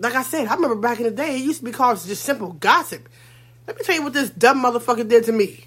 Like 0.00 0.14
I 0.14 0.24
said, 0.24 0.48
I 0.48 0.54
remember 0.56 0.74
back 0.74 0.98
in 0.98 1.04
the 1.04 1.12
day, 1.12 1.36
it 1.36 1.42
used 1.42 1.60
to 1.60 1.64
be 1.64 1.70
called 1.70 2.02
just 2.04 2.24
simple 2.24 2.54
gossip. 2.54 3.08
Let 3.68 3.76
me 3.76 3.84
tell 3.84 3.94
you 3.94 4.02
what 4.02 4.12
this 4.12 4.28
dumb 4.30 4.60
motherfucker 4.60 5.08
did 5.08 5.26
to 5.26 5.32
me. 5.32 5.66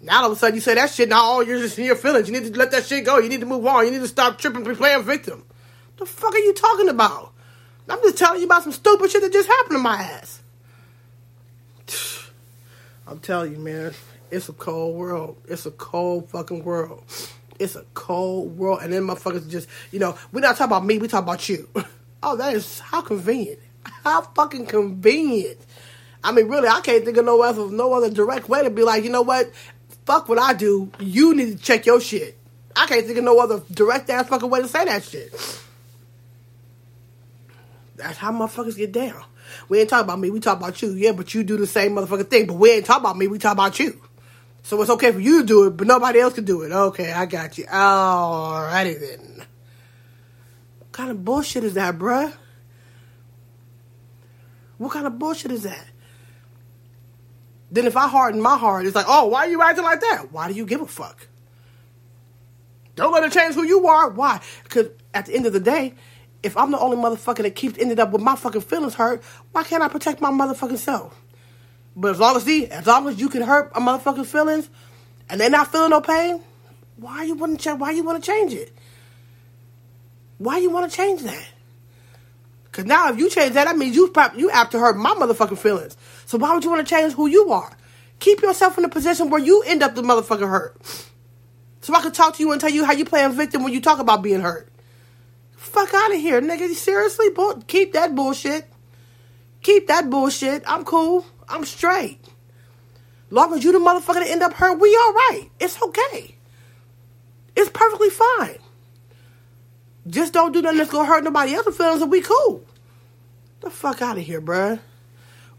Now 0.00 0.22
all 0.22 0.32
of 0.32 0.32
a 0.32 0.36
sudden 0.36 0.56
you 0.56 0.60
say 0.60 0.74
that 0.74 0.90
shit. 0.90 1.08
Now 1.08 1.22
all 1.22 1.44
you're 1.44 1.60
just 1.60 1.78
in 1.78 1.84
your 1.84 1.94
feelings. 1.94 2.28
You 2.28 2.40
need 2.40 2.52
to 2.52 2.58
let 2.58 2.72
that 2.72 2.86
shit 2.86 3.04
go. 3.04 3.18
You 3.18 3.28
need 3.28 3.38
to 3.38 3.46
move 3.46 3.64
on. 3.68 3.84
You 3.84 3.92
need 3.92 4.00
to 4.00 4.08
stop 4.08 4.36
tripping 4.36 4.62
and 4.62 4.68
be 4.68 4.74
playing 4.74 5.04
victim. 5.04 5.44
The 5.98 6.06
fuck 6.06 6.34
are 6.34 6.38
you 6.38 6.54
talking 6.54 6.88
about? 6.88 7.32
I'm 7.88 8.02
just 8.02 8.18
telling 8.18 8.40
you 8.40 8.46
about 8.46 8.64
some 8.64 8.72
stupid 8.72 9.12
shit 9.12 9.22
that 9.22 9.32
just 9.32 9.48
happened 9.48 9.76
to 9.76 9.78
my 9.78 9.94
ass. 9.94 10.42
I'm 13.06 13.20
telling 13.20 13.52
you, 13.52 13.58
man, 13.58 13.92
it's 14.32 14.48
a 14.48 14.54
cold 14.54 14.96
world. 14.96 15.36
It's 15.46 15.66
a 15.66 15.70
cold 15.70 16.30
fucking 16.30 16.64
world. 16.64 17.04
It's 17.64 17.76
a 17.76 17.84
cold 17.94 18.56
world. 18.56 18.80
And 18.82 18.92
then 18.92 19.02
motherfuckers 19.02 19.48
just, 19.50 19.68
you 19.90 19.98
know, 19.98 20.16
we're 20.32 20.40
not 20.40 20.56
talking 20.56 20.72
about 20.72 20.84
me, 20.84 20.98
we 20.98 21.08
talk 21.08 21.22
about 21.22 21.48
you. 21.48 21.68
oh, 22.22 22.36
that 22.36 22.54
is 22.54 22.78
how 22.78 23.00
convenient. 23.00 23.58
How 24.04 24.22
fucking 24.22 24.66
convenient. 24.66 25.58
I 26.22 26.32
mean, 26.32 26.48
really, 26.48 26.68
I 26.68 26.80
can't 26.80 27.04
think 27.04 27.18
of 27.18 27.24
no 27.26 27.42
other 27.42 27.70
no 27.70 27.92
other 27.92 28.08
direct 28.08 28.48
way 28.48 28.62
to 28.62 28.70
be 28.70 28.82
like, 28.82 29.04
you 29.04 29.10
know 29.10 29.22
what? 29.22 29.50
fuck 30.04 30.28
what 30.28 30.38
I 30.38 30.54
do. 30.54 30.90
You 30.98 31.34
need 31.34 31.58
to 31.58 31.62
check 31.62 31.86
your 31.86 32.00
shit. 32.00 32.36
I 32.76 32.86
can't 32.86 33.06
think 33.06 33.18
of 33.18 33.24
no 33.24 33.38
other 33.38 33.62
direct 33.70 34.10
ass 34.10 34.28
fucking 34.28 34.50
way 34.50 34.62
to 34.62 34.68
say 34.68 34.84
that 34.84 35.04
shit. 35.04 35.32
That's 37.96 38.18
how 38.18 38.32
motherfuckers 38.32 38.76
get 38.76 38.92
down. 38.92 39.22
We 39.68 39.80
ain't 39.80 39.88
talking 39.88 40.04
about 40.04 40.18
me, 40.18 40.30
we 40.30 40.40
talk 40.40 40.58
about 40.58 40.80
you. 40.82 40.92
Yeah, 40.92 41.12
but 41.12 41.32
you 41.32 41.44
do 41.44 41.56
the 41.56 41.66
same 41.66 41.92
motherfucking 41.92 42.28
thing. 42.28 42.46
But 42.46 42.54
we 42.54 42.72
ain't 42.72 42.86
talking 42.86 43.04
about 43.04 43.16
me, 43.16 43.28
we 43.28 43.38
talk 43.38 43.52
about 43.52 43.78
you. 43.78 44.00
So 44.64 44.80
it's 44.80 44.90
okay 44.90 45.12
for 45.12 45.20
you 45.20 45.42
to 45.42 45.46
do 45.46 45.66
it, 45.66 45.76
but 45.76 45.86
nobody 45.86 46.20
else 46.20 46.32
can 46.32 46.44
do 46.44 46.62
it. 46.62 46.72
Okay, 46.72 47.12
I 47.12 47.26
got 47.26 47.58
you. 47.58 47.64
Alrighty 47.66 48.98
then. 48.98 49.44
What 50.78 50.92
kind 50.92 51.10
of 51.10 51.22
bullshit 51.22 51.64
is 51.64 51.74
that, 51.74 51.98
bruh? 51.98 52.32
What 54.78 54.90
kind 54.90 55.06
of 55.06 55.18
bullshit 55.18 55.50
is 55.50 55.64
that? 55.64 55.86
Then 57.70 57.86
if 57.86 57.94
I 57.94 58.08
harden 58.08 58.40
my 58.40 58.56
heart, 58.56 58.86
it's 58.86 58.96
like, 58.96 59.04
oh, 59.06 59.26
why 59.26 59.40
are 59.40 59.50
you 59.50 59.60
acting 59.60 59.84
like 59.84 60.00
that? 60.00 60.32
Why 60.32 60.48
do 60.48 60.54
you 60.54 60.64
give 60.64 60.80
a 60.80 60.86
fuck? 60.86 61.28
Don't 62.96 63.12
let 63.12 63.22
it 63.22 63.32
change 63.32 63.54
who 63.54 63.64
you 63.64 63.86
are. 63.86 64.08
Why? 64.08 64.40
Because 64.62 64.88
at 65.12 65.26
the 65.26 65.34
end 65.34 65.44
of 65.44 65.52
the 65.52 65.60
day, 65.60 65.92
if 66.42 66.56
I'm 66.56 66.70
the 66.70 66.78
only 66.78 66.96
motherfucker 66.96 67.42
that 67.42 67.54
keeps 67.54 67.78
ending 67.78 68.00
up 68.00 68.12
with 68.12 68.22
my 68.22 68.34
fucking 68.34 68.62
feelings 68.62 68.94
hurt, 68.94 69.22
why 69.52 69.62
can't 69.62 69.82
I 69.82 69.88
protect 69.88 70.22
my 70.22 70.30
motherfucking 70.30 70.78
self? 70.78 71.20
But 71.96 72.12
as 72.12 72.20
long 72.20 72.36
as 72.36 72.44
see, 72.44 72.66
as 72.66 72.86
long 72.86 73.08
as 73.08 73.20
you 73.20 73.28
can 73.28 73.42
hurt 73.42 73.70
a 73.74 73.80
motherfucking 73.80 74.26
feelings, 74.26 74.68
and 75.28 75.40
they're 75.40 75.50
not 75.50 75.70
feeling 75.70 75.90
no 75.90 76.00
pain, 76.00 76.42
why 76.96 77.24
you 77.24 77.34
wouldn't 77.34 77.60
change? 77.60 77.78
Why 77.80 77.90
you 77.90 78.02
want 78.04 78.22
to 78.22 78.26
change 78.30 78.52
it? 78.52 78.72
Why 80.38 80.58
you 80.58 80.70
want 80.70 80.90
to 80.90 80.96
change 80.96 81.22
that? 81.22 81.48
Because 82.64 82.86
now 82.86 83.08
if 83.08 83.18
you 83.18 83.30
change 83.30 83.54
that, 83.54 83.64
that 83.66 83.76
means 83.76 83.94
you 83.94 84.12
you 84.36 84.48
have 84.48 84.70
to 84.70 84.78
hurt 84.78 84.96
my 84.96 85.14
motherfucking 85.14 85.58
feelings. 85.58 85.96
So 86.26 86.38
why 86.38 86.52
would 86.54 86.64
you 86.64 86.70
want 86.70 86.86
to 86.86 86.94
change 86.94 87.12
who 87.12 87.28
you 87.28 87.52
are? 87.52 87.76
Keep 88.18 88.42
yourself 88.42 88.76
in 88.78 88.84
a 88.84 88.88
position 88.88 89.30
where 89.30 89.40
you 89.40 89.62
end 89.62 89.82
up 89.82 89.94
the 89.94 90.02
motherfucker 90.02 90.48
hurt. 90.48 90.76
So 91.82 91.94
I 91.94 92.02
can 92.02 92.12
talk 92.12 92.34
to 92.36 92.42
you 92.42 92.50
and 92.50 92.60
tell 92.60 92.70
you 92.70 92.84
how 92.84 92.92
you 92.92 93.04
playing 93.04 93.32
victim 93.32 93.62
when 93.62 93.72
you 93.72 93.80
talk 93.80 93.98
about 93.98 94.22
being 94.22 94.40
hurt. 94.40 94.68
Fuck 95.56 95.92
out 95.94 96.14
of 96.14 96.20
here, 96.20 96.40
nigga. 96.40 96.72
Seriously, 96.74 97.30
bull- 97.30 97.62
keep 97.66 97.92
that 97.92 98.14
bullshit. 98.14 98.66
Keep 99.62 99.88
that 99.88 100.10
bullshit. 100.10 100.62
I'm 100.66 100.84
cool. 100.84 101.24
I'm 101.48 101.64
straight. 101.64 102.20
Long 103.30 103.52
as 103.54 103.64
you 103.64 103.72
the 103.72 103.78
motherfucker 103.78 104.14
that 104.14 104.28
end 104.28 104.42
up 104.42 104.52
hurt, 104.52 104.78
we 104.78 104.94
all 104.94 105.12
right. 105.12 105.50
It's 105.58 105.80
okay. 105.82 106.36
It's 107.56 107.70
perfectly 107.70 108.10
fine. 108.10 108.58
Just 110.06 110.32
don't 110.32 110.52
do 110.52 110.62
nothing 110.62 110.78
that's 110.78 110.90
gonna 110.90 111.08
hurt 111.08 111.24
nobody 111.24 111.54
else's 111.54 111.76
feelings 111.76 112.02
and 112.02 112.10
we 112.10 112.20
cool. 112.20 112.64
The 113.60 113.70
fuck 113.70 114.02
out 114.02 114.18
of 114.18 114.24
here, 114.24 114.40
bruh. 114.40 114.80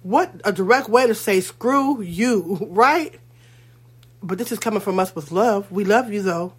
What 0.03 0.31
a 0.43 0.51
direct 0.51 0.87
way 0.87 1.07
to 1.07 1.15
say 1.15 1.41
screw 1.41 2.01
you, 2.01 2.59
right? 2.69 3.19
But 4.21 4.37
this 4.37 4.51
is 4.51 4.59
coming 4.59 4.79
from 4.81 4.99
us 4.99 5.15
with 5.15 5.31
love. 5.31 5.71
We 5.71 5.83
love 5.83 6.11
you 6.11 6.21
though. 6.21 6.53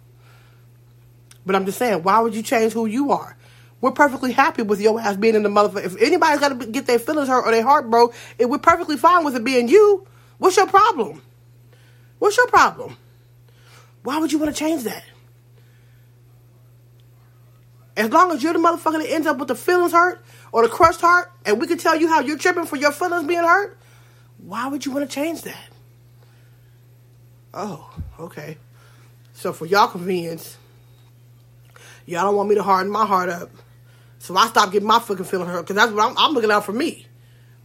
But 1.45 1.55
I'm 1.55 1.65
just 1.65 1.77
saying, 1.77 2.03
why 2.03 2.19
would 2.19 2.35
you 2.35 2.43
change 2.43 2.73
who 2.73 2.85
you 2.85 3.11
are? 3.11 3.37
We're 3.79 3.91
perfectly 3.91 4.31
happy 4.31 4.63
with 4.63 4.81
your 4.81 4.99
ass 4.99 5.17
being 5.17 5.35
in 5.35 5.43
the 5.43 5.49
motherfucker. 5.49 5.85
If 5.85 6.01
anybody's 6.01 6.39
got 6.39 6.59
to 6.59 6.65
get 6.65 6.87
their 6.87 6.99
feelings 6.99 7.27
hurt 7.27 7.45
or 7.45 7.51
their 7.51 7.63
heart 7.63 7.89
broke, 7.89 8.15
it, 8.39 8.49
we're 8.49 8.57
perfectly 8.57 8.97
fine 8.97 9.23
with 9.23 9.35
it 9.35 9.43
being 9.43 9.67
you. 9.67 10.07
What's 10.39 10.57
your 10.57 10.67
problem? 10.67 11.21
What's 12.19 12.37
your 12.37 12.47
problem? 12.47 12.97
Why 14.03 14.17
would 14.17 14.31
you 14.31 14.39
want 14.39 14.55
to 14.55 14.59
change 14.59 14.83
that? 14.83 15.03
As 17.95 18.11
long 18.11 18.31
as 18.31 18.41
you're 18.43 18.53
the 18.53 18.59
motherfucker 18.59 18.99
that 18.99 19.11
ends 19.11 19.27
up 19.27 19.37
with 19.37 19.47
the 19.47 19.55
feelings 19.55 19.91
hurt 19.91 20.23
or 20.51 20.63
the 20.63 20.69
crushed 20.69 21.01
heart, 21.01 21.31
and 21.45 21.59
we 21.59 21.67
can 21.67 21.77
tell 21.77 21.95
you 21.95 22.07
how 22.07 22.21
you're 22.21 22.37
tripping 22.37 22.65
for 22.65 22.75
your 22.75 22.91
feelings 22.91 23.27
being 23.27 23.43
hurt, 23.43 23.77
why 24.37 24.67
would 24.67 24.85
you 24.85 24.91
want 24.91 25.09
to 25.09 25.13
change 25.13 25.41
that? 25.41 25.69
Oh, 27.53 27.91
okay. 28.19 28.57
So 29.33 29.51
for 29.51 29.65
y'all 29.65 29.87
convenience, 29.87 30.57
y'all 32.05 32.25
don't 32.25 32.35
want 32.35 32.49
me 32.49 32.55
to 32.55 32.63
harden 32.63 32.91
my 32.91 33.05
heart 33.05 33.29
up. 33.29 33.49
So 34.19 34.35
I 34.35 34.47
stop 34.47 34.71
getting 34.71 34.87
my 34.87 34.99
fucking 34.99 35.25
feeling 35.25 35.47
hurt 35.47 35.61
because 35.61 35.75
that's 35.75 35.91
what 35.91 36.09
I'm, 36.09 36.17
I'm, 36.17 36.33
looking 36.33 36.51
out 36.51 36.65
for 36.65 36.73
me. 36.73 37.05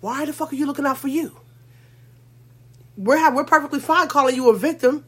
Why 0.01 0.25
the 0.25 0.33
fuck 0.33 0.53
are 0.53 0.57
you 0.57 0.67
looking 0.67 0.87
out 0.87 0.99
for 0.99 1.09
you? 1.09 1.37
We're 2.97 3.35
we're 3.35 3.45
perfectly 3.45 3.81
fine 3.81 4.09
calling 4.09 4.35
you 4.35 4.51
a 4.51 4.57
victim 4.57 5.05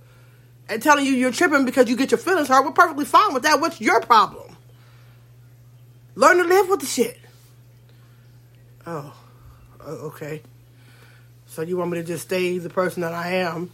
and 0.69 0.83
telling 0.83 1.05
you 1.05 1.13
you're 1.13 1.33
tripping 1.33 1.65
because 1.65 1.89
you 1.89 1.97
get 1.97 2.11
your 2.11 2.19
feelings 2.19 2.49
hurt. 2.49 2.65
We're 2.65 2.73
perfectly 2.73 3.05
fine 3.05 3.35
with 3.35 3.43
that. 3.43 3.61
What's 3.61 3.81
your 3.81 4.01
problem? 4.01 4.57
Learn 6.15 6.39
to 6.39 6.45
live 6.45 6.69
with 6.69 6.81
the 6.81 6.87
shit. 6.87 7.19
Oh, 8.87 9.15
oh 9.81 10.07
okay. 10.07 10.43
So 11.47 11.63
you 11.63 11.77
want 11.77 11.91
me 11.91 11.99
to 11.99 12.05
just 12.05 12.25
stay 12.25 12.59
the 12.59 12.71
person 12.71 13.03
that 13.03 13.13
I 13.13 13.35
am, 13.35 13.71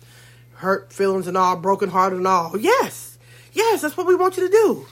hurt 0.55 0.93
feelings 0.93 1.27
and 1.27 1.37
all, 1.37 1.57
broken 1.57 1.89
hearted 1.89 2.17
and 2.17 2.27
all? 2.27 2.59
Yes, 2.59 3.19
yes, 3.53 3.81
that's 3.83 3.97
what 3.97 4.07
we 4.07 4.15
want 4.15 4.37
you 4.37 4.47
to 4.47 4.53
do. 4.53 4.87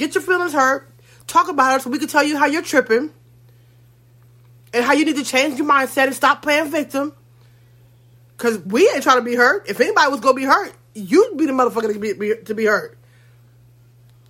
Get 0.00 0.14
your 0.14 0.22
feelings 0.22 0.54
hurt. 0.54 0.90
Talk 1.26 1.48
about 1.48 1.78
it 1.78 1.82
so 1.82 1.90
we 1.90 1.98
can 1.98 2.08
tell 2.08 2.24
you 2.24 2.38
how 2.38 2.46
you're 2.46 2.62
tripping 2.62 3.12
and 4.72 4.82
how 4.82 4.94
you 4.94 5.04
need 5.04 5.16
to 5.16 5.24
change 5.24 5.58
your 5.58 5.68
mindset 5.68 6.06
and 6.06 6.14
stop 6.14 6.40
playing 6.40 6.70
victim. 6.70 7.12
Cause 8.38 8.58
we 8.60 8.88
ain't 8.88 9.02
trying 9.02 9.18
to 9.18 9.22
be 9.22 9.34
hurt. 9.34 9.68
If 9.68 9.78
anybody 9.78 10.10
was 10.10 10.20
gonna 10.20 10.36
be 10.36 10.44
hurt, 10.44 10.72
you'd 10.94 11.36
be 11.36 11.44
the 11.44 11.52
motherfucker 11.52 11.92
to 11.92 11.98
be, 11.98 12.14
be 12.14 12.34
to 12.46 12.54
be 12.54 12.64
hurt. 12.64 12.96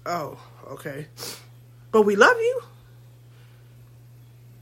Oh 0.05 0.41
okay. 0.73 1.07
But 1.93 2.03
we 2.03 2.17
love 2.17 2.37
you. 2.37 2.63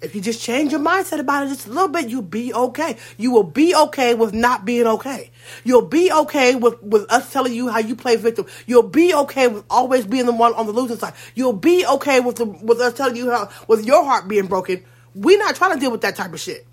If 0.00 0.14
you 0.14 0.20
just 0.20 0.40
change 0.40 0.70
your 0.70 0.80
mindset 0.80 1.18
about 1.18 1.46
it 1.46 1.48
just 1.48 1.66
a 1.66 1.70
little 1.70 1.88
bit, 1.88 2.08
you'll 2.08 2.22
be 2.22 2.54
okay. 2.54 2.96
You 3.16 3.32
will 3.32 3.42
be 3.42 3.74
okay 3.74 4.14
with 4.14 4.32
not 4.32 4.64
being 4.64 4.86
okay. 4.86 5.30
You'll 5.64 5.86
be 5.86 6.12
okay 6.12 6.54
with, 6.54 6.80
with 6.82 7.10
us 7.10 7.32
telling 7.32 7.52
you 7.52 7.68
how 7.68 7.80
you 7.80 7.96
play 7.96 8.14
victim. 8.14 8.46
You'll 8.66 8.84
be 8.84 9.12
okay 9.12 9.48
with 9.48 9.64
always 9.68 10.06
being 10.06 10.26
the 10.26 10.32
one 10.32 10.54
on 10.54 10.66
the 10.66 10.72
losing 10.72 10.98
side. 10.98 11.14
You'll 11.34 11.52
be 11.52 11.84
okay 11.84 12.20
with 12.20 12.36
the, 12.36 12.44
with 12.44 12.80
us 12.80 12.94
telling 12.94 13.16
you 13.16 13.30
how 13.30 13.50
with 13.66 13.84
your 13.84 14.04
heart 14.04 14.28
being 14.28 14.46
broken. 14.46 14.84
We're 15.14 15.38
not 15.38 15.56
trying 15.56 15.74
to 15.74 15.80
deal 15.80 15.90
with 15.90 16.02
that 16.02 16.14
type 16.14 16.32
of 16.32 16.38
shit 16.38 16.64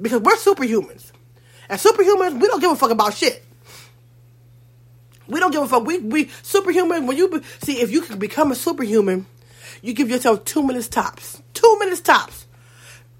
because 0.00 0.20
we're 0.20 0.36
superhumans. 0.36 1.12
As 1.68 1.82
superhumans, 1.82 2.40
we 2.40 2.48
don't 2.48 2.60
give 2.60 2.72
a 2.72 2.76
fuck 2.76 2.90
about 2.90 3.14
shit. 3.14 3.44
We 5.28 5.38
don't 5.38 5.52
give 5.52 5.62
a 5.62 5.68
fuck. 5.68 5.86
We 5.86 5.98
we 5.98 6.28
superhuman. 6.42 7.06
When 7.06 7.16
you 7.16 7.28
be, 7.28 7.40
see, 7.62 7.80
if 7.80 7.90
you 7.90 8.02
can 8.02 8.18
become 8.18 8.50
a 8.50 8.54
superhuman, 8.54 9.26
you 9.80 9.94
give 9.94 10.10
yourself 10.10 10.44
two 10.44 10.62
minutes 10.62 10.88
tops. 10.88 11.40
Two 11.54 11.78
minutes 11.78 12.00
tops. 12.00 12.46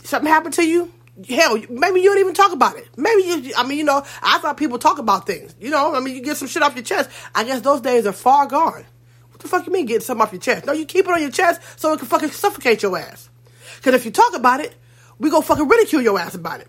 Something 0.04 0.30
happened 0.30 0.54
to 0.54 0.66
you. 0.66 0.92
Hell, 1.28 1.56
maybe 1.70 2.00
you 2.00 2.10
don't 2.10 2.18
even 2.18 2.34
talk 2.34 2.52
about 2.52 2.76
it. 2.76 2.88
Maybe 2.96 3.22
you. 3.22 3.52
I 3.56 3.66
mean, 3.66 3.78
you 3.78 3.84
know, 3.84 4.04
I 4.22 4.38
thought 4.38 4.56
people 4.56 4.78
talk 4.78 4.98
about 4.98 5.26
things. 5.26 5.54
You 5.60 5.70
know, 5.70 5.94
I 5.94 6.00
mean, 6.00 6.14
you 6.14 6.22
get 6.22 6.36
some 6.36 6.48
shit 6.48 6.62
off 6.62 6.74
your 6.74 6.84
chest. 6.84 7.08
I 7.34 7.44
guess 7.44 7.60
those 7.60 7.80
days 7.80 8.06
are 8.06 8.12
far 8.12 8.46
gone. 8.46 8.84
What 9.30 9.40
the 9.40 9.48
fuck 9.48 9.66
you 9.66 9.72
mean 9.72 9.86
getting 9.86 10.02
something 10.02 10.22
off 10.22 10.32
your 10.32 10.40
chest? 10.40 10.66
No, 10.66 10.72
you 10.72 10.86
keep 10.86 11.06
it 11.06 11.10
on 11.10 11.20
your 11.20 11.30
chest 11.30 11.60
so 11.76 11.92
it 11.92 11.98
can 11.98 12.08
fucking 12.08 12.30
suffocate 12.30 12.82
your 12.82 12.98
ass. 12.98 13.30
Because 13.76 13.94
if 13.94 14.04
you 14.04 14.10
talk 14.10 14.34
about 14.34 14.60
it, 14.60 14.74
we 15.18 15.30
gonna 15.30 15.42
fucking 15.42 15.68
ridicule 15.68 16.02
your 16.02 16.18
ass 16.18 16.34
about 16.34 16.60
it. 16.60 16.68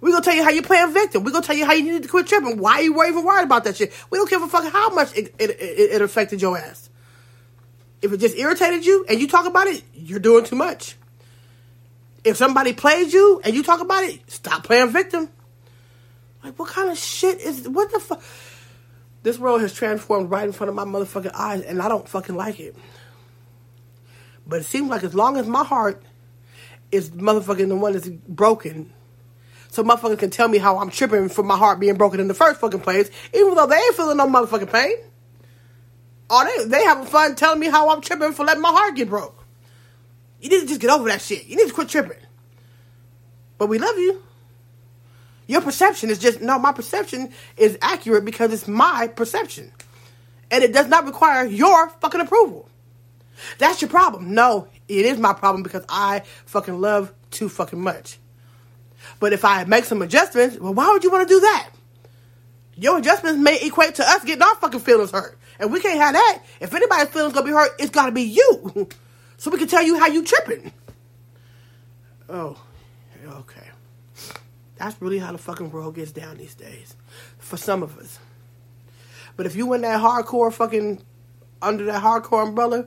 We 0.00 0.10
gonna 0.10 0.24
tell 0.24 0.34
you 0.34 0.42
how 0.42 0.50
you 0.50 0.62
playing 0.62 0.92
victim. 0.92 1.22
We 1.22 1.30
gonna 1.30 1.46
tell 1.46 1.56
you 1.56 1.64
how 1.64 1.72
you 1.72 1.84
need 1.84 2.02
to 2.02 2.08
quit 2.08 2.26
tripping. 2.26 2.58
Why 2.58 2.80
you 2.80 2.92
were 2.92 3.06
even 3.06 3.24
worried 3.24 3.44
about 3.44 3.64
that 3.64 3.76
shit? 3.76 3.92
We 4.10 4.18
don't 4.18 4.28
give 4.28 4.42
a 4.42 4.48
fuck 4.48 4.70
how 4.70 4.90
much 4.90 5.16
it, 5.16 5.34
it, 5.38 5.50
it, 5.50 5.92
it 5.92 6.02
affected 6.02 6.42
your 6.42 6.58
ass. 6.58 6.90
If 8.02 8.12
it 8.12 8.16
just 8.16 8.36
irritated 8.36 8.84
you 8.84 9.06
and 9.08 9.20
you 9.20 9.28
talk 9.28 9.46
about 9.46 9.68
it, 9.68 9.82
you're 9.94 10.18
doing 10.18 10.44
too 10.44 10.56
much. 10.56 10.96
If 12.24 12.36
somebody 12.36 12.72
plays 12.72 13.12
you 13.12 13.40
and 13.44 13.54
you 13.54 13.62
talk 13.62 13.80
about 13.80 14.04
it, 14.04 14.20
stop 14.30 14.64
playing 14.64 14.90
victim. 14.90 15.28
Like 16.42 16.58
what 16.58 16.68
kind 16.68 16.90
of 16.90 16.98
shit 16.98 17.40
is 17.40 17.68
what 17.68 17.92
the 17.92 18.00
fuck? 18.00 18.22
This 19.22 19.38
world 19.38 19.60
has 19.60 19.72
transformed 19.72 20.30
right 20.30 20.44
in 20.44 20.52
front 20.52 20.68
of 20.68 20.74
my 20.74 20.84
motherfucking 20.84 21.32
eyes, 21.34 21.62
and 21.62 21.80
I 21.80 21.88
don't 21.88 22.08
fucking 22.08 22.34
like 22.34 22.58
it. 22.58 22.74
But 24.46 24.60
it 24.60 24.64
seems 24.64 24.90
like 24.90 25.04
as 25.04 25.14
long 25.14 25.36
as 25.36 25.46
my 25.46 25.64
heart 25.64 26.02
is 26.90 27.10
motherfucking 27.10 27.68
the 27.68 27.76
one 27.76 27.92
that's 27.92 28.08
broken 28.08 28.92
so 29.72 29.82
motherfuckers 29.82 30.18
can 30.18 30.28
tell 30.28 30.48
me 30.48 30.58
how 30.58 30.78
I'm 30.78 30.90
tripping 30.90 31.30
for 31.30 31.42
my 31.42 31.56
heart 31.56 31.80
being 31.80 31.94
broken 31.94 32.20
in 32.20 32.28
the 32.28 32.34
first 32.34 32.60
fucking 32.60 32.80
place, 32.80 33.10
even 33.32 33.54
though 33.54 33.66
they 33.66 33.76
ain't 33.76 33.94
feeling 33.94 34.18
no 34.18 34.26
motherfucking 34.26 34.70
pain. 34.70 34.96
Or 36.28 36.44
they 36.44 36.64
they 36.66 36.84
having 36.84 37.06
fun 37.06 37.36
telling 37.36 37.58
me 37.58 37.70
how 37.70 37.88
I'm 37.88 38.02
tripping 38.02 38.32
for 38.32 38.44
letting 38.44 38.60
my 38.60 38.70
heart 38.70 38.96
get 38.96 39.08
broke. 39.08 39.41
You 40.42 40.48
need 40.48 40.60
to 40.62 40.66
just 40.66 40.80
get 40.80 40.90
over 40.90 41.08
that 41.08 41.22
shit. 41.22 41.46
You 41.46 41.56
need 41.56 41.68
to 41.68 41.72
quit 41.72 41.88
tripping. 41.88 42.18
But 43.58 43.68
we 43.68 43.78
love 43.78 43.96
you. 43.96 44.22
Your 45.46 45.60
perception 45.60 46.10
is 46.10 46.18
just 46.18 46.40
no, 46.40 46.58
my 46.58 46.72
perception 46.72 47.30
is 47.56 47.78
accurate 47.80 48.24
because 48.24 48.52
it's 48.52 48.66
my 48.66 49.06
perception. 49.06 49.72
And 50.50 50.64
it 50.64 50.72
does 50.72 50.88
not 50.88 51.06
require 51.06 51.46
your 51.46 51.88
fucking 51.88 52.20
approval. 52.20 52.68
That's 53.58 53.80
your 53.80 53.88
problem. 53.88 54.34
No, 54.34 54.68
it 54.88 55.06
is 55.06 55.16
my 55.18 55.32
problem 55.32 55.62
because 55.62 55.84
I 55.88 56.22
fucking 56.46 56.80
love 56.80 57.12
too 57.30 57.48
fucking 57.48 57.80
much. 57.80 58.18
But 59.20 59.32
if 59.32 59.44
I 59.44 59.64
make 59.64 59.84
some 59.84 60.02
adjustments, 60.02 60.58
well, 60.58 60.74
why 60.74 60.90
would 60.92 61.04
you 61.04 61.10
want 61.10 61.28
to 61.28 61.34
do 61.34 61.40
that? 61.40 61.70
Your 62.74 62.98
adjustments 62.98 63.38
may 63.38 63.60
equate 63.60 63.96
to 63.96 64.02
us 64.02 64.24
getting 64.24 64.42
our 64.42 64.56
fucking 64.56 64.80
feelings 64.80 65.12
hurt. 65.12 65.38
And 65.60 65.72
we 65.72 65.80
can't 65.80 66.00
have 66.00 66.14
that. 66.14 66.42
If 66.60 66.74
anybody's 66.74 67.08
feelings 67.08 67.32
gonna 67.32 67.46
be 67.46 67.52
hurt, 67.52 67.70
it's 67.78 67.90
gotta 67.90 68.12
be 68.12 68.22
you. 68.22 68.88
so 69.42 69.50
we 69.50 69.58
can 69.58 69.66
tell 69.66 69.82
you 69.82 69.98
how 69.98 70.06
you 70.06 70.22
tripping. 70.22 70.72
Oh, 72.28 72.56
okay. 73.26 73.66
That's 74.76 75.02
really 75.02 75.18
how 75.18 75.32
the 75.32 75.38
fucking 75.38 75.72
world 75.72 75.96
gets 75.96 76.12
down 76.12 76.36
these 76.36 76.54
days. 76.54 76.94
For 77.38 77.56
some 77.56 77.82
of 77.82 77.98
us. 77.98 78.20
But 79.34 79.46
if 79.46 79.56
you 79.56 79.72
in 79.72 79.80
that 79.80 80.00
hardcore 80.00 80.52
fucking 80.52 81.02
under 81.60 81.84
that 81.86 82.04
hardcore 82.04 82.46
umbrella, 82.46 82.86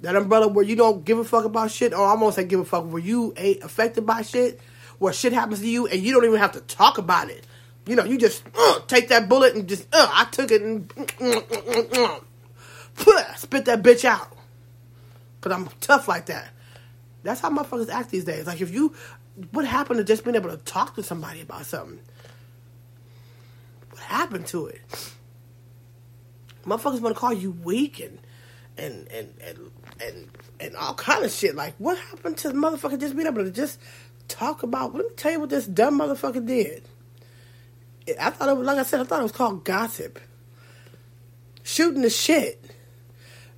that 0.00 0.16
umbrella 0.16 0.48
where 0.48 0.64
you 0.64 0.74
don't 0.74 1.04
give 1.04 1.20
a 1.20 1.24
fuck 1.24 1.44
about 1.44 1.70
shit, 1.70 1.94
or 1.94 2.04
I 2.04 2.14
won't 2.14 2.34
say 2.34 2.42
give 2.42 2.58
a 2.58 2.64
fuck, 2.64 2.90
where 2.90 3.00
you 3.00 3.32
ain't 3.36 3.62
affected 3.62 4.04
by 4.04 4.22
shit, 4.22 4.60
where 4.98 5.12
shit 5.12 5.32
happens 5.32 5.60
to 5.60 5.68
you 5.68 5.86
and 5.86 6.02
you 6.02 6.12
don't 6.12 6.24
even 6.24 6.40
have 6.40 6.54
to 6.54 6.60
talk 6.62 6.98
about 6.98 7.30
it. 7.30 7.46
You 7.86 7.94
know, 7.94 8.02
you 8.02 8.18
just 8.18 8.42
uh, 8.52 8.80
take 8.88 9.10
that 9.10 9.28
bullet 9.28 9.54
and 9.54 9.68
just, 9.68 9.86
uh, 9.92 10.08
I 10.10 10.24
took 10.24 10.50
it 10.50 10.60
and 10.60 10.92
uh, 11.20 12.18
spit 13.36 13.66
that 13.66 13.84
bitch 13.84 14.04
out. 14.04 14.33
Because 15.44 15.58
I'm 15.58 15.68
tough 15.80 16.08
like 16.08 16.26
that. 16.26 16.48
That's 17.22 17.42
how 17.42 17.50
motherfuckers 17.50 17.90
act 17.90 18.10
these 18.10 18.24
days. 18.24 18.46
Like, 18.46 18.62
if 18.62 18.72
you, 18.72 18.94
what 19.50 19.66
happened 19.66 19.98
to 19.98 20.04
just 20.04 20.24
being 20.24 20.36
able 20.36 20.48
to 20.48 20.56
talk 20.56 20.94
to 20.94 21.02
somebody 21.02 21.42
about 21.42 21.66
something? 21.66 22.00
What 23.90 24.00
happened 24.00 24.46
to 24.48 24.68
it? 24.68 24.80
Motherfuckers 26.64 27.02
want 27.02 27.14
to 27.14 27.20
call 27.20 27.34
you 27.34 27.50
weak 27.50 28.00
and, 28.00 28.18
and, 28.78 29.06
and, 29.08 29.34
and, 29.42 29.70
and, 30.00 30.28
and 30.60 30.76
all 30.76 30.94
kind 30.94 31.22
of 31.22 31.30
shit. 31.30 31.54
Like, 31.54 31.74
what 31.76 31.98
happened 31.98 32.38
to 32.38 32.48
the 32.48 32.54
motherfucker 32.54 32.98
just 32.98 33.14
being 33.14 33.26
able 33.26 33.44
to 33.44 33.50
just 33.50 33.78
talk 34.28 34.62
about. 34.62 34.94
Let 34.94 35.04
me 35.04 35.10
tell 35.14 35.32
you 35.32 35.40
what 35.40 35.50
this 35.50 35.66
dumb 35.66 35.98
motherfucker 35.98 36.46
did. 36.46 36.88
I 38.18 38.30
thought 38.30 38.48
it 38.48 38.56
was 38.56 38.66
like 38.66 38.78
I 38.78 38.82
said. 38.82 39.00
I 39.00 39.04
thought 39.04 39.20
it 39.20 39.24
was 39.24 39.32
called 39.32 39.62
gossip. 39.62 40.18
Shooting 41.62 42.00
the 42.00 42.08
shit. 42.08 42.73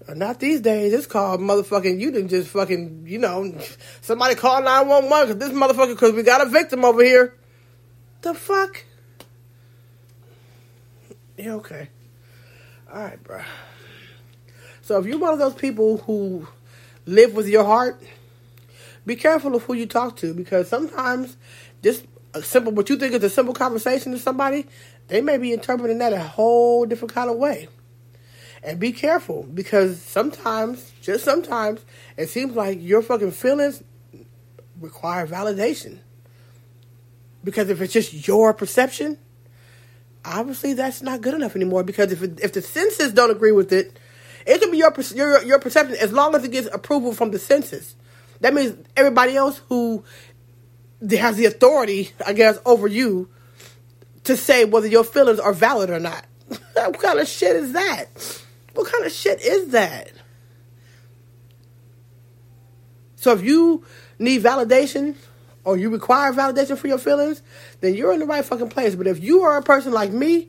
Not 0.09 0.39
these 0.39 0.61
days. 0.61 0.93
It's 0.93 1.07
called 1.07 1.41
motherfucking. 1.41 2.01
You 2.01 2.13
didn't 2.13 2.29
just 2.29 2.49
fucking. 2.51 3.07
You 3.07 3.19
know, 3.19 3.59
somebody 4.01 4.37
call 4.37 4.63
nine 4.63 4.87
one 4.87 5.11
one 5.11 5.27
because 5.27 5.49
this 5.49 5.57
motherfucker. 5.57 5.95
Because 5.95 6.13
we 6.13 6.23
got 6.23 6.47
a 6.47 6.49
victim 6.49 6.85
over 6.85 7.03
here. 7.03 7.35
The 8.23 8.35
fuck? 8.35 8.85
Yeah, 11.37 11.55
okay. 11.55 11.89
All 12.93 13.03
right, 13.03 13.23
bro. 13.23 13.43
So 14.81 14.99
if 14.99 15.07
you're 15.07 15.19
one 15.19 15.33
of 15.33 15.39
those 15.39 15.55
people 15.55 15.99
who 15.99 16.47
live 17.05 17.35
with 17.35 17.49
your 17.49 17.65
heart, 17.65 18.01
be 19.05 19.17
careful 19.17 19.55
of 19.55 19.65
who 19.65 19.75
you 19.75 19.87
talk 19.87 20.17
to 20.19 20.33
because 20.33 20.69
sometimes 20.69 21.37
just 21.83 22.07
a 22.35 22.43
simple 22.43 22.73
what 22.73 22.89
you 22.89 22.97
think 22.97 23.13
is 23.13 23.25
a 23.25 23.31
simple 23.31 23.55
conversation 23.55 24.13
to 24.13 24.19
somebody, 24.19 24.67
they 25.09 25.21
may 25.21 25.39
be 25.39 25.53
interpreting 25.53 25.99
that 25.99 26.13
a 26.13 26.21
whole 26.21 26.87
different 26.87 27.15
kind 27.15 27.31
of 27.31 27.37
way. 27.37 27.69
And 28.67 28.81
be 28.81 28.91
careful 28.91 29.45
because 29.45 30.03
sometimes, 30.03 30.93
just 31.01 31.25
sometimes, 31.25 31.85
it 32.17 32.29
seems 32.29 32.57
like 32.57 32.83
your 32.83 33.01
fucking 33.01 33.31
feelings 33.31 33.85
require 34.81 35.25
validation. 35.25 36.01
Because 37.45 37.71
if 37.71 37.81
it's 37.81 37.93
just 37.93 38.27
your 38.27 38.53
perception, 38.53 39.19
obviously 40.25 40.75
that's 40.75 41.01
not 41.01 41.21
good 41.21 41.35
enough 41.35 41.55
anymore. 41.55 41.85
Because 41.85 42.11
if 42.11 42.25
it, 42.25 42.41
if 42.43 42.55
the 42.55 42.61
senses 42.61 43.13
don't 43.13 43.31
agree 43.31 43.53
with 43.53 43.73
it, 43.73 43.97
it 44.45 44.61
can 44.61 44.73
be 44.73 44.79
your, 44.79 44.93
your 45.15 45.45
your 45.45 45.61
perception 45.61 45.97
as 46.01 46.13
long 46.13 46.35
as 46.35 46.43
it 46.43 46.51
gets 46.51 46.69
approval 46.73 47.13
from 47.13 47.31
the 47.31 47.39
senses. 47.39 47.95
That 48.41 48.53
means 48.53 48.77
everybody 48.97 49.37
else 49.37 49.61
who 49.69 50.03
has 51.09 51.37
the 51.37 51.45
authority, 51.45 52.11
I 52.27 52.33
guess, 52.33 52.59
over 52.67 52.89
you 52.89 53.31
to 54.25 54.37
say 54.37 54.65
whether 54.65 54.89
your 54.89 55.05
feelings 55.05 55.39
are 55.39 55.53
valid 55.53 55.89
or 55.89 56.01
not. 56.01 56.27
what 56.49 56.99
kind 56.99 57.21
of 57.21 57.29
shit 57.29 57.55
is 57.55 57.73
that? 57.75 58.09
What 58.77 58.93
kind 58.93 59.07
of 59.07 59.13
shit 59.13 59.41
is 59.41 59.69
that? 59.69 60.13
So 63.17 63.33
if 63.33 63.43
you 63.43 63.85
need 64.19 64.43
validation 64.43 65.17
or 65.65 65.79
you 65.79 65.89
require 65.89 66.31
validation 66.33 66.77
for 66.77 66.87
your 66.87 66.99
feelings, 66.99 67.43
then 67.81 67.95
you're 67.95 68.13
in 68.13 68.21
the 68.21 68.27
right 68.27 68.45
fucking 68.45 68.69
place. 68.69 68.95
But 68.95 69.07
if 69.07 69.23
you 69.23 69.43
are 69.43 69.57
a 69.57 69.63
person 69.63 69.93
like 69.93 70.13
me, 70.13 70.49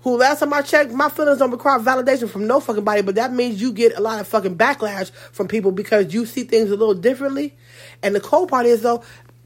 who 0.00 0.18
last 0.18 0.40
time 0.40 0.52
I 0.52 0.60
checked, 0.60 0.92
my 0.92 1.08
feelings 1.08 1.38
don't 1.38 1.50
require 1.50 1.78
validation 1.78 2.28
from 2.28 2.46
no 2.46 2.60
fucking 2.60 2.84
body, 2.84 3.00
but 3.00 3.14
that 3.14 3.32
means 3.32 3.60
you 3.60 3.72
get 3.72 3.96
a 3.96 4.00
lot 4.00 4.20
of 4.20 4.28
fucking 4.28 4.58
backlash 4.58 5.10
from 5.10 5.48
people 5.48 5.72
because 5.72 6.12
you 6.12 6.26
see 6.26 6.44
things 6.44 6.70
a 6.70 6.76
little 6.76 6.94
differently. 6.94 7.56
And 8.02 8.14
the 8.14 8.20
cold 8.20 8.50
part 8.50 8.66
is 8.66 8.82
though, 8.82 9.02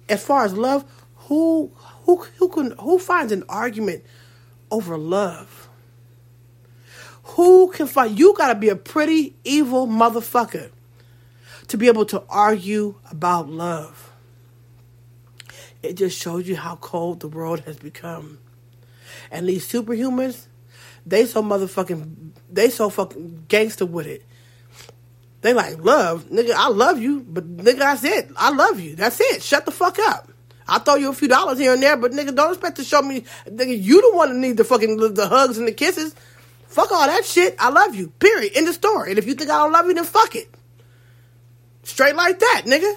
as 0.08 0.22
far 0.24 0.44
as 0.44 0.52
love, 0.54 0.84
who 1.14 1.72
who 2.04 2.16
who 2.38 2.48
can 2.48 2.72
who 2.72 2.98
finds 2.98 3.30
an 3.32 3.44
argument 3.48 4.04
over 4.72 4.98
love? 4.98 5.68
Who 7.24 7.70
can 7.70 7.86
fight? 7.86 8.12
you 8.12 8.34
gotta 8.36 8.54
be 8.54 8.68
a 8.68 8.76
pretty 8.76 9.34
evil 9.44 9.86
motherfucker 9.86 10.70
to 11.68 11.78
be 11.78 11.86
able 11.86 12.04
to 12.06 12.22
argue 12.28 12.96
about 13.10 13.48
love. 13.48 14.12
It 15.82 15.94
just 15.94 16.20
shows 16.20 16.46
you 16.46 16.56
how 16.56 16.76
cold 16.76 17.20
the 17.20 17.28
world 17.28 17.60
has 17.60 17.76
become. 17.76 18.38
And 19.30 19.48
these 19.48 19.70
superhumans, 19.70 20.46
they 21.06 21.26
so 21.26 21.42
motherfucking, 21.42 22.32
they 22.50 22.70
so 22.70 22.90
fucking 22.90 23.46
gangster 23.48 23.86
with 23.86 24.06
it. 24.06 24.24
They 25.40 25.54
like, 25.54 25.78
love, 25.78 26.26
nigga, 26.26 26.52
I 26.52 26.68
love 26.68 27.00
you, 27.00 27.20
but 27.20 27.56
nigga, 27.56 27.78
that's 27.78 28.04
it. 28.04 28.30
I 28.36 28.50
love 28.50 28.78
you. 28.78 28.94
That's 28.94 29.20
it. 29.20 29.42
Shut 29.42 29.64
the 29.64 29.72
fuck 29.72 29.98
up. 29.98 30.30
I'll 30.68 30.78
throw 30.78 30.94
you 30.94 31.10
a 31.10 31.12
few 31.12 31.26
dollars 31.26 31.58
here 31.58 31.74
and 31.74 31.82
there, 31.82 31.96
but 31.96 32.12
nigga, 32.12 32.34
don't 32.34 32.52
expect 32.52 32.76
to 32.76 32.84
show 32.84 33.02
me, 33.02 33.24
nigga, 33.46 33.82
you 33.82 34.00
the 34.00 34.16
one 34.16 34.28
that 34.28 34.38
need 34.38 34.56
the 34.56 34.64
fucking, 34.64 35.14
the 35.14 35.26
hugs 35.26 35.58
and 35.58 35.66
the 35.66 35.72
kisses. 35.72 36.14
Fuck 36.72 36.90
all 36.90 37.06
that 37.06 37.26
shit. 37.26 37.54
I 37.58 37.68
love 37.68 37.94
you. 37.94 38.08
Period. 38.08 38.52
In 38.54 38.64
the 38.64 38.72
story. 38.72 39.10
And 39.10 39.18
if 39.18 39.26
you 39.26 39.34
think 39.34 39.50
I 39.50 39.58
don't 39.58 39.72
love 39.72 39.86
you, 39.86 39.92
then 39.94 40.04
fuck 40.04 40.34
it. 40.34 40.48
Straight 41.82 42.16
like 42.16 42.38
that, 42.38 42.62
nigga. 42.64 42.94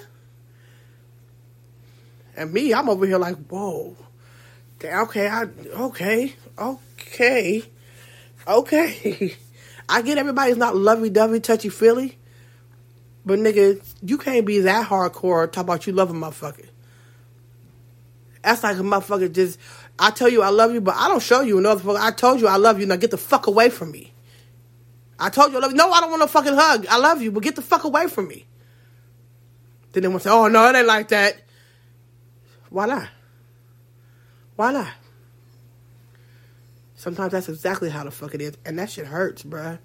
And 2.36 2.52
me, 2.54 2.72
I'm 2.72 2.88
over 2.88 3.06
here 3.06 3.18
like, 3.18 3.36
whoa. 3.48 3.94
Okay, 4.82 5.26
I 5.26 5.44
okay, 5.74 6.34
okay, 6.58 7.62
okay. 8.46 9.36
I 9.88 10.02
get 10.02 10.18
everybody's 10.18 10.56
not 10.56 10.76
lovey 10.76 11.10
dovey, 11.10 11.40
touchy 11.40 11.68
feely, 11.68 12.18
but 13.24 13.38
nigga, 13.38 13.82
you 14.02 14.18
can't 14.18 14.44
be 14.46 14.60
that 14.60 14.88
hardcore 14.88 15.50
talk 15.50 15.64
about 15.64 15.86
you 15.86 15.92
love 15.92 16.10
a 16.10 16.12
motherfucker. 16.12 16.68
That's 18.42 18.62
like 18.62 18.76
a 18.76 18.80
motherfucker 18.80 19.32
just. 19.32 19.58
I 19.98 20.10
tell 20.10 20.28
you 20.28 20.42
I 20.42 20.50
love 20.50 20.72
you, 20.72 20.80
but 20.80 20.94
I 20.96 21.08
don't 21.08 21.22
show 21.22 21.40
you 21.40 21.58
another 21.58 21.82
fucker. 21.82 22.00
I 22.00 22.10
told 22.10 22.40
you 22.40 22.48
I 22.48 22.56
love 22.56 22.80
you. 22.80 22.86
Now 22.86 22.96
get 22.96 23.10
the 23.10 23.16
fuck 23.16 23.46
away 23.46 23.70
from 23.70 23.90
me. 23.90 24.12
I 25.18 25.30
told 25.30 25.52
you 25.52 25.58
I 25.58 25.60
love 25.60 25.70
you. 25.70 25.76
No, 25.76 25.90
I 25.90 26.00
don't 26.00 26.10
want 26.10 26.20
no 26.20 26.26
fucking 26.26 26.54
hug. 26.54 26.86
I 26.88 26.98
love 26.98 27.22
you, 27.22 27.32
but 27.32 27.42
get 27.42 27.56
the 27.56 27.62
fuck 27.62 27.84
away 27.84 28.06
from 28.08 28.28
me. 28.28 28.46
Then 29.92 30.02
they 30.02 30.08
want 30.08 30.22
to 30.22 30.28
say, 30.28 30.34
oh, 30.34 30.48
no, 30.48 30.68
it 30.68 30.76
ain't 30.76 30.86
like 30.86 31.08
that. 31.08 31.40
Why 32.68 32.86
not? 32.86 33.08
Why 34.56 34.72
not? 34.72 34.92
Sometimes 36.96 37.32
that's 37.32 37.48
exactly 37.48 37.88
how 37.88 38.04
the 38.04 38.10
fuck 38.10 38.34
it 38.34 38.42
is. 38.42 38.58
And 38.66 38.78
that 38.78 38.90
shit 38.90 39.06
hurts, 39.06 39.42
bruh. 39.42 39.78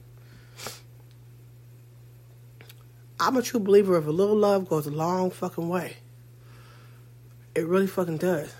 I'm 3.20 3.38
a 3.38 3.41
true 3.41 3.59
believer 3.59 3.95
of 3.95 4.07
a 4.07 4.12
little 4.12 4.36
love 4.36 4.68
goes 4.68 4.88
a 4.88 4.91
long 4.91 5.30
fucking 5.30 5.70
way. 5.70 5.97
It 7.53 7.68
really 7.68 7.88
fucking 7.88 8.18
does. 8.18 8.53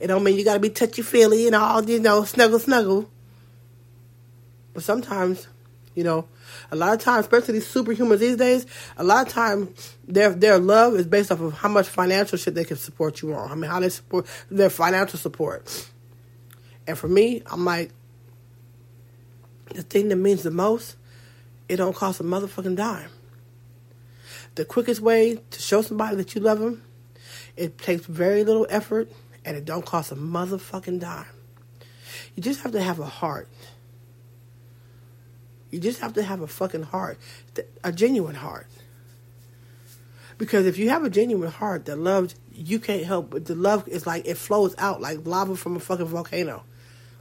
It 0.00 0.06
don't 0.06 0.24
mean 0.24 0.36
you 0.36 0.44
gotta 0.44 0.58
be 0.58 0.70
touchy 0.70 1.02
feely 1.02 1.46
and 1.46 1.54
all, 1.54 1.84
you 1.84 2.00
know, 2.00 2.24
snuggle 2.24 2.58
snuggle. 2.58 3.10
But 4.72 4.82
sometimes, 4.82 5.46
you 5.94 6.02
know, 6.02 6.26
a 6.70 6.76
lot 6.76 6.94
of 6.94 7.00
times, 7.00 7.26
especially 7.26 7.54
these 7.54 7.72
superhumans 7.72 8.18
these 8.18 8.36
days, 8.36 8.66
a 8.96 9.04
lot 9.04 9.26
of 9.26 9.32
times 9.32 9.96
their 10.08 10.30
their 10.30 10.58
love 10.58 10.94
is 10.94 11.06
based 11.06 11.30
off 11.30 11.40
of 11.40 11.52
how 11.52 11.68
much 11.68 11.86
financial 11.86 12.38
shit 12.38 12.54
they 12.54 12.64
can 12.64 12.78
support 12.78 13.20
you 13.20 13.34
on. 13.34 13.50
I 13.50 13.54
mean, 13.54 13.70
how 13.70 13.78
they 13.80 13.90
support 13.90 14.26
their 14.50 14.70
financial 14.70 15.18
support. 15.18 15.88
And 16.86 16.98
for 16.98 17.08
me, 17.08 17.42
I'm 17.46 17.66
like, 17.66 17.92
the 19.74 19.82
thing 19.82 20.08
that 20.08 20.16
means 20.16 20.42
the 20.42 20.50
most, 20.50 20.96
it 21.68 21.76
don't 21.76 21.94
cost 21.94 22.20
a 22.20 22.24
motherfucking 22.24 22.76
dime. 22.76 23.10
The 24.54 24.64
quickest 24.64 25.00
way 25.02 25.38
to 25.50 25.60
show 25.60 25.82
somebody 25.82 26.16
that 26.16 26.34
you 26.34 26.40
love 26.40 26.58
them, 26.58 26.82
it 27.56 27.76
takes 27.78 28.06
very 28.06 28.44
little 28.44 28.66
effort 28.70 29.10
and 29.44 29.56
it 29.56 29.64
don't 29.64 29.84
cost 29.84 30.12
a 30.12 30.16
motherfucking 30.16 31.00
dime. 31.00 31.26
You 32.34 32.42
just 32.42 32.60
have 32.62 32.72
to 32.72 32.82
have 32.82 32.98
a 32.98 33.06
heart. 33.06 33.48
You 35.70 35.78
just 35.78 36.00
have 36.00 36.14
to 36.14 36.22
have 36.22 36.40
a 36.40 36.46
fucking 36.46 36.82
heart, 36.84 37.18
a 37.84 37.92
genuine 37.92 38.34
heart. 38.34 38.66
Because 40.36 40.66
if 40.66 40.78
you 40.78 40.88
have 40.88 41.04
a 41.04 41.10
genuine 41.10 41.50
heart 41.50 41.84
that 41.84 41.96
loves, 41.96 42.34
you 42.52 42.78
can't 42.78 43.04
help 43.04 43.30
but 43.30 43.44
the 43.44 43.54
love 43.54 43.86
is 43.86 44.06
like 44.06 44.26
it 44.26 44.36
flows 44.36 44.74
out 44.78 45.00
like 45.00 45.26
lava 45.26 45.54
from 45.54 45.76
a 45.76 45.80
fucking 45.80 46.06
volcano. 46.06 46.64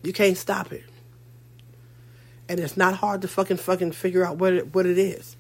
You 0.04 0.14
can't 0.14 0.38
stop 0.38 0.72
it. 0.72 0.84
And 2.48 2.60
it's 2.60 2.78
not 2.78 2.96
hard 2.96 3.22
to 3.22 3.28
fucking 3.28 3.58
fucking 3.58 3.92
figure 3.92 4.26
out 4.26 4.38
what 4.38 4.54
it, 4.54 4.74
what 4.74 4.86
it 4.86 4.98
is. 4.98 5.36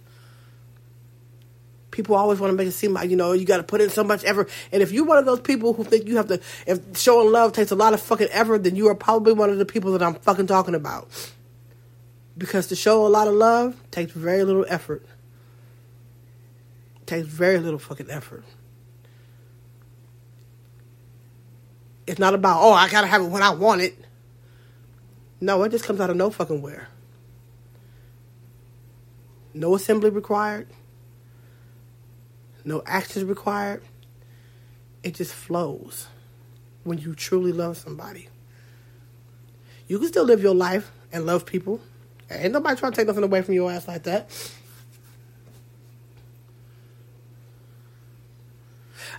People 2.00 2.16
always 2.16 2.39
want 2.39 2.54
to 2.54 2.56
make 2.56 2.66
it 2.66 2.72
seem 2.72 2.93
like, 2.93 3.10
you 3.10 3.18
know, 3.18 3.34
you 3.34 3.43
got 3.43 3.58
to 3.58 3.64
put 3.64 3.82
in 3.82 3.89
so 3.89 4.06
much 4.06 4.24
effort. 4.24 4.50
And 4.72 4.82
if 4.82 4.93
you're 4.93 5.04
one 5.04 5.18
of 5.18 5.26
those 5.26 5.41
people 5.41 5.74
who 5.74 5.84
think 5.84 6.08
you 6.08 6.16
have 6.16 6.28
to, 6.30 6.39
if 6.66 6.97
showing 6.97 7.30
love 7.30 7.52
takes 7.52 7.72
a 7.72 7.76
lot 7.76 7.93
of 7.93 8.00
fucking 8.00 8.30
effort, 8.32 8.64
then 8.64 8.78
you 8.78 8.88
are 8.88 8.95
probably 8.95 9.34
one 9.34 9.50
of 9.50 9.58
the 9.58 9.66
people 9.66 9.91
that 9.91 10.02
I'm 10.02 10.14
fucking 10.14 10.47
talking 10.47 10.76
about. 10.76 11.10
Because 12.38 12.68
to 12.68 12.78
show 12.78 13.06
a 13.06 13.10
lot 13.10 13.28
of 13.28 13.34
love 13.34 13.76
takes 13.91 14.14
very 14.14 14.45
little 14.45 14.66
effort. 14.70 15.06
takes 17.06 17.28
very 17.28 17.60
little 17.60 17.80
fucking 17.80 18.10
effort. 18.10 18.45
It's 22.08 22.18
not 22.18 22.34
about, 22.34 22.62
oh, 22.62 22.72
I 22.72 22.88
gotta 22.88 23.08
have 23.08 23.22
it 23.24 23.28
when 23.28 23.43
I 23.43 23.50
want 23.50 23.82
it. 23.82 23.97
No, 25.41 25.62
it 25.64 25.70
just 25.70 25.84
comes 25.84 26.00
out 26.00 26.10
of 26.10 26.16
no 26.16 26.30
fucking 26.30 26.62
where. 26.62 26.88
No 29.54 29.76
assembly 29.76 30.12
required. 30.12 30.70
No 32.66 32.82
actions 32.86 33.26
required. 33.26 33.84
It 35.03 35.16
just 35.16 35.34
flows 35.34 36.07
when 36.84 36.97
you 36.97 37.16
truly 37.16 37.51
love 37.51 37.78
somebody. 37.78 38.28
You 39.88 39.97
can 39.99 40.07
still 40.07 40.26
live 40.26 40.41
your 40.41 40.55
life 40.55 40.91
and 41.12 41.26
love 41.26 41.45
people 41.45 41.82
Ain't 42.32 42.53
nobody 42.53 42.76
trying 42.80 42.91
to 42.91 42.95
take 42.95 43.07
nothing 43.07 43.24
away 43.24 43.41
from 43.41 43.55
your 43.55 43.72
ass 43.72 43.88
like 43.88 44.03
that. 44.03 44.30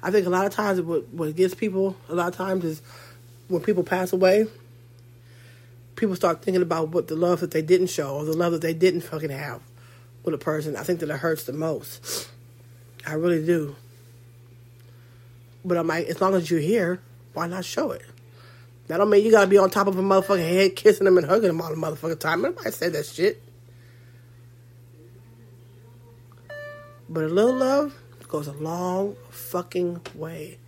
I 0.02 0.10
think 0.10 0.26
a 0.26 0.30
lot 0.30 0.46
of 0.46 0.52
times 0.52 0.80
what, 0.80 1.08
what 1.08 1.34
gets 1.34 1.54
people 1.54 1.96
a 2.08 2.14
lot 2.14 2.28
of 2.28 2.36
times 2.36 2.64
is 2.64 2.82
when 3.48 3.62
people 3.62 3.82
pass 3.82 4.12
away, 4.12 4.46
people 5.96 6.14
start 6.14 6.42
thinking 6.42 6.62
about 6.62 6.90
what 6.90 7.08
the 7.08 7.16
love 7.16 7.40
that 7.40 7.50
they 7.50 7.62
didn't 7.62 7.88
show 7.88 8.14
or 8.14 8.24
the 8.24 8.32
love 8.32 8.52
that 8.52 8.62
they 8.62 8.72
didn't 8.72 9.02
fucking 9.02 9.30
have 9.30 9.60
with 10.24 10.34
a 10.34 10.38
person. 10.38 10.76
I 10.76 10.84
think 10.84 11.00
that 11.00 11.10
it 11.10 11.16
hurts 11.16 11.44
the 11.44 11.52
most. 11.52 12.28
I 13.06 13.14
really 13.14 13.44
do. 13.44 13.76
But 15.64 15.78
I'm 15.78 15.86
like, 15.86 16.06
as 16.06 16.20
long 16.20 16.34
as 16.34 16.50
you're 16.50 16.60
here, 16.60 17.00
why 17.34 17.46
not 17.46 17.64
show 17.64 17.90
it? 17.92 18.02
That 18.88 18.98
don't 18.98 19.10
mean 19.10 19.24
you 19.24 19.30
gotta 19.30 19.46
be 19.46 19.58
on 19.58 19.70
top 19.70 19.86
of 19.86 19.98
a 19.98 20.02
motherfucking 20.02 20.48
head, 20.48 20.76
kissing 20.76 21.04
them 21.04 21.16
and 21.16 21.26
hugging 21.26 21.48
them 21.48 21.60
all 21.60 21.70
the 21.70 21.76
motherfucking 21.76 22.18
time. 22.18 22.42
Nobody 22.42 22.70
said 22.70 22.92
that 22.94 23.06
shit. 23.06 23.42
But 27.08 27.24
a 27.24 27.28
little 27.28 27.54
love 27.54 27.94
goes 28.28 28.46
a 28.46 28.52
long 28.52 29.16
fucking 29.30 30.00
way. 30.14 30.58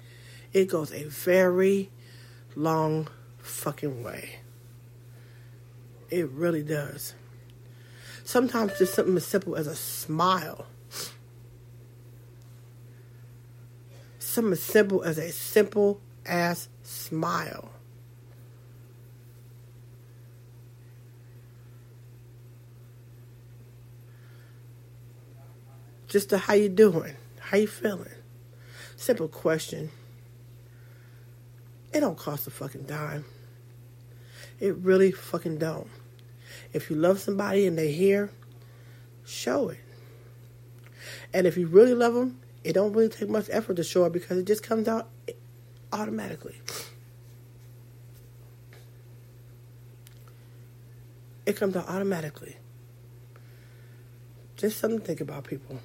It 0.52 0.68
goes 0.68 0.92
a 0.92 1.04
very, 1.04 1.90
long 2.56 3.08
fucking 3.38 4.02
way. 4.02 4.40
It 6.10 6.28
really 6.30 6.62
does. 6.62 7.14
Sometimes 8.24 8.76
just 8.78 8.94
something 8.94 9.16
as 9.16 9.24
simple 9.24 9.56
as 9.56 9.66
a 9.66 9.74
smile. 9.74 10.66
Something 14.32 14.54
as 14.54 14.62
simple 14.62 15.02
as 15.02 15.18
a 15.18 15.30
simple 15.30 16.00
ass 16.24 16.70
smile. 16.82 17.68
Just 26.06 26.30
to 26.30 26.38
how 26.38 26.54
you 26.54 26.70
doing? 26.70 27.14
How 27.40 27.58
you 27.58 27.66
feeling? 27.66 28.08
Simple 28.96 29.28
question. 29.28 29.90
It 31.92 32.00
don't 32.00 32.16
cost 32.16 32.46
a 32.46 32.50
fucking 32.50 32.84
dime. 32.84 33.26
It 34.58 34.76
really 34.76 35.12
fucking 35.12 35.58
don't. 35.58 35.88
If 36.72 36.88
you 36.88 36.96
love 36.96 37.20
somebody 37.20 37.66
and 37.66 37.76
they 37.76 37.92
here, 37.92 38.30
show 39.26 39.68
it. 39.68 39.80
And 41.34 41.46
if 41.46 41.58
you 41.58 41.66
really 41.66 41.92
love 41.92 42.14
them, 42.14 42.40
it 42.64 42.72
don't 42.72 42.92
really 42.92 43.08
take 43.08 43.28
much 43.28 43.48
effort 43.50 43.76
to 43.76 43.84
show 43.84 44.04
it 44.04 44.12
because 44.12 44.38
it 44.38 44.44
just 44.44 44.62
comes 44.62 44.88
out 44.88 45.08
automatically. 45.92 46.60
It 51.44 51.56
comes 51.56 51.74
out 51.74 51.88
automatically. 51.88 52.56
Just 54.56 54.78
something 54.78 55.00
to 55.00 55.04
think 55.04 55.20
about, 55.20 55.44
people. 55.44 55.80